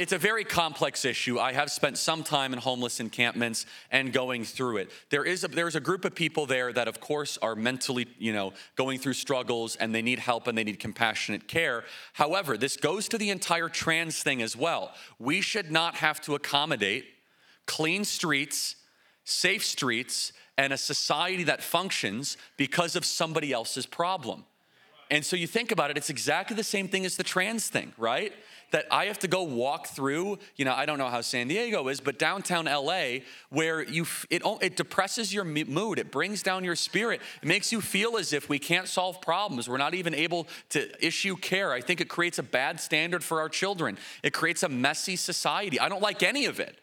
it's 0.00 0.12
a 0.12 0.18
very 0.18 0.44
complex 0.44 1.04
issue. 1.04 1.38
I 1.38 1.52
have 1.52 1.70
spent 1.70 1.98
some 1.98 2.22
time 2.22 2.54
in 2.54 2.58
homeless 2.58 2.98
encampments 2.98 3.66
and 3.90 4.12
going 4.12 4.44
through 4.44 4.78
it. 4.78 4.90
There 5.10 5.24
is 5.24 5.44
a, 5.44 5.48
there's 5.48 5.76
a 5.76 5.80
group 5.80 6.04
of 6.04 6.14
people 6.14 6.46
there 6.46 6.72
that, 6.72 6.88
of 6.88 7.00
course, 7.00 7.38
are 7.42 7.54
mentally, 7.54 8.06
you 8.18 8.32
know, 8.32 8.54
going 8.74 8.98
through 8.98 9.12
struggles 9.12 9.76
and 9.76 9.94
they 9.94 10.02
need 10.02 10.18
help 10.18 10.46
and 10.46 10.56
they 10.56 10.64
need 10.64 10.80
compassionate 10.80 11.46
care. 11.46 11.84
However, 12.14 12.56
this 12.56 12.76
goes 12.76 13.06
to 13.08 13.18
the 13.18 13.30
entire 13.30 13.68
trans 13.68 14.22
thing 14.22 14.40
as 14.40 14.56
well. 14.56 14.92
We 15.18 15.42
should 15.42 15.70
not 15.70 15.96
have 15.96 16.20
to 16.22 16.34
accommodate 16.34 17.04
clean 17.66 18.04
streets, 18.04 18.76
safe 19.24 19.64
streets, 19.64 20.32
and 20.56 20.72
a 20.72 20.78
society 20.78 21.44
that 21.44 21.62
functions 21.62 22.38
because 22.56 22.96
of 22.96 23.04
somebody 23.04 23.52
else's 23.52 23.84
problem. 23.84 24.44
And 25.10 25.24
so 25.24 25.36
you 25.36 25.46
think 25.46 25.70
about 25.70 25.90
it, 25.90 25.96
it's 25.96 26.10
exactly 26.10 26.56
the 26.56 26.64
same 26.64 26.88
thing 26.88 27.04
as 27.04 27.16
the 27.16 27.22
trans 27.22 27.68
thing, 27.68 27.92
right? 27.96 28.32
That 28.70 28.86
I 28.90 29.06
have 29.06 29.18
to 29.20 29.28
go 29.28 29.42
walk 29.42 29.88
through, 29.88 30.38
you 30.56 30.64
know, 30.64 30.74
I 30.74 30.86
don't 30.86 30.98
know 30.98 31.08
how 31.08 31.20
San 31.20 31.48
Diego 31.48 31.88
is, 31.88 32.00
but 32.00 32.18
downtown 32.18 32.66
LA, 32.66 33.18
where 33.50 33.82
you, 33.82 34.06
it, 34.30 34.42
it 34.60 34.76
depresses 34.76 35.32
your 35.32 35.44
mood, 35.44 35.98
it 35.98 36.10
brings 36.10 36.42
down 36.42 36.64
your 36.64 36.76
spirit, 36.76 37.20
it 37.42 37.46
makes 37.46 37.72
you 37.72 37.80
feel 37.80 38.16
as 38.16 38.32
if 38.32 38.48
we 38.48 38.58
can't 38.58 38.88
solve 38.88 39.20
problems, 39.20 39.68
we're 39.68 39.76
not 39.76 39.94
even 39.94 40.14
able 40.14 40.46
to 40.70 41.04
issue 41.04 41.36
care. 41.36 41.72
I 41.72 41.80
think 41.80 42.00
it 42.00 42.08
creates 42.08 42.38
a 42.38 42.42
bad 42.42 42.80
standard 42.80 43.22
for 43.22 43.40
our 43.40 43.48
children, 43.48 43.98
it 44.22 44.32
creates 44.32 44.62
a 44.62 44.68
messy 44.68 45.16
society. 45.16 45.78
I 45.78 45.88
don't 45.88 46.02
like 46.02 46.22
any 46.22 46.46
of 46.46 46.60
it. 46.60 46.78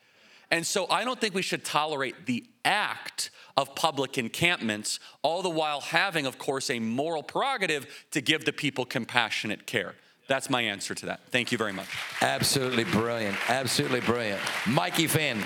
And 0.51 0.67
so 0.67 0.87
I 0.89 1.03
don't 1.03 1.19
think 1.19 1.33
we 1.33 1.41
should 1.41 1.65
tolerate 1.65 2.27
the 2.27 2.45
act 2.63 3.31
of 3.57 3.75
public 3.75 4.17
encampments, 4.17 4.99
all 5.21 5.41
the 5.41 5.49
while 5.49 5.81
having, 5.81 6.25
of 6.25 6.37
course, 6.37 6.69
a 6.69 6.79
moral 6.79 7.23
prerogative 7.23 7.87
to 8.11 8.21
give 8.21 8.45
the 8.45 8.53
people 8.53 8.85
compassionate 8.85 9.65
care. 9.65 9.95
That's 10.27 10.49
my 10.49 10.61
answer 10.61 10.95
to 10.95 11.05
that. 11.07 11.21
Thank 11.31 11.51
you 11.51 11.57
very 11.57 11.73
much. 11.73 11.87
Absolutely 12.21 12.85
brilliant. 12.85 13.37
Absolutely 13.49 13.99
brilliant. 13.99 14.41
Mikey 14.65 15.07
Finn. 15.07 15.43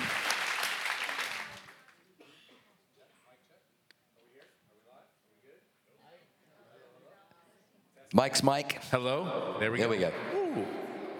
Mike's 8.14 8.42
Mike. 8.42 8.82
Hello. 8.90 9.56
There 9.60 9.70
we 9.70 9.78
there 9.78 9.88
go. 9.88 9.96
There 9.98 10.10
we 10.34 10.40
go. 10.54 10.60
Ooh, 10.60 10.66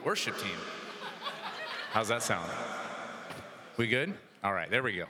worship 0.04 0.38
team. 0.38 0.56
How's 1.92 2.08
that 2.08 2.22
sound? 2.22 2.50
We 3.76 3.88
good? 3.88 4.14
All 4.42 4.52
right, 4.52 4.70
there 4.70 4.82
we 4.82 4.96
go. 4.96 5.04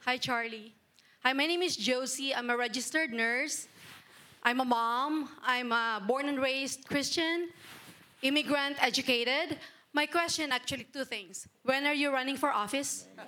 Hi, 0.00 0.16
Charlie. 0.16 0.74
Hi, 1.22 1.32
my 1.34 1.46
name 1.46 1.62
is 1.62 1.76
Josie. 1.76 2.34
I'm 2.34 2.50
a 2.50 2.56
registered 2.56 3.12
nurse. 3.12 3.68
I'm 4.42 4.60
a 4.60 4.64
mom. 4.64 5.28
I'm 5.42 5.70
a 5.70 6.02
born 6.06 6.28
and 6.28 6.40
raised 6.40 6.86
Christian, 6.88 7.50
immigrant, 8.22 8.82
educated. 8.82 9.58
My 9.92 10.06
question 10.06 10.50
actually 10.50 10.84
two 10.84 11.04
things. 11.04 11.46
When 11.62 11.86
are 11.86 11.92
you 11.92 12.10
running 12.10 12.38
for 12.38 12.50
office? 12.50 13.06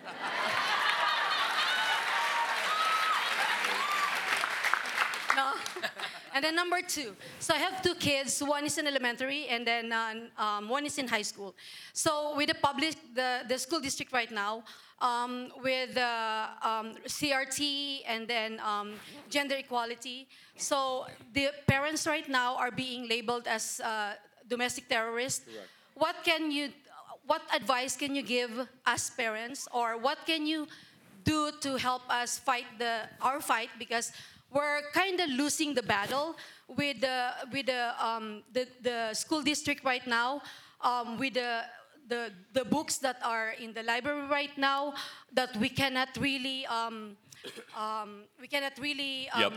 no. 5.37 5.53
And 6.35 6.43
then 6.43 6.57
number 6.57 6.81
two. 6.81 7.15
So 7.41 7.53
I 7.55 7.59
have 7.59 7.83
two 7.83 7.95
kids. 7.95 8.43
One 8.43 8.65
is 8.65 8.79
in 8.79 8.87
elementary, 8.87 9.49
and 9.49 9.67
then 9.67 9.93
uh, 9.93 10.15
um, 10.39 10.71
one 10.71 10.87
is 10.87 10.97
in 10.97 11.07
high 11.09 11.23
school. 11.23 11.55
So 11.93 12.35
with 12.37 12.49
the 12.49 12.55
public, 12.55 12.97
the, 13.15 13.41
the 13.47 13.59
school 13.59 13.81
district 13.81 14.13
right 14.13 14.31
now, 14.31 14.65
um, 15.03 15.51
with 15.63 15.99
uh, 15.99 16.47
um, 16.63 16.95
CRT 17.07 18.03
and 18.07 18.27
then 18.27 18.61
um, 18.61 18.95
gender 19.29 19.57
equality. 19.57 20.29
So 20.57 21.07
the 21.35 21.51
parents 21.67 22.07
right 22.07 22.29
now 22.29 22.57
are 22.57 22.71
being 22.71 23.09
labeled 23.09 23.47
as 23.47 23.81
uh, 23.81 24.15
domestic 24.49 24.89
terrorists. 24.89 25.45
Correct. 25.45 25.69
What 25.95 26.17
can 26.25 26.51
you, 26.51 26.71
what 27.27 27.43
advice 27.55 27.97
can 27.97 28.15
you 28.15 28.23
give 28.23 28.69
us 28.87 29.11
parents, 29.11 29.69
or 29.75 29.99
what 29.99 30.19
can 30.25 30.47
you 30.47 30.69
do 31.25 31.51
to 31.61 31.77
help 31.77 32.03
us 32.09 32.39
fight 32.39 32.67
the 32.79 33.03
our 33.21 33.41
fight 33.41 33.71
because 33.79 34.13
we're 34.53 34.83
kind 34.93 35.21
of 35.21 35.29
losing 35.31 35.75
the 35.75 35.83
battle 35.83 36.35
with 36.67 37.01
the 37.01 37.31
with 37.53 37.67
the 37.67 37.95
um, 38.03 38.43
the, 38.53 38.67
the 38.83 39.15
school 39.15 39.43
district 39.43 39.85
right 39.85 40.07
now 40.07 40.43
um, 40.81 41.19
with 41.19 41.35
the 41.35 41.63
the, 42.09 42.33
the 42.53 42.65
books 42.65 42.99
that 42.99 43.17
are 43.25 43.55
in 43.61 43.73
the 43.73 43.83
library 43.83 44.27
right 44.29 44.57
now 44.59 44.95
that 45.33 45.57
we 45.57 45.69
cannot 45.69 46.09
really 46.19 46.67
um, 46.67 47.17
um, 47.77 48.25
we 48.41 48.49
cannot 48.49 48.73
really 48.79 49.29
um, 49.31 49.43
yep. 49.43 49.53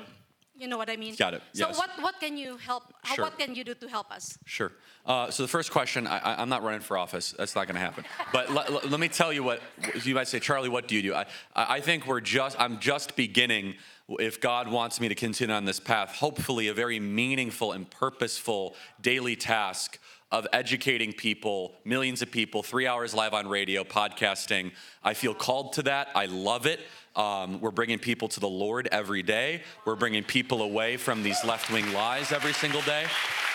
You 0.57 0.67
know 0.69 0.77
what 0.77 0.89
I 0.89 0.95
mean? 0.95 1.15
Got 1.15 1.33
it, 1.33 1.41
So 1.51 1.67
yes. 1.67 1.77
what, 1.77 1.89
what 1.99 2.19
can 2.19 2.37
you 2.37 2.55
help, 2.55 2.83
Sure. 3.13 3.25
what 3.25 3.37
can 3.37 3.55
you 3.55 3.65
do 3.65 3.73
to 3.75 3.89
help 3.89 4.09
us? 4.09 4.37
Sure. 4.45 4.71
Uh, 5.05 5.29
so 5.29 5.43
the 5.43 5.49
first 5.49 5.69
question, 5.69 6.07
I, 6.07 6.41
I'm 6.41 6.47
not 6.47 6.63
running 6.63 6.79
for 6.79 6.97
office. 6.97 7.35
That's 7.37 7.55
not 7.55 7.67
going 7.67 7.75
to 7.75 7.81
happen. 7.81 8.05
But 8.31 8.51
let, 8.51 8.99
me 8.99 9.09
tell 9.09 9.33
you 9.33 9.43
what 9.43 9.61
you 10.03 10.15
might 10.15 10.29
say, 10.29 10.39
Charlie. 10.39 10.69
What 10.69 10.87
do 10.87 10.95
you 10.95 11.01
do? 11.01 11.13
I, 11.13 11.25
I 11.55 11.75
I 11.75 11.81
think 11.81 12.07
we're 12.07 12.21
just. 12.21 12.59
I'm 12.59 12.79
just 12.79 13.15
beginning. 13.17 13.75
If 14.07 14.39
God 14.39 14.69
wants 14.69 15.01
me 15.01 15.09
to 15.09 15.15
continue 15.15 15.53
on 15.53 15.65
this 15.65 15.79
path, 15.79 16.15
hopefully 16.15 16.67
a 16.69 16.73
very 16.73 16.99
meaningful 16.99 17.71
and 17.73 17.89
purposeful 17.89 18.75
daily 19.01 19.35
task 19.35 19.99
of 20.31 20.47
educating 20.51 21.13
people, 21.13 21.75
millions 21.85 22.21
of 22.21 22.31
people, 22.31 22.63
three 22.63 22.87
hours 22.87 23.13
live 23.13 23.33
on 23.33 23.47
radio, 23.47 23.83
podcasting. 23.83 24.71
I 25.03 25.13
feel 25.13 25.33
called 25.33 25.73
to 25.73 25.83
that. 25.83 26.09
I 26.15 26.25
love 26.25 26.65
it. 26.65 26.79
Um, 27.15 27.61
we're 27.61 27.71
bringing 27.71 27.99
people 27.99 28.27
to 28.29 28.39
the 28.39 28.49
Lord 28.49 28.89
every 28.91 29.23
day. 29.23 29.61
We're 29.85 29.95
bringing 29.95 30.23
people 30.23 30.61
away 30.61 30.97
from 30.97 31.23
these 31.23 31.43
left 31.45 31.71
wing 31.71 31.93
lies 31.93 32.31
every 32.31 32.53
single 32.53 32.81
day. 32.81 33.03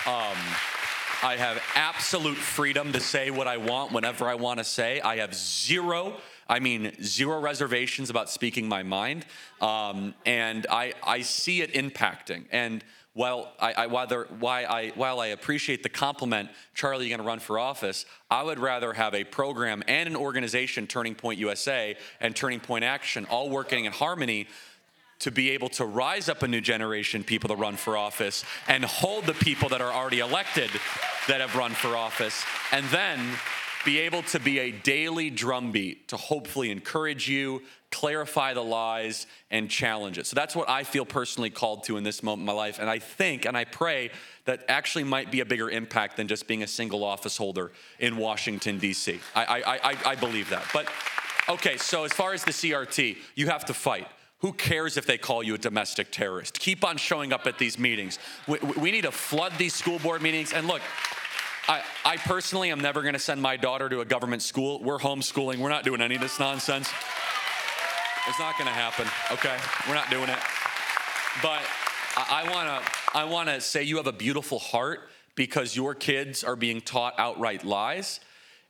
Um, 0.07 0.37
I 1.23 1.37
have 1.37 1.63
absolute 1.75 2.39
freedom 2.39 2.93
to 2.93 3.01
say 3.01 3.31
what 3.31 3.47
I 3.47 3.59
want 3.59 3.93
whenever 3.93 4.27
I 4.27 4.37
want 4.37 4.59
to 4.59 4.65
say. 4.65 5.03
I 5.03 5.17
have 5.17 5.35
zero, 5.35 6.17
I 6.49 6.61
mean, 6.61 6.93
zero 7.03 7.39
reservations 7.41 8.09
about 8.09 8.31
speaking 8.31 8.67
my 8.67 8.83
mind. 8.83 9.27
Um, 9.61 10.15
and 10.25 10.67
I, 10.71 10.95
I 11.03 11.21
see 11.21 11.61
it 11.61 11.75
impacting. 11.75 12.47
And 12.51 12.83
while 13.13 13.53
I, 13.59 13.73
I, 13.73 13.87
why 13.87 14.65
I, 14.65 14.93
while 14.95 15.21
I 15.21 15.29
appreciate 15.29 15.83
the 15.83 15.89
compliment, 15.89 16.49
Charlie, 16.75 17.09
you're 17.09 17.17
going 17.17 17.25
to 17.25 17.29
run 17.29 17.41
for 17.41 17.59
office, 17.59 18.07
I 18.31 18.43
would 18.43 18.61
rather 18.61 18.93
have 18.93 19.15
a 19.15 19.25
program 19.25 19.83
and 19.89 20.09
an 20.09 20.17
organization, 20.17 20.87
Turning 20.87 21.15
Point 21.15 21.39
USA 21.41 21.97
and 22.21 22.37
Turning 22.37 22.61
Point 22.61 22.85
Action, 22.85 23.27
all 23.27 23.51
working 23.51 23.87
in 23.87 23.93
harmony 23.93 24.47
to 25.21 25.31
be 25.31 25.51
able 25.51 25.69
to 25.69 25.85
rise 25.85 26.29
up 26.29 26.43
a 26.43 26.49
new 26.49 26.61
generation 26.61 27.23
people 27.23 27.49
to 27.49 27.57
run 27.57 27.77
for 27.77 27.97
office 27.97 28.45
and 28.69 28.85
hold 28.85 29.27
the 29.27 29.35
people 29.35 29.69
that 29.69 29.81
are 29.81 29.93
already 29.93 30.21
elected 30.21 30.71
that 31.29 31.41
have 31.41 31.55
run 31.57 31.73
for 31.73 31.97
office 31.97 32.43
and 32.73 32.87
then 32.87 33.21
be 33.85 33.99
able 33.99 34.23
to 34.23 34.39
be 34.39 34.59
a 34.59 34.71
daily 34.71 35.31
drumbeat 35.31 36.09
to 36.09 36.17
hopefully 36.17 36.71
encourage 36.71 37.29
you 37.29 37.63
clarify 37.91 38.55
the 38.55 38.63
lies 38.63 39.27
and 39.51 39.69
challenge 39.69 40.19
it 40.19 40.27
so 40.27 40.35
that's 40.35 40.55
what 40.55 40.69
i 40.69 40.85
feel 40.85 41.05
personally 41.05 41.51
called 41.51 41.83
to 41.85 41.97
in 41.97 42.05
this 42.05 42.23
moment 42.23 42.41
in 42.41 42.47
my 42.47 42.53
life 42.53 42.79
and 42.79 42.89
i 42.89 42.99
think 42.99 43.45
and 43.45 43.57
i 43.57 43.65
pray 43.65 44.11
that 44.45 44.65
actually 44.69 45.05
might 45.05 45.31
be 45.31 45.41
a 45.41 45.45
bigger 45.45 45.69
impact 45.69 46.17
than 46.17 46.29
just 46.29 46.47
being 46.47 46.63
a 46.63 46.67
single 46.67 47.03
office 47.03 47.37
holder 47.37 47.73
in 47.99 48.17
washington 48.17 48.79
d.c 48.79 49.19
i, 49.35 49.45
I, 49.45 49.91
I, 49.91 49.97
I 50.07 50.15
believe 50.15 50.51
that 50.51 50.65
but 50.73 50.89
okay 51.49 51.77
so 51.77 52.05
as 52.05 52.13
far 52.13 52.33
as 52.33 52.45
the 52.45 52.53
crt 52.53 53.17
you 53.35 53.47
have 53.49 53.65
to 53.65 53.75
fight 53.75 54.07
who 54.41 54.53
cares 54.53 54.97
if 54.97 55.07
they 55.07 55.19
call 55.19 55.43
you 55.43 55.55
a 55.55 55.59
domestic 55.59 56.11
terrorist? 56.11 56.59
Keep 56.59 56.83
on 56.83 56.97
showing 56.97 57.33
up 57.33 57.47
at 57.47 57.59
these 57.59 57.79
meetings. 57.79 58.19
We, 58.49 58.59
we 58.79 58.91
need 58.91 59.03
to 59.03 59.13
flood 59.13 59.53
these 59.59 59.75
school 59.75 59.99
board 59.99 60.23
meetings. 60.23 60.55
And 60.55 60.67
look, 60.67 60.81
I, 61.69 61.83
I 62.05 62.17
personally 62.17 62.71
am 62.71 62.81
never 62.81 63.03
going 63.03 63.13
to 63.13 63.21
send 63.21 63.43
my 63.43 63.59
daughter 63.59 63.89
to 63.91 64.01
a 64.01 64.05
government 64.05 64.43
school. 64.43 64.83
We're 64.83 64.99
homeschooling. 64.99 65.59
We're 65.59 65.69
not 65.69 65.85
doing 65.85 66.01
any 66.01 66.15
of 66.15 66.23
this 66.23 66.41
nonsense. 66.41 66.91
It's 68.29 68.39
not 68.39 68.57
going 68.59 68.67
to 68.67 68.73
happen. 68.73 69.07
Okay, 69.33 69.57
we're 69.89 69.95
not 69.95 70.11
doing 70.11 70.29
it. 70.29 70.39
But 71.43 71.63
I 72.17 72.49
want 72.51 72.69
to 72.69 72.93
I 73.17 73.25
want 73.25 73.49
to 73.49 73.61
say 73.61 73.83
you 73.83 73.97
have 73.97 74.07
a 74.07 74.13
beautiful 74.13 74.59
heart 74.59 75.09
because 75.35 75.75
your 75.75 75.95
kids 75.95 76.45
are 76.45 76.57
being 76.57 76.81
taught 76.81 77.15
outright 77.19 77.65
lies. 77.65 78.21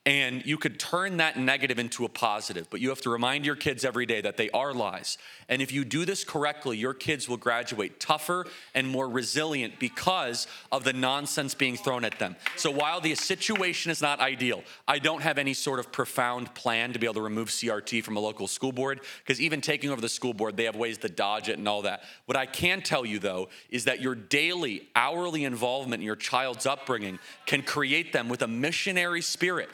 And 0.07 0.47
you 0.47 0.57
could 0.57 0.81
turn 0.81 1.19
that 1.19 1.39
negative 1.39 1.79
into 1.79 2.07
a 2.07 2.09
positive, 2.09 2.71
but 2.71 2.81
you 2.81 2.89
have 2.89 3.03
to 3.03 3.11
remind 3.11 3.45
your 3.45 3.55
kids 3.55 3.85
every 3.85 4.07
day 4.07 4.23
that 4.23 4.39
they 4.39 4.49
are 4.51 4.73
lies. 4.73 5.19
And 5.47 5.61
if 5.61 5.73
you 5.73 5.85
do 5.85 6.07
this 6.07 6.25
correctly, 6.25 6.79
your 6.79 6.95
kids 6.95 7.29
will 7.29 7.37
graduate 7.37 8.01
tougher 8.01 8.47
and 8.75 8.89
more 8.89 9.07
resilient 9.11 9.79
because 9.79 10.47
of 10.73 10.85
the 10.85 10.95
nonsense 10.95 11.55
being 11.55 11.77
thrown 11.77 12.05
at 12.05 12.19
them. 12.19 12.37
So 12.57 12.71
while 12.71 13.03
the 13.03 13.15
situation 13.15 13.91
is 13.91 14.01
not 14.01 14.21
ideal, 14.21 14.63
I 14.89 15.01
don't 15.01 15.21
have 15.21 15.37
any 15.37 15.53
sort 15.53 15.79
of 15.79 15.93
profound 15.93 16.55
plan 16.55 16.95
to 16.95 16.99
be 16.99 17.07
able 17.07 17.15
to 17.15 17.21
remove 17.21 17.49
CRT 17.49 18.03
from 18.03 18.17
a 18.17 18.21
local 18.21 18.49
school 18.49 18.73
board, 18.73 19.01
because 19.19 19.39
even 19.39 19.61
taking 19.61 19.91
over 19.91 20.01
the 20.01 20.09
school 20.09 20.33
board, 20.33 20.57
they 20.57 20.65
have 20.65 20.77
ways 20.77 20.97
to 20.99 21.11
dodge 21.11 21.51
it 21.51 21.59
and 21.59 21.69
all 21.69 21.83
that. 21.83 22.05
What 22.25 22.39
I 22.39 22.47
can 22.47 22.81
tell 22.81 23.05
you 23.05 23.19
though 23.19 23.51
is 23.69 23.85
that 23.85 24.01
your 24.01 24.15
daily, 24.15 24.89
hourly 24.97 25.45
involvement 25.45 26.01
in 26.01 26.07
your 26.07 26.17
child's 26.17 26.65
upbringing 26.65 27.19
can 27.45 27.61
create 27.61 28.15
them 28.15 28.31
with 28.31 28.41
a 28.41 28.49
missionary 28.49 29.21
spirit 29.21 29.69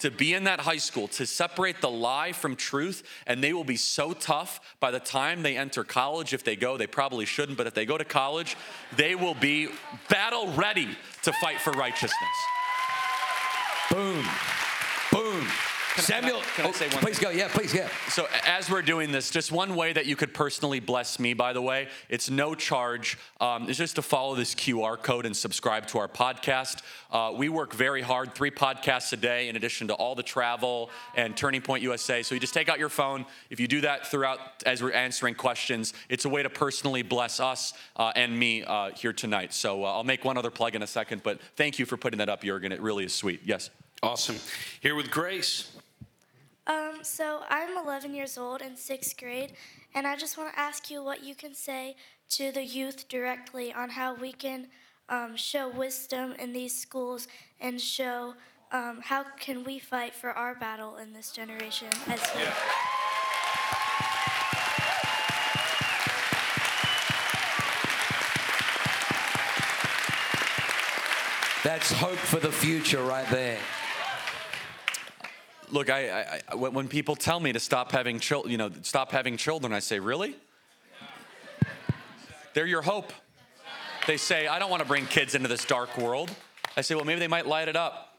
to 0.00 0.10
be 0.10 0.34
in 0.34 0.44
that 0.44 0.60
high 0.60 0.78
school, 0.78 1.08
to 1.08 1.26
separate 1.26 1.80
the 1.80 1.90
lie 1.90 2.32
from 2.32 2.56
truth, 2.56 3.02
and 3.26 3.42
they 3.42 3.52
will 3.52 3.64
be 3.64 3.76
so 3.76 4.12
tough 4.12 4.76
by 4.80 4.90
the 4.90 5.00
time 5.00 5.42
they 5.42 5.56
enter 5.56 5.84
college. 5.84 6.34
If 6.34 6.44
they 6.44 6.56
go, 6.56 6.76
they 6.76 6.86
probably 6.86 7.26
shouldn't, 7.26 7.56
but 7.56 7.66
if 7.66 7.74
they 7.74 7.86
go 7.86 7.98
to 7.98 8.04
college, 8.04 8.56
they 8.96 9.14
will 9.14 9.34
be 9.34 9.68
battle 10.08 10.48
ready 10.52 10.88
to 11.22 11.32
fight 11.40 11.60
for 11.60 11.72
righteousness. 11.72 12.12
Boom. 13.90 14.24
Samuel, 16.00 16.40
can 16.56 16.66
I 16.66 16.68
oh, 16.68 16.72
say 16.72 16.88
one 16.88 17.02
please 17.02 17.18
go. 17.18 17.30
Yeah, 17.30 17.48
please, 17.48 17.74
yeah. 17.74 17.88
So, 18.08 18.26
as 18.46 18.70
we're 18.70 18.82
doing 18.82 19.12
this, 19.12 19.30
just 19.30 19.52
one 19.52 19.74
way 19.74 19.92
that 19.92 20.06
you 20.06 20.16
could 20.16 20.32
personally 20.32 20.80
bless 20.80 21.18
me, 21.18 21.34
by 21.34 21.52
the 21.52 21.62
way, 21.62 21.88
it's 22.08 22.30
no 22.30 22.54
charge. 22.54 23.18
Um, 23.40 23.68
it's 23.68 23.78
just 23.78 23.96
to 23.96 24.02
follow 24.02 24.34
this 24.34 24.54
QR 24.54 25.00
code 25.00 25.26
and 25.26 25.36
subscribe 25.36 25.86
to 25.88 25.98
our 25.98 26.08
podcast. 26.08 26.82
Uh, 27.10 27.32
we 27.36 27.48
work 27.48 27.74
very 27.74 28.02
hard, 28.02 28.34
three 28.34 28.50
podcasts 28.50 29.12
a 29.12 29.16
day, 29.16 29.48
in 29.48 29.56
addition 29.56 29.88
to 29.88 29.94
all 29.94 30.14
the 30.14 30.22
travel 30.22 30.90
and 31.14 31.36
Turning 31.36 31.60
Point 31.60 31.82
USA. 31.82 32.22
So, 32.22 32.34
you 32.34 32.40
just 32.40 32.54
take 32.54 32.68
out 32.68 32.78
your 32.78 32.88
phone. 32.88 33.26
If 33.50 33.60
you 33.60 33.68
do 33.68 33.82
that 33.82 34.06
throughout 34.06 34.38
as 34.66 34.82
we're 34.82 34.92
answering 34.92 35.34
questions, 35.34 35.92
it's 36.08 36.24
a 36.24 36.28
way 36.28 36.42
to 36.42 36.50
personally 36.50 37.02
bless 37.02 37.40
us 37.40 37.74
uh, 37.96 38.12
and 38.16 38.38
me 38.38 38.64
uh, 38.64 38.90
here 38.92 39.12
tonight. 39.12 39.52
So, 39.52 39.84
uh, 39.84 39.92
I'll 39.92 40.04
make 40.04 40.24
one 40.24 40.36
other 40.36 40.50
plug 40.50 40.74
in 40.74 40.82
a 40.82 40.86
second, 40.86 41.22
but 41.22 41.40
thank 41.56 41.78
you 41.78 41.86
for 41.86 41.96
putting 41.96 42.18
that 42.18 42.28
up, 42.28 42.42
Jurgen. 42.42 42.72
It 42.72 42.80
really 42.80 43.04
is 43.04 43.14
sweet. 43.14 43.40
Yes. 43.44 43.70
Awesome. 44.02 44.36
Here 44.80 44.94
with 44.94 45.10
Grace. 45.10 45.76
Um, 46.66 47.00
so 47.02 47.40
I'm 47.48 47.76
11 47.76 48.14
years 48.14 48.36
old 48.38 48.60
in 48.60 48.76
sixth 48.76 49.16
grade, 49.16 49.54
and 49.94 50.06
I 50.06 50.16
just 50.16 50.36
want 50.38 50.52
to 50.52 50.58
ask 50.58 50.90
you 50.90 51.02
what 51.02 51.24
you 51.24 51.34
can 51.34 51.54
say 51.54 51.96
to 52.30 52.52
the 52.52 52.64
youth 52.64 53.08
directly 53.08 53.72
on 53.72 53.90
how 53.90 54.14
we 54.14 54.32
can 54.32 54.68
um, 55.08 55.36
show 55.36 55.68
wisdom 55.68 56.34
in 56.38 56.52
these 56.52 56.76
schools 56.78 57.26
and 57.60 57.80
show 57.80 58.34
um, 58.72 59.00
how 59.02 59.24
can 59.38 59.64
we 59.64 59.78
fight 59.78 60.14
for 60.14 60.30
our 60.30 60.54
battle 60.54 60.96
in 60.98 61.12
this 61.12 61.32
generation 61.32 61.88
as 62.06 62.20
youth. 62.38 62.56
That's 71.64 71.92
hope 71.92 72.16
for 72.16 72.40
the 72.40 72.50
future 72.50 73.02
right 73.02 73.28
there. 73.28 73.58
Look, 75.72 75.88
I, 75.88 76.40
I, 76.48 76.54
when 76.54 76.88
people 76.88 77.14
tell 77.14 77.38
me 77.38 77.52
to 77.52 77.60
stop 77.60 77.92
having 77.92 78.18
children, 78.18 78.50
you 78.50 78.58
know, 78.58 78.70
stop 78.82 79.12
having 79.12 79.36
children, 79.36 79.72
I 79.72 79.78
say, 79.78 80.00
really? 80.00 80.36
They're 82.54 82.66
your 82.66 82.82
hope. 82.82 83.12
They 84.06 84.16
say, 84.16 84.48
I 84.48 84.58
don't 84.58 84.70
want 84.70 84.82
to 84.82 84.88
bring 84.88 85.06
kids 85.06 85.34
into 85.34 85.48
this 85.48 85.64
dark 85.64 85.96
world. 85.96 86.30
I 86.76 86.80
say, 86.80 86.94
well, 86.94 87.04
maybe 87.04 87.20
they 87.20 87.28
might 87.28 87.46
light 87.46 87.68
it 87.68 87.76
up. 87.76 88.18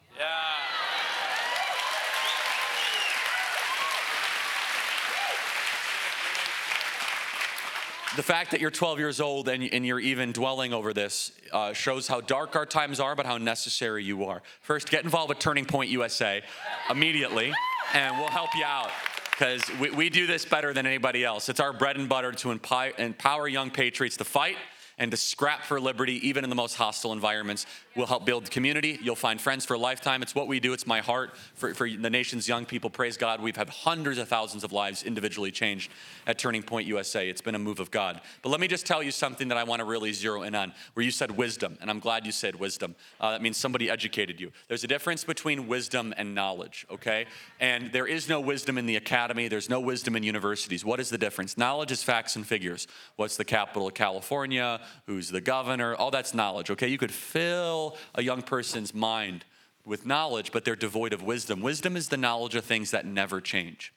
The 8.16 8.24
fact 8.24 8.52
that 8.52 8.60
you're 8.60 8.72
12 8.72 9.00
years 9.00 9.22
old 9.22 9.48
and, 9.48 9.64
and 9.72 9.86
you're 9.86 10.00
even 10.00 10.32
dwelling 10.32 10.74
over 10.74 10.94
this 10.94 11.32
uh, 11.54 11.72
shows 11.72 12.08
how 12.08 12.20
dark 12.20 12.56
our 12.56 12.66
times 12.66 13.00
are, 13.00 13.16
but 13.16 13.26
how 13.26 13.38
necessary 13.38 14.04
you 14.04 14.26
are. 14.26 14.42
First, 14.62 14.90
get 14.90 15.04
involved 15.04 15.30
with 15.30 15.40
Turning 15.40 15.66
Point 15.66 15.90
USA 15.90 16.42
immediately, 16.90 17.54
and 17.94 18.18
we'll 18.18 18.28
help 18.28 18.50
you 18.56 18.66
out 18.66 18.90
because 19.32 19.64
we, 19.80 19.90
we 19.92 20.10
do 20.10 20.28
this 20.28 20.44
better 20.44 20.74
than 20.74 20.86
anybody 20.86 21.24
else. 21.24 21.48
It's 21.48 21.60
our 21.60 21.74
bread 21.74 21.96
and 21.96 22.10
butter 22.10 22.32
to 22.34 22.52
empower, 22.52 22.92
empower 22.98 23.48
young 23.48 23.72
patriots 23.72 24.18
to 24.18 24.26
fight 24.26 24.58
and 24.98 25.12
to 25.12 25.18
scrap 25.18 25.64
for 25.64 25.80
liberty, 25.80 26.26
even 26.28 26.44
in 26.44 26.50
the 26.50 26.56
most 26.56 26.76
hostile 26.76 27.14
environments. 27.14 27.66
We'll 27.96 28.08
help 28.08 28.26
build 28.26 28.50
community. 28.50 29.00
You'll 29.02 29.16
find 29.16 29.40
friends 29.40 29.66
for 29.66 29.74
a 29.74 29.78
lifetime. 29.78 30.22
It's 30.22 30.36
what 30.36 30.48
we 30.48 30.60
do. 30.60 30.74
It's 30.74 30.88
my 30.88 31.00
heart 31.00 31.36
for, 31.56 31.74
for 31.74 31.90
the 31.90 32.10
nation's 32.10 32.48
young 32.48 32.66
people. 32.66 32.90
Praise 32.90 33.18
God. 33.18 33.42
We've 33.42 33.56
had 33.56 33.70
hundreds 33.70 34.18
of 34.18 34.28
thousands 34.28 34.64
of 34.64 34.72
lives 34.72 35.04
individually 35.04 35.52
changed 35.52 35.92
at 36.28 36.38
Turning 36.38 36.64
Point 36.64 36.88
USA. 36.88 37.30
It's 37.30 37.42
been 37.42 37.56
a 37.56 37.60
move 37.60 37.80
of 37.80 37.92
God. 37.92 38.22
But 38.42 38.50
let 38.50 38.60
me 38.60 38.68
just 38.68 38.86
tell 38.86 39.04
you 39.04 39.12
something 39.12 39.48
that 39.50 39.58
I 39.58 39.64
want 39.64 39.80
to 39.80 39.86
really 39.86 40.14
zero 40.14 40.44
in 40.44 40.56
on, 40.56 40.74
where 40.94 41.04
you 41.04 41.12
said 41.12 41.32
wisdom, 41.32 41.78
and 41.82 41.90
I'm 41.90 42.00
glad 42.00 42.26
you 42.26 42.32
said 42.32 42.56
wisdom. 42.56 42.96
Uh, 43.20 43.32
that 43.32 43.42
means 43.42 43.58
somebody 43.58 43.90
educated 43.90 44.40
you. 44.40 44.52
There's 44.68 44.84
a 44.84 44.88
difference 44.88 45.24
between 45.24 45.68
wisdom 45.68 46.14
and 46.18 46.36
knowledge, 46.36 46.86
okay? 46.92 47.26
And 47.60 47.92
there 47.92 48.08
is 48.08 48.28
no 48.28 48.40
wisdom 48.40 48.78
in 48.78 48.86
the 48.86 48.96
academy, 48.96 49.48
there's 49.48 49.70
no 49.70 49.80
wisdom 49.80 50.16
in 50.16 50.24
universities. 50.24 50.86
What 50.86 51.00
is 51.00 51.10
the 51.10 51.18
difference? 51.18 51.58
Knowledge 51.58 51.92
is 51.92 52.04
facts 52.04 52.36
and 52.36 52.46
figures. 52.46 52.88
What's 53.16 53.38
the 53.38 53.46
capital 53.46 53.88
of 53.88 53.94
California? 53.94 54.81
Who's 55.08 55.30
the 55.30 55.42
governor? 55.42 55.96
All 55.96 56.12
that's 56.12 56.34
knowledge, 56.34 56.70
okay? 56.72 56.88
You 56.88 56.98
could 56.98 57.12
fill 57.12 57.98
a 58.16 58.24
young 58.24 58.42
person's 58.42 58.94
mind 58.94 59.46
with 59.86 60.06
knowledge, 60.06 60.52
but 60.52 60.66
they're 60.66 60.76
devoid 60.76 61.14
of 61.14 61.24
wisdom. 61.24 61.62
Wisdom 61.62 61.98
is 61.98 62.10
the 62.10 62.18
knowledge 62.18 62.56
of 62.56 62.64
things 62.64 62.92
that 62.92 63.06
never 63.06 63.42
change. 63.42 63.94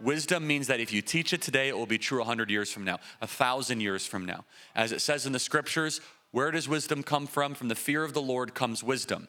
Wisdom 0.00 0.46
means 0.46 0.68
that 0.68 0.80
if 0.80 0.92
you 0.92 1.02
teach 1.02 1.32
it 1.32 1.42
today, 1.42 1.68
it 1.68 1.76
will 1.76 1.86
be 1.86 1.98
true 1.98 2.18
100 2.18 2.50
years 2.50 2.70
from 2.70 2.84
now, 2.84 2.98
a 3.20 3.26
thousand 3.26 3.80
years 3.80 4.06
from 4.06 4.24
now. 4.24 4.44
As 4.74 4.92
it 4.92 5.00
says 5.00 5.26
in 5.26 5.32
the 5.32 5.38
scriptures, 5.38 6.00
where 6.30 6.50
does 6.50 6.68
wisdom 6.68 7.02
come 7.02 7.26
from? 7.26 7.54
From 7.54 7.68
the 7.68 7.74
fear 7.74 8.04
of 8.04 8.14
the 8.14 8.22
Lord 8.22 8.54
comes 8.54 8.84
wisdom. 8.84 9.28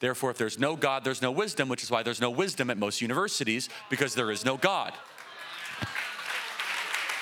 Therefore, 0.00 0.32
if 0.32 0.38
there's 0.38 0.58
no 0.58 0.74
God, 0.74 1.04
there's 1.04 1.22
no 1.22 1.30
wisdom, 1.30 1.68
which 1.68 1.84
is 1.84 1.90
why 1.90 2.02
there's 2.02 2.20
no 2.20 2.30
wisdom 2.30 2.70
at 2.70 2.78
most 2.78 3.00
universities, 3.00 3.68
because 3.88 4.14
there 4.14 4.32
is 4.32 4.44
no 4.44 4.56
God. 4.56 4.92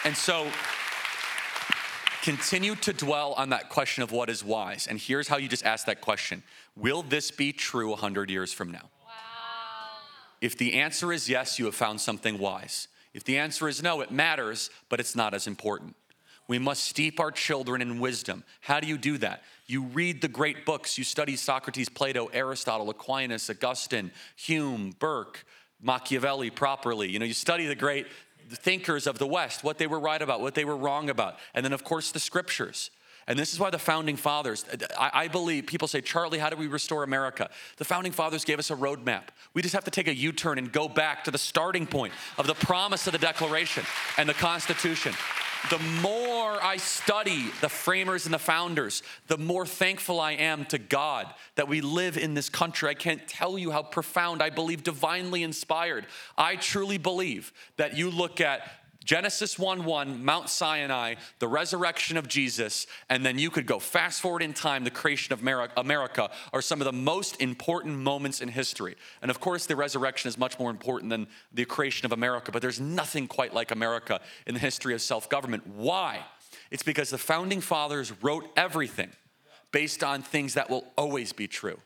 And 0.04 0.16
so, 0.16 0.50
continue 2.22 2.74
to 2.76 2.92
dwell 2.92 3.32
on 3.34 3.50
that 3.50 3.68
question 3.68 4.02
of 4.02 4.12
what 4.12 4.30
is 4.30 4.44
wise. 4.44 4.86
And 4.86 4.98
here's 4.98 5.28
how 5.28 5.36
you 5.36 5.48
just 5.48 5.64
ask 5.64 5.86
that 5.86 6.00
question 6.00 6.42
Will 6.76 7.02
this 7.02 7.30
be 7.30 7.52
true 7.52 7.90
100 7.90 8.30
years 8.30 8.52
from 8.52 8.70
now? 8.70 8.90
If 10.40 10.56
the 10.56 10.74
answer 10.74 11.12
is 11.12 11.28
yes, 11.28 11.58
you 11.58 11.66
have 11.66 11.74
found 11.74 12.00
something 12.00 12.38
wise. 12.38 12.88
If 13.12 13.24
the 13.24 13.38
answer 13.38 13.68
is 13.68 13.82
no, 13.82 14.00
it 14.00 14.10
matters, 14.10 14.70
but 14.88 15.00
it's 15.00 15.14
not 15.14 15.34
as 15.34 15.46
important. 15.46 15.96
We 16.48 16.58
must 16.58 16.84
steep 16.84 17.20
our 17.20 17.30
children 17.30 17.82
in 17.82 18.00
wisdom. 18.00 18.42
How 18.60 18.80
do 18.80 18.88
you 18.88 18.98
do 18.98 19.18
that? 19.18 19.42
You 19.66 19.82
read 19.82 20.20
the 20.20 20.28
great 20.28 20.64
books. 20.64 20.98
You 20.98 21.04
study 21.04 21.36
Socrates, 21.36 21.88
Plato, 21.88 22.26
Aristotle, 22.32 22.90
Aquinas, 22.90 23.50
Augustine, 23.50 24.10
Hume, 24.36 24.92
Burke, 24.98 25.44
Machiavelli 25.80 26.50
properly. 26.50 27.08
You 27.08 27.18
know, 27.18 27.24
you 27.24 27.34
study 27.34 27.66
the 27.66 27.76
great 27.76 28.06
thinkers 28.56 29.06
of 29.06 29.18
the 29.18 29.26
West, 29.26 29.64
what 29.64 29.78
they 29.78 29.86
were 29.86 30.00
right 30.00 30.20
about, 30.20 30.40
what 30.40 30.54
they 30.54 30.64
were 30.64 30.76
wrong 30.76 31.10
about. 31.10 31.36
And 31.54 31.64
then, 31.64 31.72
of 31.72 31.84
course, 31.84 32.12
the 32.12 32.20
scriptures. 32.20 32.90
And 33.26 33.38
this 33.38 33.52
is 33.52 33.60
why 33.60 33.70
the 33.70 33.78
founding 33.78 34.16
fathers, 34.16 34.64
I, 34.98 35.10
I, 35.14 35.28
believe, 35.28 35.66
people 35.66 35.86
say, 35.86 36.00
Charlie, 36.00 36.38
how 36.38 36.50
do 36.50 36.56
we 36.56 36.66
restore 36.66 37.04
America? 37.04 37.48
The 37.76 37.84
founding 37.84 38.12
fathers 38.12 38.44
gave 38.44 38.58
us 38.58 38.70
a 38.70 38.74
roadmap. 38.74 39.24
We 39.54 39.62
just 39.62 39.74
have 39.74 39.84
to 39.84 39.90
take 39.90 40.08
a 40.08 40.14
U 40.14 40.32
turn 40.32 40.58
and 40.58 40.72
go 40.72 40.88
back 40.88 41.24
to 41.24 41.30
the 41.30 41.38
starting 41.38 41.86
point 41.86 42.12
of 42.38 42.46
the 42.46 42.54
promise 42.54 43.06
of 43.06 43.12
the 43.12 43.18
Declaration 43.18 43.84
and 44.16 44.28
the 44.28 44.34
Constitution. 44.34 45.14
The 45.68 45.78
more 46.00 46.62
I 46.62 46.78
study 46.78 47.50
the 47.60 47.68
framers 47.68 48.24
and 48.24 48.32
the 48.32 48.38
founders, 48.38 49.02
the 49.26 49.36
more 49.36 49.66
thankful 49.66 50.18
I 50.18 50.32
am 50.32 50.64
to 50.66 50.78
God 50.78 51.32
that 51.56 51.68
we 51.68 51.82
live 51.82 52.16
in 52.16 52.32
this 52.32 52.48
country. 52.48 52.88
I 52.88 52.94
can't 52.94 53.28
tell 53.28 53.58
you 53.58 53.70
how 53.70 53.82
profound 53.82 54.42
I 54.42 54.48
believe, 54.50 54.82
divinely 54.82 55.42
inspired. 55.42 56.06
I 56.38 56.56
truly 56.56 56.96
believe 56.96 57.52
that 57.76 57.96
you 57.96 58.10
look 58.10 58.40
at 58.40 58.68
Genesis 59.10 59.58
1 59.58 59.84
1, 59.84 60.24
Mount 60.24 60.48
Sinai, 60.48 61.16
the 61.40 61.48
resurrection 61.48 62.16
of 62.16 62.28
Jesus, 62.28 62.86
and 63.08 63.26
then 63.26 63.40
you 63.40 63.50
could 63.50 63.66
go 63.66 63.80
fast 63.80 64.20
forward 64.20 64.40
in 64.40 64.52
time, 64.52 64.84
the 64.84 64.90
creation 64.92 65.32
of 65.32 65.42
America 65.76 66.30
are 66.52 66.62
some 66.62 66.80
of 66.80 66.84
the 66.84 66.92
most 66.92 67.42
important 67.42 67.98
moments 67.98 68.40
in 68.40 68.46
history. 68.46 68.94
And 69.20 69.28
of 69.28 69.40
course, 69.40 69.66
the 69.66 69.74
resurrection 69.74 70.28
is 70.28 70.38
much 70.38 70.60
more 70.60 70.70
important 70.70 71.10
than 71.10 71.26
the 71.52 71.64
creation 71.64 72.06
of 72.06 72.12
America, 72.12 72.52
but 72.52 72.62
there's 72.62 72.78
nothing 72.78 73.26
quite 73.26 73.52
like 73.52 73.72
America 73.72 74.20
in 74.46 74.54
the 74.54 74.60
history 74.60 74.94
of 74.94 75.02
self 75.02 75.28
government. 75.28 75.66
Why? 75.66 76.20
It's 76.70 76.84
because 76.84 77.10
the 77.10 77.18
founding 77.18 77.60
fathers 77.60 78.12
wrote 78.22 78.48
everything 78.56 79.10
based 79.72 80.04
on 80.04 80.22
things 80.22 80.54
that 80.54 80.70
will 80.70 80.84
always 80.96 81.32
be 81.32 81.48
true 81.48 81.80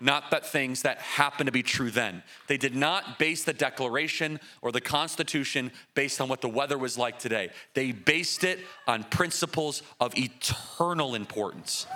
not 0.00 0.30
that 0.30 0.46
things 0.46 0.82
that 0.82 0.98
happen 0.98 1.46
to 1.46 1.52
be 1.52 1.62
true 1.62 1.90
then. 1.90 2.22
They 2.46 2.56
did 2.56 2.74
not 2.74 3.18
base 3.18 3.44
the 3.44 3.52
Declaration 3.52 4.40
or 4.62 4.72
the 4.72 4.80
Constitution 4.80 5.70
based 5.94 6.20
on 6.20 6.28
what 6.28 6.40
the 6.40 6.48
weather 6.48 6.78
was 6.78 6.96
like 6.96 7.18
today. 7.18 7.50
They 7.74 7.92
based 7.92 8.44
it 8.44 8.60
on 8.86 9.04
principles 9.04 9.82
of 10.00 10.16
eternal 10.16 11.14
importance. 11.14 11.86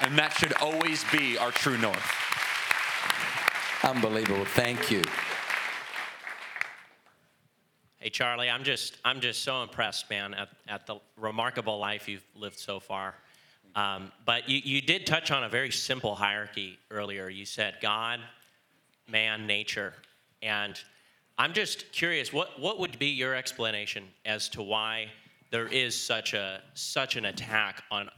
And 0.00 0.18
that 0.18 0.32
should 0.34 0.52
always 0.54 1.04
be 1.12 1.38
our 1.38 1.50
true 1.50 1.78
north. 1.78 2.12
Unbelievable. 3.82 4.44
Thank 4.44 4.90
you. 4.90 5.02
Hey 7.98 8.10
Charlie, 8.10 8.50
I'm 8.50 8.64
just 8.64 8.98
I'm 9.02 9.20
just 9.20 9.42
so 9.42 9.62
impressed, 9.62 10.10
man, 10.10 10.34
at, 10.34 10.50
at 10.68 10.86
the 10.86 10.96
remarkable 11.16 11.78
life 11.78 12.06
you've 12.06 12.26
lived 12.34 12.58
so 12.58 12.78
far. 12.78 13.14
Um, 13.74 14.12
but 14.24 14.48
you, 14.48 14.60
you 14.62 14.80
did 14.80 15.06
touch 15.06 15.30
on 15.30 15.44
a 15.44 15.48
very 15.48 15.70
simple 15.70 16.14
hierarchy 16.14 16.78
earlier. 16.90 17.28
You 17.28 17.44
said 17.44 17.74
God, 17.80 18.20
man, 19.08 19.46
nature. 19.46 19.94
And 20.42 20.78
I'm 21.38 21.52
just 21.52 21.90
curious, 21.92 22.32
what, 22.32 22.60
what 22.60 22.78
would 22.78 22.98
be 22.98 23.08
your 23.08 23.34
explanation 23.34 24.04
as 24.24 24.48
to 24.50 24.62
why 24.62 25.08
there 25.50 25.66
is 25.66 26.00
such, 26.00 26.34
a, 26.34 26.60
such 26.74 27.16
an 27.16 27.24
attack 27.24 27.82
on 27.90 28.08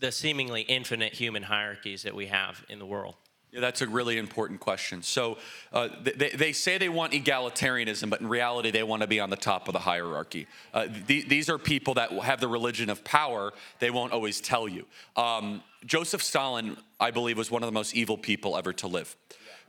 the 0.00 0.10
seemingly 0.10 0.62
infinite 0.62 1.12
human 1.12 1.42
hierarchies 1.42 2.02
that 2.02 2.14
we 2.14 2.26
have 2.26 2.64
in 2.68 2.78
the 2.78 2.86
world? 2.86 3.16
Yeah, 3.56 3.62
that's 3.62 3.80
a 3.80 3.86
really 3.86 4.18
important 4.18 4.60
question. 4.60 5.02
So 5.02 5.38
uh, 5.72 5.88
they, 6.02 6.28
they 6.28 6.52
say 6.52 6.76
they 6.76 6.90
want 6.90 7.14
egalitarianism, 7.14 8.10
but 8.10 8.20
in 8.20 8.28
reality, 8.28 8.70
they 8.70 8.82
want 8.82 9.00
to 9.00 9.08
be 9.08 9.18
on 9.18 9.30
the 9.30 9.36
top 9.36 9.66
of 9.66 9.72
the 9.72 9.78
hierarchy. 9.78 10.46
Uh, 10.74 10.88
th- 11.08 11.26
these 11.26 11.48
are 11.48 11.56
people 11.56 11.94
that 11.94 12.12
have 12.12 12.38
the 12.38 12.48
religion 12.48 12.90
of 12.90 13.02
power. 13.02 13.54
They 13.78 13.90
won't 13.90 14.12
always 14.12 14.42
tell 14.42 14.68
you. 14.68 14.84
Um, 15.16 15.62
Joseph 15.86 16.22
Stalin, 16.22 16.76
I 17.00 17.10
believe, 17.10 17.38
was 17.38 17.50
one 17.50 17.62
of 17.62 17.66
the 17.66 17.72
most 17.72 17.94
evil 17.94 18.18
people 18.18 18.58
ever 18.58 18.74
to 18.74 18.88
live. 18.88 19.16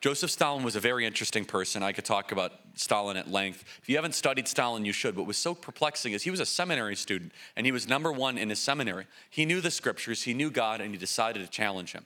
Joseph 0.01 0.31
Stalin 0.31 0.65
was 0.65 0.75
a 0.75 0.81
very 0.81 1.05
interesting 1.05 1.45
person. 1.45 1.81
I 1.81 1.93
could 1.93 2.03
talk 2.03 2.33
about 2.33 2.51
Stalin 2.75 3.15
at 3.15 3.31
length. 3.31 3.63
If 3.81 3.87
you 3.87 3.95
haven't 3.95 4.15
studied 4.15 4.49
Stalin, 4.49 4.83
you 4.83 4.91
should. 4.91 5.15
What 5.15 5.27
was 5.27 5.37
so 5.37 5.55
perplexing 5.55 6.11
is 6.11 6.23
he 6.23 6.29
was 6.29 6.41
a 6.41 6.45
seminary 6.45 6.97
student 6.97 7.31
and 7.55 7.65
he 7.65 7.71
was 7.71 7.87
number 7.87 8.11
one 8.11 8.37
in 8.37 8.49
his 8.49 8.59
seminary. 8.59 9.05
He 9.29 9.45
knew 9.45 9.61
the 9.61 9.71
scriptures, 9.71 10.23
he 10.23 10.33
knew 10.33 10.51
God, 10.51 10.81
and 10.81 10.91
he 10.91 10.97
decided 10.97 11.43
to 11.43 11.49
challenge 11.49 11.93
him. 11.93 12.05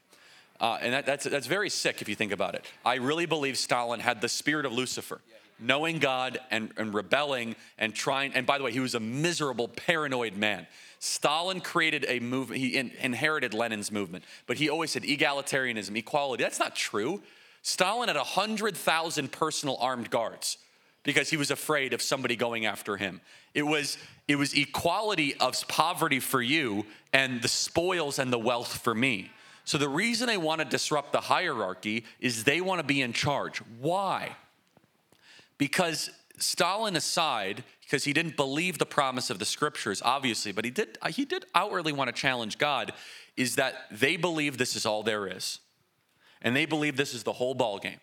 Uh, 0.62 0.78
and 0.80 0.94
that, 0.94 1.08
that's, 1.08 1.26
that's 1.26 1.48
very 1.48 1.70
sick 1.72 2.04
if 2.04 2.08
you 2.08 2.16
think 2.16 2.32
about 2.32 2.54
it. 2.54 2.64
I 2.86 2.96
really 2.96 3.26
believe 3.26 3.58
Stalin 3.58 4.00
had 4.00 4.22
the 4.22 4.30
spirit 4.30 4.68
of 4.68 4.72
Lucifer, 4.72 5.20
knowing 5.60 5.98
God 5.98 6.40
and, 6.52 6.72
and 6.78 6.94
rebelling 6.94 7.56
and 7.80 7.96
trying. 7.96 8.34
And 8.36 8.46
by 8.46 8.60
the 8.60 8.64
way, 8.64 8.72
he 8.72 8.80
was 8.80 8.94
a 8.94 9.00
miserable, 9.00 9.68
paranoid 9.68 10.38
man. 10.38 10.68
Stalin 11.00 11.62
created 11.62 12.06
a 12.08 12.20
movement, 12.20 12.62
he 12.62 12.78
in, 12.78 12.92
inherited 13.02 13.56
Lenin's 13.56 13.92
movement, 13.92 14.24
but 14.46 14.58
he 14.58 14.70
always 14.70 14.92
said 14.92 15.02
egalitarianism, 15.02 15.98
equality. 15.98 16.44
That's 16.44 16.60
not 16.60 16.76
true. 16.76 17.24
Stalin 17.64 18.08
had 18.08 18.18
100,000 18.18 19.32
personal 19.32 19.78
armed 19.82 20.12
guards 20.12 20.60
because 21.02 21.32
he 21.32 21.38
was 21.38 21.50
afraid 21.50 21.94
of 21.94 22.04
somebody 22.04 22.36
going 22.36 22.68
after 22.68 22.98
him. 22.98 23.20
It 23.56 23.64
was, 23.64 23.98
it 24.28 24.36
was 24.36 24.54
equality 24.54 25.36
of 25.40 25.56
poverty 25.68 26.20
for 26.20 26.40
you 26.40 26.86
and 27.12 27.42
the 27.42 27.48
spoils 27.48 28.20
and 28.20 28.32
the 28.32 28.38
wealth 28.38 28.78
for 28.78 28.94
me. 28.94 29.32
So 29.64 29.78
the 29.78 29.90
reason 29.90 30.28
they 30.28 30.38
want 30.38 30.60
to 30.60 30.66
disrupt 30.66 31.12
the 31.12 31.22
hierarchy 31.22 32.06
is 32.20 32.44
they 32.44 32.62
want 32.62 32.80
to 32.80 32.86
be 32.86 33.02
in 33.02 33.14
charge. 33.14 33.60
Why? 33.80 34.36
Because 35.58 36.10
Stalin 36.38 36.96
aside, 36.96 37.64
because 37.82 38.04
he 38.04 38.14
didn't 38.14 38.36
believe 38.36 38.80
the 38.80 38.86
promise 38.86 39.30
of 39.30 39.40
the 39.40 39.46
scriptures, 39.46 40.02
obviously, 40.04 40.52
but 40.52 40.66
he 40.66 40.72
did 40.72 40.98
uh, 41.02 41.10
he 41.10 41.26
did 41.26 41.46
outwardly 41.54 41.94
want 41.94 42.08
to 42.08 42.14
challenge 42.14 42.58
God, 42.58 42.94
is 43.38 43.56
that 43.56 43.76
they 43.92 44.18
believe 44.18 44.58
this 44.58 44.76
is 44.76 44.86
all 44.86 45.04
there 45.04 45.28
is. 45.28 45.60
And 46.42 46.56
they 46.56 46.66
believe 46.66 46.98
this 46.98 47.14
is 47.14 47.24
the 47.24 47.34
whole 47.34 47.54
ball 47.54 47.78
game. 47.78 48.00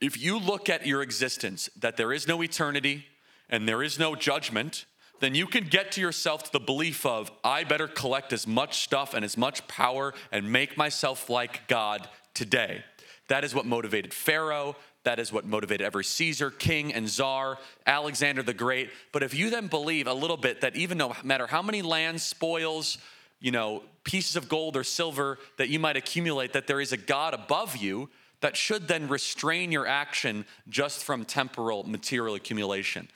If 0.00 0.20
you 0.20 0.38
look 0.38 0.68
at 0.68 0.86
your 0.86 1.02
existence, 1.02 1.70
that 1.76 1.96
there 1.96 2.12
is 2.12 2.26
no 2.26 2.42
eternity 2.42 3.06
and 3.48 3.68
there 3.68 3.82
is 3.82 3.98
no 3.98 4.16
judgment, 4.16 4.86
then 5.20 5.34
you 5.34 5.46
can 5.46 5.64
get 5.64 5.92
to 5.92 6.00
yourself 6.00 6.44
to 6.44 6.52
the 6.52 6.60
belief 6.60 7.06
of, 7.06 7.30
I 7.42 7.64
better 7.64 7.88
collect 7.88 8.32
as 8.32 8.46
much 8.46 8.80
stuff 8.80 9.14
and 9.14 9.24
as 9.24 9.36
much 9.36 9.66
power 9.68 10.14
and 10.32 10.50
make 10.50 10.76
myself 10.76 11.30
like 11.30 11.66
God 11.68 12.08
today. 12.34 12.84
That 13.28 13.44
is 13.44 13.54
what 13.54 13.66
motivated 13.66 14.12
Pharaoh. 14.12 14.76
That 15.04 15.18
is 15.18 15.32
what 15.32 15.44
motivated 15.44 15.86
every 15.86 16.04
Caesar, 16.04 16.50
king, 16.50 16.92
and 16.92 17.08
czar, 17.08 17.58
Alexander 17.86 18.42
the 18.42 18.54
Great. 18.54 18.90
But 19.12 19.22
if 19.22 19.34
you 19.34 19.50
then 19.50 19.66
believe 19.66 20.06
a 20.06 20.14
little 20.14 20.36
bit 20.36 20.62
that 20.62 20.76
even 20.76 20.98
no 20.98 21.14
matter 21.22 21.46
how 21.46 21.62
many 21.62 21.82
lands, 21.82 22.22
spoils, 22.22 22.98
you 23.40 23.50
know, 23.50 23.82
pieces 24.04 24.36
of 24.36 24.48
gold 24.48 24.76
or 24.76 24.84
silver 24.84 25.38
that 25.58 25.68
you 25.68 25.78
might 25.78 25.96
accumulate, 25.96 26.54
that 26.54 26.66
there 26.66 26.80
is 26.80 26.92
a 26.92 26.96
God 26.96 27.34
above 27.34 27.76
you 27.76 28.08
that 28.40 28.56
should 28.56 28.88
then 28.88 29.08
restrain 29.08 29.72
your 29.72 29.86
action 29.86 30.44
just 30.68 31.04
from 31.04 31.24
temporal 31.24 31.84
material 31.84 32.34
accumulation. 32.34 33.08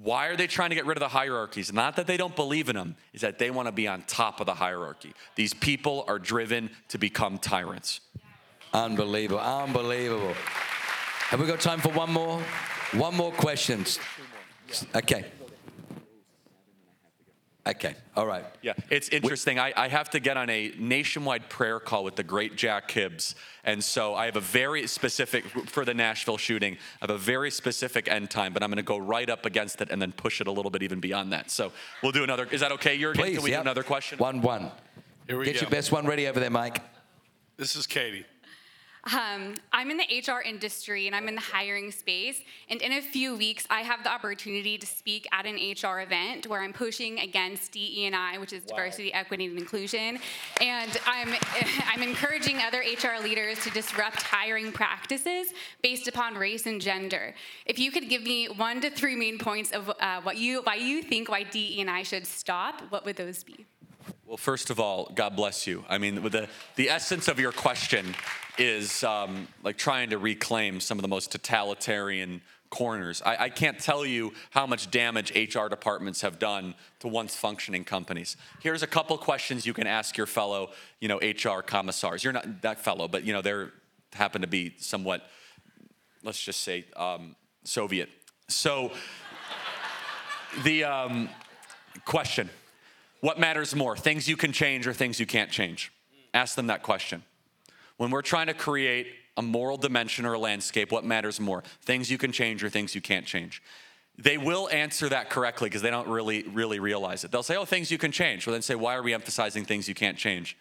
Why 0.00 0.28
are 0.28 0.36
they 0.36 0.46
trying 0.46 0.70
to 0.70 0.74
get 0.74 0.86
rid 0.86 0.96
of 0.96 1.00
the 1.00 1.08
hierarchies? 1.08 1.72
Not 1.72 1.96
that 1.96 2.06
they 2.06 2.16
don't 2.16 2.34
believe 2.34 2.68
in 2.68 2.76
them, 2.76 2.96
is 3.12 3.20
that 3.20 3.38
they 3.38 3.50
want 3.50 3.66
to 3.66 3.72
be 3.72 3.86
on 3.86 4.02
top 4.02 4.40
of 4.40 4.46
the 4.46 4.54
hierarchy. 4.54 5.12
These 5.34 5.52
people 5.54 6.04
are 6.08 6.18
driven 6.18 6.70
to 6.88 6.98
become 6.98 7.38
tyrants. 7.38 8.00
Unbelievable, 8.72 9.40
unbelievable. 9.40 10.34
Have 11.28 11.40
we 11.40 11.46
got 11.46 11.60
time 11.60 11.80
for 11.80 11.90
one 11.90 12.10
more? 12.12 12.42
One 12.92 13.14
more 13.14 13.32
questions. 13.32 13.98
Okay. 14.94 15.26
Okay, 17.64 17.94
all 18.16 18.26
right. 18.26 18.44
Yeah, 18.60 18.72
it's 18.90 19.08
interesting. 19.10 19.60
I, 19.60 19.72
I 19.76 19.86
have 19.86 20.10
to 20.10 20.20
get 20.20 20.36
on 20.36 20.50
a 20.50 20.72
nationwide 20.78 21.48
prayer 21.48 21.78
call 21.78 22.02
with 22.02 22.16
the 22.16 22.24
great 22.24 22.56
Jack 22.56 22.90
Hibbs. 22.90 23.36
And 23.62 23.82
so 23.84 24.16
I 24.16 24.24
have 24.26 24.34
a 24.34 24.40
very 24.40 24.88
specific, 24.88 25.44
for 25.44 25.84
the 25.84 25.94
Nashville 25.94 26.38
shooting, 26.38 26.74
I 26.74 27.06
have 27.06 27.10
a 27.10 27.18
very 27.18 27.52
specific 27.52 28.08
end 28.08 28.30
time, 28.30 28.52
but 28.52 28.64
I'm 28.64 28.70
going 28.70 28.78
to 28.78 28.82
go 28.82 28.98
right 28.98 29.30
up 29.30 29.46
against 29.46 29.80
it 29.80 29.90
and 29.90 30.02
then 30.02 30.10
push 30.10 30.40
it 30.40 30.48
a 30.48 30.50
little 30.50 30.72
bit 30.72 30.82
even 30.82 30.98
beyond 30.98 31.32
that. 31.32 31.52
So 31.52 31.70
we'll 32.02 32.10
do 32.10 32.24
another. 32.24 32.48
Is 32.50 32.62
that 32.62 32.72
okay, 32.72 32.98
Jurgen? 32.98 33.22
Please, 33.22 33.36
Can 33.36 33.44
we 33.44 33.50
yep. 33.50 33.58
do 33.58 33.62
another 33.62 33.84
question? 33.84 34.18
One, 34.18 34.42
one. 34.42 34.72
Here 35.28 35.38
we 35.38 35.44
go. 35.44 35.52
Get 35.52 35.60
go. 35.60 35.60
your 35.60 35.70
best 35.70 35.92
one 35.92 36.04
ready 36.04 36.26
over 36.26 36.40
there, 36.40 36.50
Mike. 36.50 36.80
This 37.56 37.76
is 37.76 37.86
Katie. 37.86 38.24
Um, 39.04 39.54
I'm 39.72 39.90
in 39.90 39.96
the 39.96 40.04
HR 40.04 40.42
industry 40.42 41.08
and 41.08 41.16
I'm 41.16 41.26
in 41.26 41.34
the 41.34 41.40
hiring 41.40 41.90
space. 41.90 42.40
And 42.68 42.80
in 42.80 42.92
a 42.92 43.02
few 43.02 43.36
weeks, 43.36 43.66
I 43.68 43.80
have 43.80 44.04
the 44.04 44.12
opportunity 44.12 44.78
to 44.78 44.86
speak 44.86 45.26
at 45.32 45.44
an 45.44 45.56
HR 45.56 46.00
event 46.00 46.46
where 46.46 46.62
I'm 46.62 46.72
pushing 46.72 47.18
against 47.18 47.72
DE&I, 47.72 48.38
which 48.38 48.52
is 48.52 48.64
diversity, 48.64 49.12
equity, 49.12 49.46
and 49.46 49.58
inclusion. 49.58 50.20
And 50.60 51.00
I'm, 51.04 51.34
I'm 51.92 52.02
encouraging 52.02 52.58
other 52.58 52.78
HR 52.78 53.20
leaders 53.20 53.62
to 53.64 53.70
disrupt 53.70 54.22
hiring 54.22 54.70
practices 54.70 55.48
based 55.82 56.06
upon 56.06 56.34
race 56.34 56.66
and 56.66 56.80
gender. 56.80 57.34
If 57.66 57.80
you 57.80 57.90
could 57.90 58.08
give 58.08 58.22
me 58.22 58.46
one 58.46 58.80
to 58.82 58.90
three 58.90 59.16
main 59.16 59.38
points 59.38 59.72
of 59.72 59.90
uh, 59.98 60.20
what 60.22 60.36
you, 60.36 60.62
why 60.62 60.76
you 60.76 61.02
think 61.02 61.28
why 61.28 61.42
DE&I 61.42 62.04
should 62.04 62.26
stop, 62.26 62.82
what 62.90 63.04
would 63.04 63.16
those 63.16 63.42
be? 63.42 63.66
Well, 64.32 64.38
first 64.38 64.70
of 64.70 64.80
all, 64.80 65.12
God 65.14 65.36
bless 65.36 65.66
you. 65.66 65.84
I 65.90 65.98
mean, 65.98 66.14
the, 66.14 66.48
the 66.76 66.88
essence 66.88 67.28
of 67.28 67.38
your 67.38 67.52
question 67.52 68.14
is 68.56 69.04
um, 69.04 69.46
like 69.62 69.76
trying 69.76 70.08
to 70.08 70.16
reclaim 70.16 70.80
some 70.80 70.96
of 70.96 71.02
the 71.02 71.08
most 71.08 71.32
totalitarian 71.32 72.40
corners. 72.70 73.20
I, 73.26 73.36
I, 73.36 73.48
can't 73.50 73.78
tell 73.78 74.06
you 74.06 74.32
how 74.48 74.66
much 74.66 74.90
damage 74.90 75.32
HR 75.36 75.68
departments 75.68 76.22
have 76.22 76.38
done 76.38 76.74
to 77.00 77.08
once 77.08 77.36
functioning 77.36 77.84
companies. 77.84 78.38
Here's 78.62 78.82
a 78.82 78.86
couple 78.86 79.18
questions 79.18 79.66
you 79.66 79.74
can 79.74 79.86
ask 79.86 80.16
your 80.16 80.26
fellow, 80.26 80.70
you 80.98 81.08
know, 81.08 81.18
HR 81.18 81.60
commissars. 81.60 82.24
You're 82.24 82.32
not 82.32 82.62
that 82.62 82.80
fellow, 82.80 83.08
but 83.08 83.24
you 83.24 83.34
know, 83.34 83.42
they 83.42 83.66
happen 84.14 84.40
to 84.40 84.48
be 84.48 84.72
somewhat, 84.78 85.28
let's 86.22 86.42
just 86.42 86.60
say, 86.60 86.86
um, 86.96 87.36
Soviet. 87.64 88.08
So, 88.48 88.92
the 90.64 90.84
um, 90.84 91.28
question: 92.06 92.48
What 93.22 93.38
matters 93.38 93.72
more, 93.74 93.96
things 93.96 94.26
you 94.26 94.36
can 94.36 94.52
change 94.52 94.88
or 94.88 94.92
things 94.92 95.20
you 95.20 95.26
can't 95.26 95.48
change? 95.48 95.92
Ask 96.34 96.56
them 96.56 96.66
that 96.66 96.82
question. 96.82 97.22
When 97.96 98.10
we're 98.10 98.20
trying 98.20 98.48
to 98.48 98.54
create 98.54 99.06
a 99.36 99.42
moral 99.42 99.76
dimension 99.76 100.26
or 100.26 100.32
a 100.32 100.40
landscape, 100.40 100.90
what 100.90 101.04
matters 101.04 101.38
more? 101.38 101.62
Things 101.82 102.10
you 102.10 102.18
can 102.18 102.32
change 102.32 102.64
or 102.64 102.68
things 102.68 102.96
you 102.96 103.00
can't 103.00 103.24
change? 103.24 103.62
They 104.18 104.38
will 104.38 104.68
answer 104.70 105.08
that 105.08 105.30
correctly 105.30 105.68
because 105.68 105.82
they 105.82 105.90
don't 105.90 106.08
really, 106.08 106.42
really 106.42 106.80
realize 106.80 107.22
it. 107.22 107.30
They'll 107.30 107.44
say, 107.44 107.56
oh, 107.56 107.64
things 107.64 107.92
you 107.92 107.96
can 107.96 108.10
change. 108.10 108.44
Well, 108.44 108.52
then 108.54 108.62
say, 108.62 108.74
why 108.74 108.96
are 108.96 109.02
we 109.04 109.14
emphasizing 109.14 109.64
things 109.64 109.88
you 109.88 109.94
can't 109.94 110.18
change? 110.18 110.56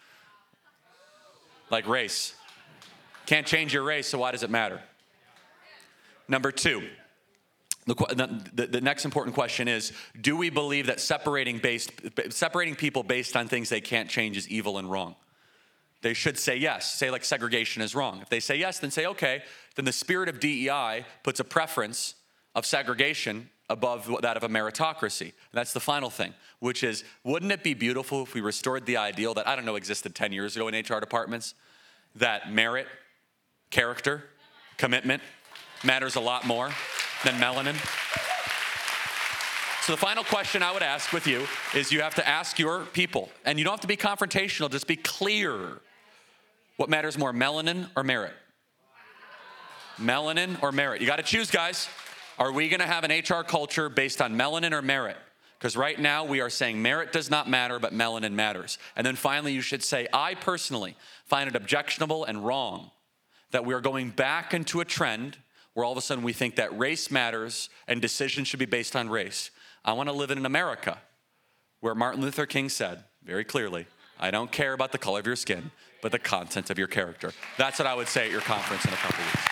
Like 1.71 1.87
race. 1.87 2.35
Can't 3.25 3.47
change 3.47 3.73
your 3.73 3.83
race, 3.83 4.07
so 4.07 4.19
why 4.19 4.31
does 4.31 4.43
it 4.43 4.51
matter? 4.51 4.79
Number 6.27 6.51
two, 6.51 6.83
the, 7.87 7.95
the, 8.53 8.67
the, 8.67 8.81
next 8.81 9.05
important 9.05 9.33
question 9.33 9.67
is 9.67 9.91
do 10.19 10.37
we 10.37 10.51
believe 10.51 10.85
that 10.85 10.99
separating 10.99 11.57
based 11.57 11.91
separating 12.29 12.75
people 12.75 13.01
based 13.01 13.35
on 13.35 13.47
things 13.47 13.69
they 13.69 13.81
can't 13.81 14.07
change 14.07 14.37
is 14.37 14.47
evil 14.49 14.77
and 14.77 14.89
wrong 14.89 15.15
they 16.01 16.13
should 16.13 16.37
say 16.37 16.57
yes. 16.57 16.91
Say, 16.91 17.11
like, 17.11 17.23
segregation 17.23 17.81
is 17.81 17.93
wrong. 17.93 18.21
If 18.21 18.29
they 18.29 18.39
say 18.39 18.55
yes, 18.55 18.79
then 18.79 18.91
say, 18.91 19.05
okay, 19.05 19.43
then 19.75 19.85
the 19.85 19.91
spirit 19.91 20.29
of 20.29 20.39
DEI 20.39 21.05
puts 21.23 21.39
a 21.39 21.43
preference 21.43 22.15
of 22.55 22.65
segregation 22.65 23.49
above 23.69 24.09
that 24.21 24.35
of 24.35 24.43
a 24.43 24.49
meritocracy. 24.49 25.21
And 25.21 25.53
that's 25.53 25.73
the 25.73 25.79
final 25.79 26.09
thing, 26.09 26.33
which 26.59 26.83
is 26.83 27.03
wouldn't 27.23 27.51
it 27.51 27.63
be 27.63 27.73
beautiful 27.73 28.23
if 28.23 28.33
we 28.33 28.41
restored 28.41 28.85
the 28.85 28.97
ideal 28.97 29.33
that 29.35 29.47
I 29.47 29.55
don't 29.55 29.63
know 29.63 29.75
existed 29.75 30.13
10 30.13 30.33
years 30.33 30.55
ago 30.55 30.67
in 30.67 30.75
HR 30.75 30.99
departments 30.99 31.53
that 32.15 32.51
merit, 32.51 32.87
character, 33.69 34.25
commitment 34.77 35.21
matters 35.83 36.15
a 36.15 36.19
lot 36.19 36.45
more 36.45 36.71
than 37.23 37.35
melanin? 37.35 37.75
So, 39.85 39.93
the 39.93 39.97
final 39.97 40.23
question 40.23 40.61
I 40.61 40.71
would 40.71 40.83
ask 40.83 41.11
with 41.11 41.25
you 41.25 41.47
is 41.73 41.91
you 41.91 42.01
have 42.01 42.15
to 42.15 42.27
ask 42.27 42.59
your 42.59 42.85
people, 42.85 43.29
and 43.45 43.57
you 43.57 43.65
don't 43.65 43.73
have 43.73 43.81
to 43.81 43.87
be 43.87 43.97
confrontational, 43.97 44.69
just 44.69 44.87
be 44.87 44.95
clear 44.95 45.81
what 46.81 46.89
matters 46.89 47.15
more, 47.17 47.31
melanin 47.31 47.89
or 47.95 48.03
merit? 48.03 48.33
Melanin 49.99 50.61
or 50.63 50.71
merit? 50.71 50.99
You 50.99 51.05
got 51.05 51.17
to 51.17 51.23
choose, 51.23 51.51
guys. 51.51 51.87
Are 52.39 52.51
we 52.51 52.69
going 52.69 52.79
to 52.79 52.87
have 52.87 53.03
an 53.03 53.11
HR 53.11 53.43
culture 53.43 53.87
based 53.87 54.19
on 54.19 54.35
melanin 54.35 54.71
or 54.71 54.81
merit? 54.81 55.17
Because 55.59 55.77
right 55.77 55.99
now 55.99 56.25
we 56.25 56.41
are 56.41 56.49
saying 56.49 56.81
merit 56.81 57.11
does 57.13 57.29
not 57.29 57.47
matter, 57.47 57.77
but 57.77 57.93
melanin 57.93 58.33
matters. 58.33 58.79
And 58.95 59.05
then 59.05 59.15
finally, 59.15 59.53
you 59.53 59.61
should 59.61 59.83
say, 59.83 60.07
I 60.11 60.33
personally 60.33 60.95
find 61.25 61.47
it 61.47 61.55
objectionable 61.55 62.25
and 62.25 62.43
wrong 62.43 62.89
that 63.51 63.63
we 63.63 63.75
are 63.75 63.81
going 63.81 64.09
back 64.09 64.55
into 64.55 64.79
a 64.81 64.85
trend 64.85 65.37
where 65.73 65.85
all 65.85 65.91
of 65.91 65.97
a 65.97 66.01
sudden 66.01 66.23
we 66.23 66.33
think 66.33 66.55
that 66.55 66.77
race 66.77 67.09
matters 67.09 67.69
and 67.87 68.01
decisions 68.01 68.47
should 68.47 68.59
be 68.59 68.65
based 68.65 68.95
on 68.95 69.09
race. 69.09 69.51
I 69.83 69.93
want 69.93 70.09
to 70.09 70.13
live 70.13 70.31
in 70.31 70.37
an 70.37 70.45
America 70.45 70.99
where 71.79 71.95
Martin 71.95 72.21
Luther 72.21 72.45
King 72.45 72.69
said 72.69 73.03
very 73.23 73.43
clearly, 73.43 73.87
I 74.19 74.31
don't 74.31 74.51
care 74.51 74.73
about 74.73 74.91
the 74.91 74.97
color 74.97 75.19
of 75.19 75.25
your 75.25 75.35
skin 75.35 75.71
but 76.01 76.11
the 76.11 76.19
content 76.19 76.69
of 76.69 76.77
your 76.77 76.87
character. 76.87 77.31
That's 77.57 77.79
what 77.79 77.87
I 77.87 77.93
would 77.93 78.07
say 78.07 78.25
at 78.25 78.31
your 78.31 78.41
conference 78.41 78.83
in 78.85 78.93
a 78.93 78.97
couple 78.97 79.23
weeks. 79.23 79.47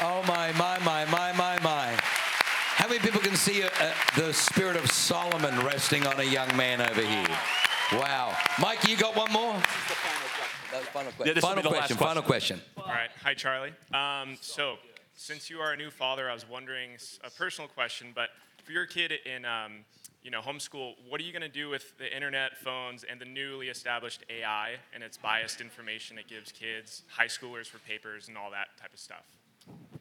Oh, 0.00 0.22
my, 0.26 0.52
my, 0.52 0.78
my, 0.80 1.04
my, 1.06 1.32
my, 1.32 1.58
my. 1.60 1.96
How 2.76 2.86
many 2.86 3.00
people 3.00 3.20
can 3.20 3.34
see 3.34 3.62
uh, 3.62 3.68
the 4.16 4.32
spirit 4.32 4.76
of 4.76 4.90
Solomon 4.90 5.64
resting 5.64 6.06
on 6.06 6.20
a 6.20 6.24
young 6.24 6.54
man 6.56 6.80
over 6.80 7.02
here? 7.02 7.38
Wow. 7.92 8.36
Mike, 8.60 8.86
you 8.86 8.96
got 8.96 9.16
one 9.16 9.32
more? 9.32 9.60
Final 10.86 11.12
question. 11.12 11.34
Yeah, 11.36 11.40
final, 11.40 11.62
question, 11.62 11.78
question. 11.78 11.96
final 11.96 12.22
question. 12.22 12.60
All 12.76 12.86
right. 12.86 13.10
Hi, 13.22 13.34
Charlie. 13.34 13.72
Um, 13.92 14.36
so, 14.40 14.76
since 15.14 15.50
you 15.50 15.58
are 15.58 15.72
a 15.72 15.76
new 15.76 15.90
father, 15.90 16.30
I 16.30 16.34
was 16.34 16.48
wondering 16.48 16.92
a 17.24 17.30
personal 17.30 17.68
question, 17.68 18.12
but 18.14 18.30
for 18.64 18.72
your 18.72 18.86
kid 18.86 19.12
in 19.24 19.44
um, 19.44 19.84
you 20.22 20.30
know, 20.30 20.40
homeschool, 20.40 20.94
what 21.08 21.20
are 21.20 21.24
you 21.24 21.32
going 21.32 21.42
to 21.42 21.48
do 21.48 21.68
with 21.68 21.96
the 21.98 22.14
internet, 22.14 22.58
phones, 22.58 23.04
and 23.04 23.20
the 23.20 23.24
newly 23.24 23.68
established 23.68 24.24
AI 24.28 24.76
and 24.94 25.02
its 25.02 25.16
biased 25.16 25.60
information 25.60 26.18
it 26.18 26.28
gives 26.28 26.52
kids, 26.52 27.02
high 27.08 27.26
schoolers 27.26 27.66
for 27.66 27.78
papers, 27.78 28.28
and 28.28 28.36
all 28.36 28.50
that 28.50 28.68
type 28.80 28.92
of 28.92 28.98
stuff? 28.98 29.24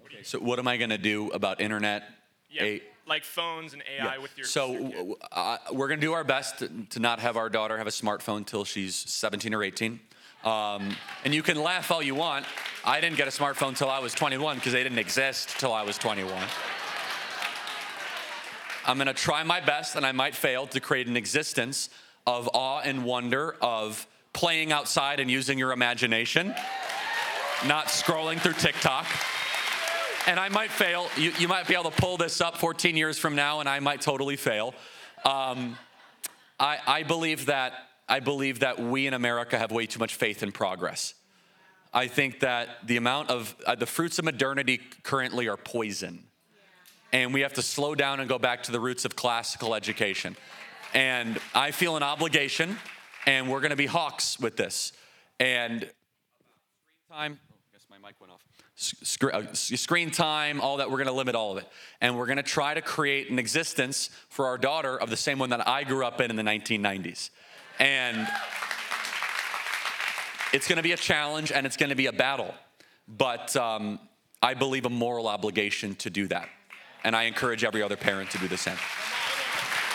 Okay, 0.06 0.24
so 0.24 0.40
what 0.40 0.60
am 0.60 0.68
I 0.68 0.78
going 0.78 0.90
to 0.90 0.98
do 0.98 1.30
about 1.32 1.62
internet? 1.62 2.04
Yeah, 2.50 2.64
A- 2.64 2.82
like 3.08 3.24
phones 3.24 3.74
and 3.74 3.84
AI 3.84 4.16
yeah. 4.16 4.18
with 4.18 4.38
your. 4.38 4.48
So 4.48 5.18
uh, 5.32 5.58
we're 5.72 5.88
going 5.88 6.00
to 6.00 6.06
do 6.06 6.14
our 6.14 6.24
best 6.24 6.60
to, 6.60 6.70
to, 6.90 7.00
not 7.00 7.20
have 7.20 7.38
our 7.38 7.50
daughter 7.50 7.78
have 7.78 7.88
a 7.88 7.92
smartphone 7.92 8.46
till 8.46 8.66
she's 8.66 8.96
17 8.96 9.54
or 9.54 9.64
18. 9.64 10.00
Um, 10.44 10.96
and 11.26 11.34
you 11.34 11.44
can 11.44 11.62
laugh 11.62 11.92
all 11.92 12.02
you 12.02 12.16
want. 12.16 12.46
I 12.86 13.02
didn't 13.02 13.18
get 13.18 13.28
a 13.28 13.32
smartphone 13.32 13.76
till 13.76 13.90
I 13.90 14.00
was 14.00 14.14
21 14.14 14.58
because 14.58 14.74
they 14.74 14.84
didn't 14.84 15.00
exist 15.00 15.60
till 15.60 15.74
I 15.74 15.84
was 15.84 15.98
21. 15.98 16.42
I'm 18.86 19.00
to 19.00 19.14
try 19.14 19.44
my 19.44 19.60
best, 19.60 19.98
and 19.98 20.06
I 20.06 20.14
might 20.14 20.34
fail, 20.34 20.66
to 20.68 20.80
create 20.80 21.08
an 21.08 21.18
existence 21.18 21.90
of 22.26 22.50
awe 22.54 22.80
and 22.80 23.04
wonder, 23.04 23.58
of 23.62 24.08
playing 24.32 24.72
outside 24.72 25.20
and 25.20 25.30
using 25.30 25.60
your 25.60 25.74
imagination, 25.74 26.56
not 27.66 27.88
scrolling 27.88 28.40
through 28.40 28.54
TikTok. 28.54 29.06
And 30.28 30.40
I 30.40 30.48
might 30.48 30.72
fail. 30.72 31.10
You, 31.18 31.34
you 31.38 31.50
might 31.50 31.68
be 31.68 31.74
able 31.74 31.92
to 31.92 32.02
pull 32.02 32.16
this 32.16 32.40
up 32.40 32.58
14 32.58 32.96
years 32.96 33.18
from 33.18 33.36
now, 33.36 33.60
and 33.60 33.68
I 33.68 33.80
might 33.80 34.00
totally 34.00 34.38
fail. 34.38 34.74
Um, 35.26 35.78
I, 36.60 36.78
I 36.88 37.04
believe 37.04 37.48
that 37.48 37.87
I 38.10 38.20
believe 38.20 38.60
that 38.60 38.80
we 38.80 39.08
in 39.08 39.14
America 39.14 39.58
have 39.58 39.72
way 39.72 39.86
too 39.86 40.00
much 40.00 40.16
faith 40.16 40.44
in 40.44 40.52
progress. 40.52 41.14
I 41.94 42.08
think 42.08 42.42
that 42.42 42.86
the 42.86 42.98
amount 42.98 43.30
of 43.30 43.56
uh, 43.66 43.76
the 43.76 43.86
fruits 43.86 44.20
of 44.20 44.26
modernity 44.26 44.80
currently 45.04 45.48
are 45.48 45.58
poison 45.58 46.28
and 47.14 47.34
we 47.34 47.42
have 47.42 47.54
to 47.54 47.62
slow 47.62 47.96
down 47.96 48.20
and 48.20 48.28
go 48.28 48.38
back 48.38 48.64
to 48.64 48.72
the 48.72 48.80
roots 48.80 49.06
of 49.06 49.16
classical 49.16 49.74
education. 49.76 50.36
And 50.94 51.40
I 51.54 51.72
feel 51.72 51.98
an 51.98 52.04
obligation, 52.04 52.78
and 53.26 53.50
we're 53.50 53.60
to 53.72 53.78
be 53.78 53.86
hawks 53.86 54.40
with 54.40 54.58
this. 54.58 54.94
And 55.40 55.90
time, 57.10 57.40
I 57.52 57.74
guess 57.74 57.86
my 57.90 57.98
mic 57.98 58.20
went 58.20 58.34
off. 58.34 58.42
Uh, 59.34 59.54
screen 59.54 60.12
time, 60.12 60.62
all 60.62 60.78
that, 60.78 60.90
we're 60.90 60.98
to 61.08 61.14
limit 61.14 61.36
all 61.36 61.54
of 61.54 61.58
it. 61.58 61.68
And 62.00 62.18
we're 62.18 62.28
to 62.38 62.44
try 62.44 62.74
to 62.74 62.82
create 62.82 63.30
an 63.32 63.40
existence 63.40 64.10
for 64.30 64.46
our 64.46 64.58
daughter 64.58 65.00
of 65.00 65.10
the 65.10 65.18
same 65.18 65.40
one 65.40 65.50
that 65.50 65.68
I 65.68 65.84
grew 65.84 66.06
up 66.06 66.22
in 66.22 66.30
in 66.30 66.36
the 66.36 66.44
1990s. 66.44 67.32
And 67.80 68.28
it's 70.54 70.68
going 70.68 70.78
to 70.78 70.84
be 70.84 70.94
a 70.94 70.98
challenge 70.98 71.52
and 71.52 71.66
it's 71.66 71.78
going 71.78 71.90
to 71.90 71.96
be 71.96 72.08
a 72.08 72.14
battle. 72.14 72.54
But 73.08 73.56
um, 73.56 74.00
I 74.42 74.54
believe 74.54 74.86
a 74.86 74.90
moral 74.90 75.28
obligation 75.28 75.96
to 75.96 76.10
do 76.10 76.28
that 76.28 76.50
and 77.04 77.16
I 77.16 77.24
encourage 77.24 77.64
every 77.64 77.82
other 77.82 77.96
parent 77.96 78.32
to 78.32 78.38
do 78.38 78.48
the 78.48 78.58
same. 78.58 78.78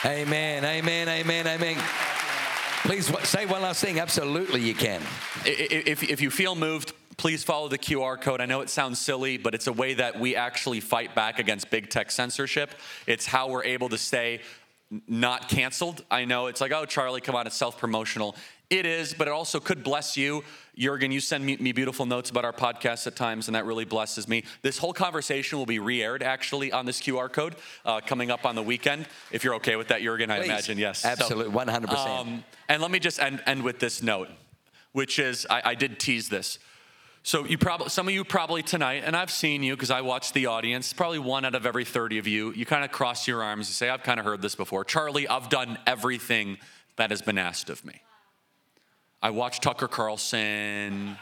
Amen, 0.04 0.64
amen, 0.64 1.08
amen, 1.08 1.46
amen. 1.46 1.76
Please 2.84 3.12
say 3.28 3.46
one 3.46 3.62
last 3.62 3.80
thing. 3.80 4.00
Absolutely, 4.00 4.60
you 4.62 4.74
can. 4.74 5.00
If, 5.44 6.02
if 6.02 6.20
you 6.20 6.30
feel 6.30 6.54
moved, 6.54 6.92
please 7.16 7.44
follow 7.44 7.68
the 7.68 7.78
QR 7.78 8.20
code. 8.20 8.40
I 8.40 8.46
know 8.46 8.62
it 8.62 8.70
sounds 8.70 8.98
silly, 8.98 9.36
but 9.36 9.54
it's 9.54 9.66
a 9.66 9.72
way 9.72 9.94
that 9.94 10.18
we 10.18 10.34
actually 10.34 10.80
fight 10.80 11.14
back 11.14 11.38
against 11.38 11.70
big 11.70 11.90
tech 11.90 12.10
censorship. 12.10 12.70
It's 13.06 13.26
how 13.26 13.50
we're 13.50 13.64
able 13.64 13.90
to 13.90 13.98
stay 13.98 14.40
not 15.06 15.48
canceled. 15.48 16.04
I 16.10 16.24
know 16.24 16.46
it's 16.46 16.60
like, 16.60 16.72
oh, 16.72 16.84
Charlie, 16.84 17.20
come 17.20 17.34
on, 17.34 17.46
it's 17.46 17.56
self 17.56 17.78
promotional. 17.78 18.36
It 18.68 18.86
is, 18.86 19.12
but 19.12 19.28
it 19.28 19.32
also 19.32 19.60
could 19.60 19.84
bless 19.84 20.16
you. 20.16 20.44
Jurgen, 20.78 21.12
you 21.12 21.20
send 21.20 21.44
me, 21.44 21.56
me, 21.58 21.72
beautiful 21.72 22.06
notes 22.06 22.30
about 22.30 22.46
our 22.46 22.52
podcast 22.52 23.06
at 23.06 23.14
times, 23.14 23.48
and 23.48 23.54
that 23.54 23.66
really 23.66 23.84
blesses 23.84 24.26
me. 24.26 24.44
This 24.62 24.78
whole 24.78 24.94
conversation 24.94 25.58
will 25.58 25.66
be 25.66 25.78
re 25.78 26.02
aired 26.02 26.22
actually 26.22 26.72
on 26.72 26.86
this 26.86 27.00
QR 27.00 27.30
code 27.30 27.56
uh, 27.84 28.00
coming 28.00 28.30
up 28.30 28.46
on 28.46 28.54
the 28.54 28.62
weekend. 28.62 29.06
If 29.30 29.44
you're 29.44 29.54
okay 29.56 29.76
with 29.76 29.88
that, 29.88 30.00
Jurgen, 30.00 30.30
I 30.30 30.42
imagine, 30.44 30.78
yes. 30.78 31.04
Absolutely, 31.04 31.52
so, 31.52 31.58
100%. 31.58 32.20
Um, 32.20 32.44
and 32.68 32.80
let 32.80 32.90
me 32.90 32.98
just 32.98 33.20
end, 33.20 33.42
end 33.46 33.62
with 33.62 33.78
this 33.78 34.02
note, 34.02 34.28
which 34.92 35.18
is 35.18 35.46
I, 35.50 35.62
I 35.66 35.74
did 35.74 35.98
tease 35.98 36.30
this. 36.30 36.58
So 37.24 37.44
you 37.44 37.56
probably 37.56 37.88
some 37.88 38.08
of 38.08 38.14
you 38.14 38.24
probably 38.24 38.62
tonight, 38.62 39.04
and 39.06 39.16
I've 39.16 39.30
seen 39.30 39.62
you 39.62 39.76
because 39.76 39.92
I 39.92 40.00
watch 40.00 40.32
the 40.32 40.46
audience. 40.46 40.92
Probably 40.92 41.20
one 41.20 41.44
out 41.44 41.54
of 41.54 41.66
every 41.66 41.84
30 41.84 42.18
of 42.18 42.26
you, 42.26 42.52
you 42.52 42.66
kind 42.66 42.84
of 42.84 42.90
cross 42.90 43.28
your 43.28 43.42
arms 43.42 43.68
and 43.68 43.74
say, 43.74 43.88
I've 43.88 44.02
kind 44.02 44.18
of 44.18 44.26
heard 44.26 44.42
this 44.42 44.56
before. 44.56 44.84
Charlie, 44.84 45.28
I've 45.28 45.48
done 45.48 45.78
everything 45.86 46.58
that 46.96 47.10
has 47.10 47.22
been 47.22 47.38
asked 47.38 47.70
of 47.70 47.84
me. 47.84 48.02
I 49.22 49.30
watched 49.30 49.62
Tucker 49.62 49.86
Carlson. 49.86 51.16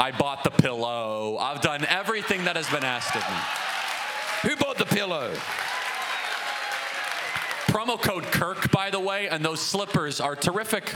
I 0.00 0.10
bought 0.10 0.42
the 0.42 0.50
pillow. 0.50 1.36
I've 1.38 1.60
done 1.60 1.84
everything 1.88 2.44
that 2.44 2.56
has 2.56 2.68
been 2.68 2.82
asked 2.82 3.14
of 3.14 3.22
me. 3.22 4.50
Who 4.50 4.56
bought 4.56 4.78
the 4.78 4.84
pillow? 4.84 5.32
Promo 7.66 8.02
code 8.02 8.24
Kirk, 8.24 8.72
by 8.72 8.90
the 8.90 8.98
way, 8.98 9.28
and 9.28 9.44
those 9.44 9.60
slippers 9.60 10.20
are 10.20 10.34
terrific. 10.34 10.92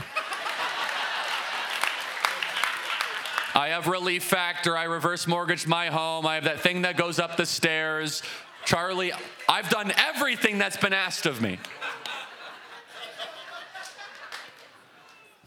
I 3.57 3.69
have 3.69 3.87
Relief 3.87 4.21
Factor. 4.21 4.77
I 4.77 4.83
reverse 4.83 5.25
mortgaged 5.25 5.65
my 5.65 5.87
home. 5.87 6.27
I 6.27 6.35
have 6.35 6.43
that 6.43 6.59
thing 6.59 6.83
that 6.83 6.95
goes 6.95 7.17
up 7.17 7.37
the 7.37 7.45
stairs. 7.47 8.21
Charlie, 8.65 9.11
I've 9.49 9.67
done 9.69 9.91
everything 9.97 10.59
that's 10.59 10.77
been 10.77 10.93
asked 10.93 11.25
of 11.25 11.41
me. 11.41 11.57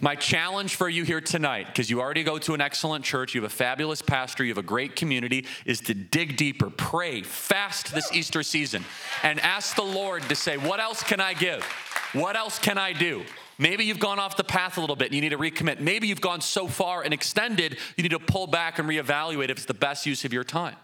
My 0.01 0.17
challenge 0.17 0.75
for 0.75 0.89
you 0.89 1.05
here 1.05 1.21
tonight, 1.21 1.69
because 1.69 1.89
you 1.89 2.01
already 2.01 2.25
go 2.25 2.37
to 2.39 2.53
an 2.53 2.61
excellent 2.61 3.05
church, 3.05 3.33
you 3.33 3.43
have 3.43 3.53
a 3.53 3.55
fabulous 3.55 4.03
pastor, 4.03 4.43
you 4.43 4.51
have 4.51 4.59
a 4.59 4.63
great 4.63 4.97
community, 4.97 5.47
is 5.65 5.81
to 5.83 5.95
dig 5.95 6.37
deeper, 6.37 6.69
pray, 6.69 7.23
fast 7.23 7.95
this 7.95 8.11
Easter 8.13 8.43
season, 8.43 8.85
and 9.23 9.39
ask 9.39 9.77
the 9.77 9.83
Lord 9.83 10.25
to 10.25 10.35
say, 10.35 10.57
What 10.57 10.81
else 10.81 11.05
can 11.05 11.21
I 11.21 11.33
give? 11.35 11.63
What 12.13 12.35
else 12.35 12.59
can 12.59 12.77
I 12.77 12.93
do? 12.93 13.23
Maybe 13.61 13.85
you've 13.85 13.99
gone 13.99 14.19
off 14.19 14.39
the 14.39 14.43
path 14.43 14.79
a 14.79 14.81
little 14.81 14.97
bit 14.97 15.09
and 15.09 15.15
you 15.15 15.21
need 15.21 15.29
to 15.29 15.39
recommit. 15.39 15.81
Maybe 15.81 16.07
you've 16.09 16.23
gone 16.23 16.41
so 16.41 16.67
far 16.67 17.03
and 17.03 17.13
extended, 17.13 17.77
you 17.95 18.03
need 18.03 18.13
to 18.13 18.19
pull 18.19 18.47
back 18.47 18.79
and 18.79 18.89
reevaluate 18.89 19.51
if 19.51 19.59
it's 19.59 19.67
the 19.67 19.75
best 19.75 20.07
use 20.07 20.25
of 20.25 20.33
your 20.33 20.45
time. 20.45 20.77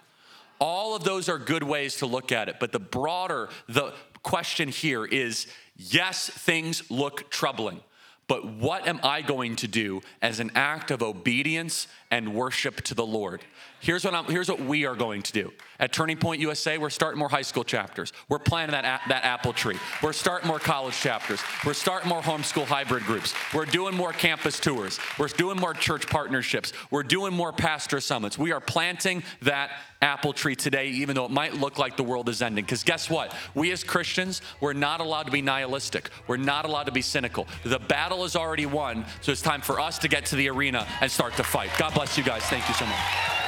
All 0.61 0.95
of 0.95 1.03
those 1.03 1.31
are 1.31 1.39
good 1.39 1.63
ways 1.63 1.97
to 1.97 2.07
look 2.07 2.33
at 2.33 2.51
it, 2.51 2.57
but 2.61 2.73
the 2.73 2.79
broader 2.79 3.49
the 3.67 3.95
question 4.23 4.69
here 4.69 5.07
is 5.07 5.47
yes, 5.77 6.29
things 6.29 6.91
look 6.91 7.31
troubling. 7.31 7.81
But 8.29 8.45
what 8.45 8.87
am 8.87 9.01
I 9.03 9.23
going 9.23 9.57
to 9.57 9.69
do 9.69 10.03
as 10.21 10.39
an 10.41 10.51
act 10.55 10.91
of 10.91 11.03
obedience 11.03 11.87
and 12.11 12.35
worship 12.35 12.83
to 12.83 12.95
the 12.95 13.07
Lord? 13.07 13.43
Here's 13.87 14.05
what, 14.05 14.15
I'm, 14.15 14.25
here's 14.25 14.49
what 14.49 14.59
we 14.61 14.85
are 14.85 14.97
going 14.97 15.23
to 15.23 15.33
do. 15.33 15.53
At 15.79 15.93
Turning 15.93 16.17
Point 16.17 16.41
USA, 16.41 16.77
we're 16.77 16.91
starting 16.91 17.21
more 17.21 17.29
high 17.29 17.43
school 17.43 17.63
chapters. 17.63 18.13
We're 18.29 18.41
planting 18.41 18.73
that, 18.73 19.03
that 19.07 19.25
apple 19.25 19.53
tree. 19.53 19.79
We're 20.03 20.13
starting 20.13 20.49
more 20.49 20.59
college 20.59 20.99
chapters. 20.99 21.41
We're 21.65 21.73
starting 21.73 22.09
more 22.09 22.21
homeschool 22.21 22.65
hybrid 22.65 23.05
groups. 23.05 23.33
We're 23.55 23.65
doing 23.65 23.95
more 23.95 24.13
campus 24.13 24.59
tours. 24.59 24.99
We're 25.21 25.29
doing 25.29 25.57
more 25.57 25.73
church 25.73 26.09
partnerships. 26.09 26.73
We're 26.91 27.05
doing 27.05 27.33
more 27.33 27.53
pastor 27.53 28.01
summits. 28.01 28.37
We 28.37 28.51
are 28.51 28.59
planting 28.61 29.23
that 29.43 29.71
apple 30.03 30.33
tree 30.33 30.57
today, 30.57 30.89
even 30.89 31.15
though 31.15 31.27
it 31.27 31.31
might 31.31 31.55
look 31.55 31.79
like 31.79 31.97
the 31.97 32.03
world 32.03 32.29
is 32.29 32.43
ending. 32.43 32.65
Because 32.65 32.83
guess 32.83 33.09
what? 33.09 33.37
We 33.55 33.71
as 33.71 33.85
Christians, 33.85 34.43
we're 34.61 34.73
not 34.73 34.99
allowed 34.99 35.27
to 35.27 35.33
be 35.33 35.43
nihilistic. 35.43 36.11
We're 36.27 36.39
not 36.39 36.65
allowed 36.65 36.87
to 36.87 36.93
be 36.93 37.03
cynical. 37.03 37.47
The 37.63 37.79
battle 37.79 38.25
is 38.25 38.35
already 38.35 38.67
won, 38.67 39.05
so 39.21 39.31
it's 39.31 39.43
time 39.43 39.61
for 39.61 39.79
us 39.79 39.97
to 40.01 40.09
get 40.09 40.27
to 40.27 40.35
the 40.35 40.49
arena 40.49 40.89
and 41.01 41.09
start 41.09 41.35
to 41.37 41.45
fight. 41.45 41.71
God 41.79 41.95
bless 41.95 42.19
you 42.19 42.25
guys. 42.25 42.43
Thank 42.47 42.67
you 42.67 42.75
so 42.75 42.85
much. 42.85 43.46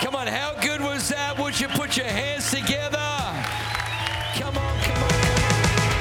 Come 0.00 0.16
on, 0.16 0.26
how 0.26 0.54
good 0.60 0.80
was 0.80 1.08
that? 1.10 1.38
Would 1.38 1.60
you 1.60 1.68
put 1.68 1.96
your 1.96 2.06
hands 2.06 2.50
together? 2.50 2.98
Come 4.34 4.56
on, 4.56 4.82
come 4.82 5.02
on. 5.02 5.10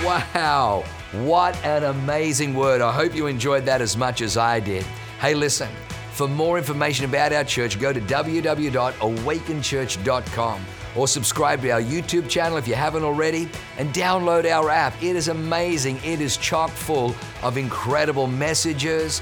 Wow, 0.05 0.83
what 1.11 1.55
an 1.63 1.83
amazing 1.83 2.53
word. 2.53 2.81
I 2.81 2.91
hope 2.91 3.15
you 3.15 3.27
enjoyed 3.27 3.65
that 3.65 3.81
as 3.81 3.97
much 3.97 4.21
as 4.21 4.37
I 4.37 4.59
did. 4.59 4.83
Hey, 5.19 5.33
listen, 5.33 5.69
for 6.11 6.27
more 6.27 6.57
information 6.57 7.05
about 7.05 7.33
our 7.33 7.43
church, 7.43 7.79
go 7.79 7.93
to 7.93 8.01
www.awakenchurch.com 8.01 10.65
or 10.95 11.07
subscribe 11.07 11.61
to 11.61 11.69
our 11.69 11.81
YouTube 11.81 12.27
channel 12.29 12.57
if 12.57 12.67
you 12.67 12.75
haven't 12.75 13.03
already 13.03 13.47
and 13.77 13.93
download 13.93 14.49
our 14.49 14.69
app. 14.69 14.93
It 15.01 15.15
is 15.15 15.29
amazing. 15.29 15.99
It 16.03 16.19
is 16.19 16.35
chock 16.37 16.71
full 16.71 17.15
of 17.41 17.57
incredible 17.57 18.27
messages, 18.27 19.21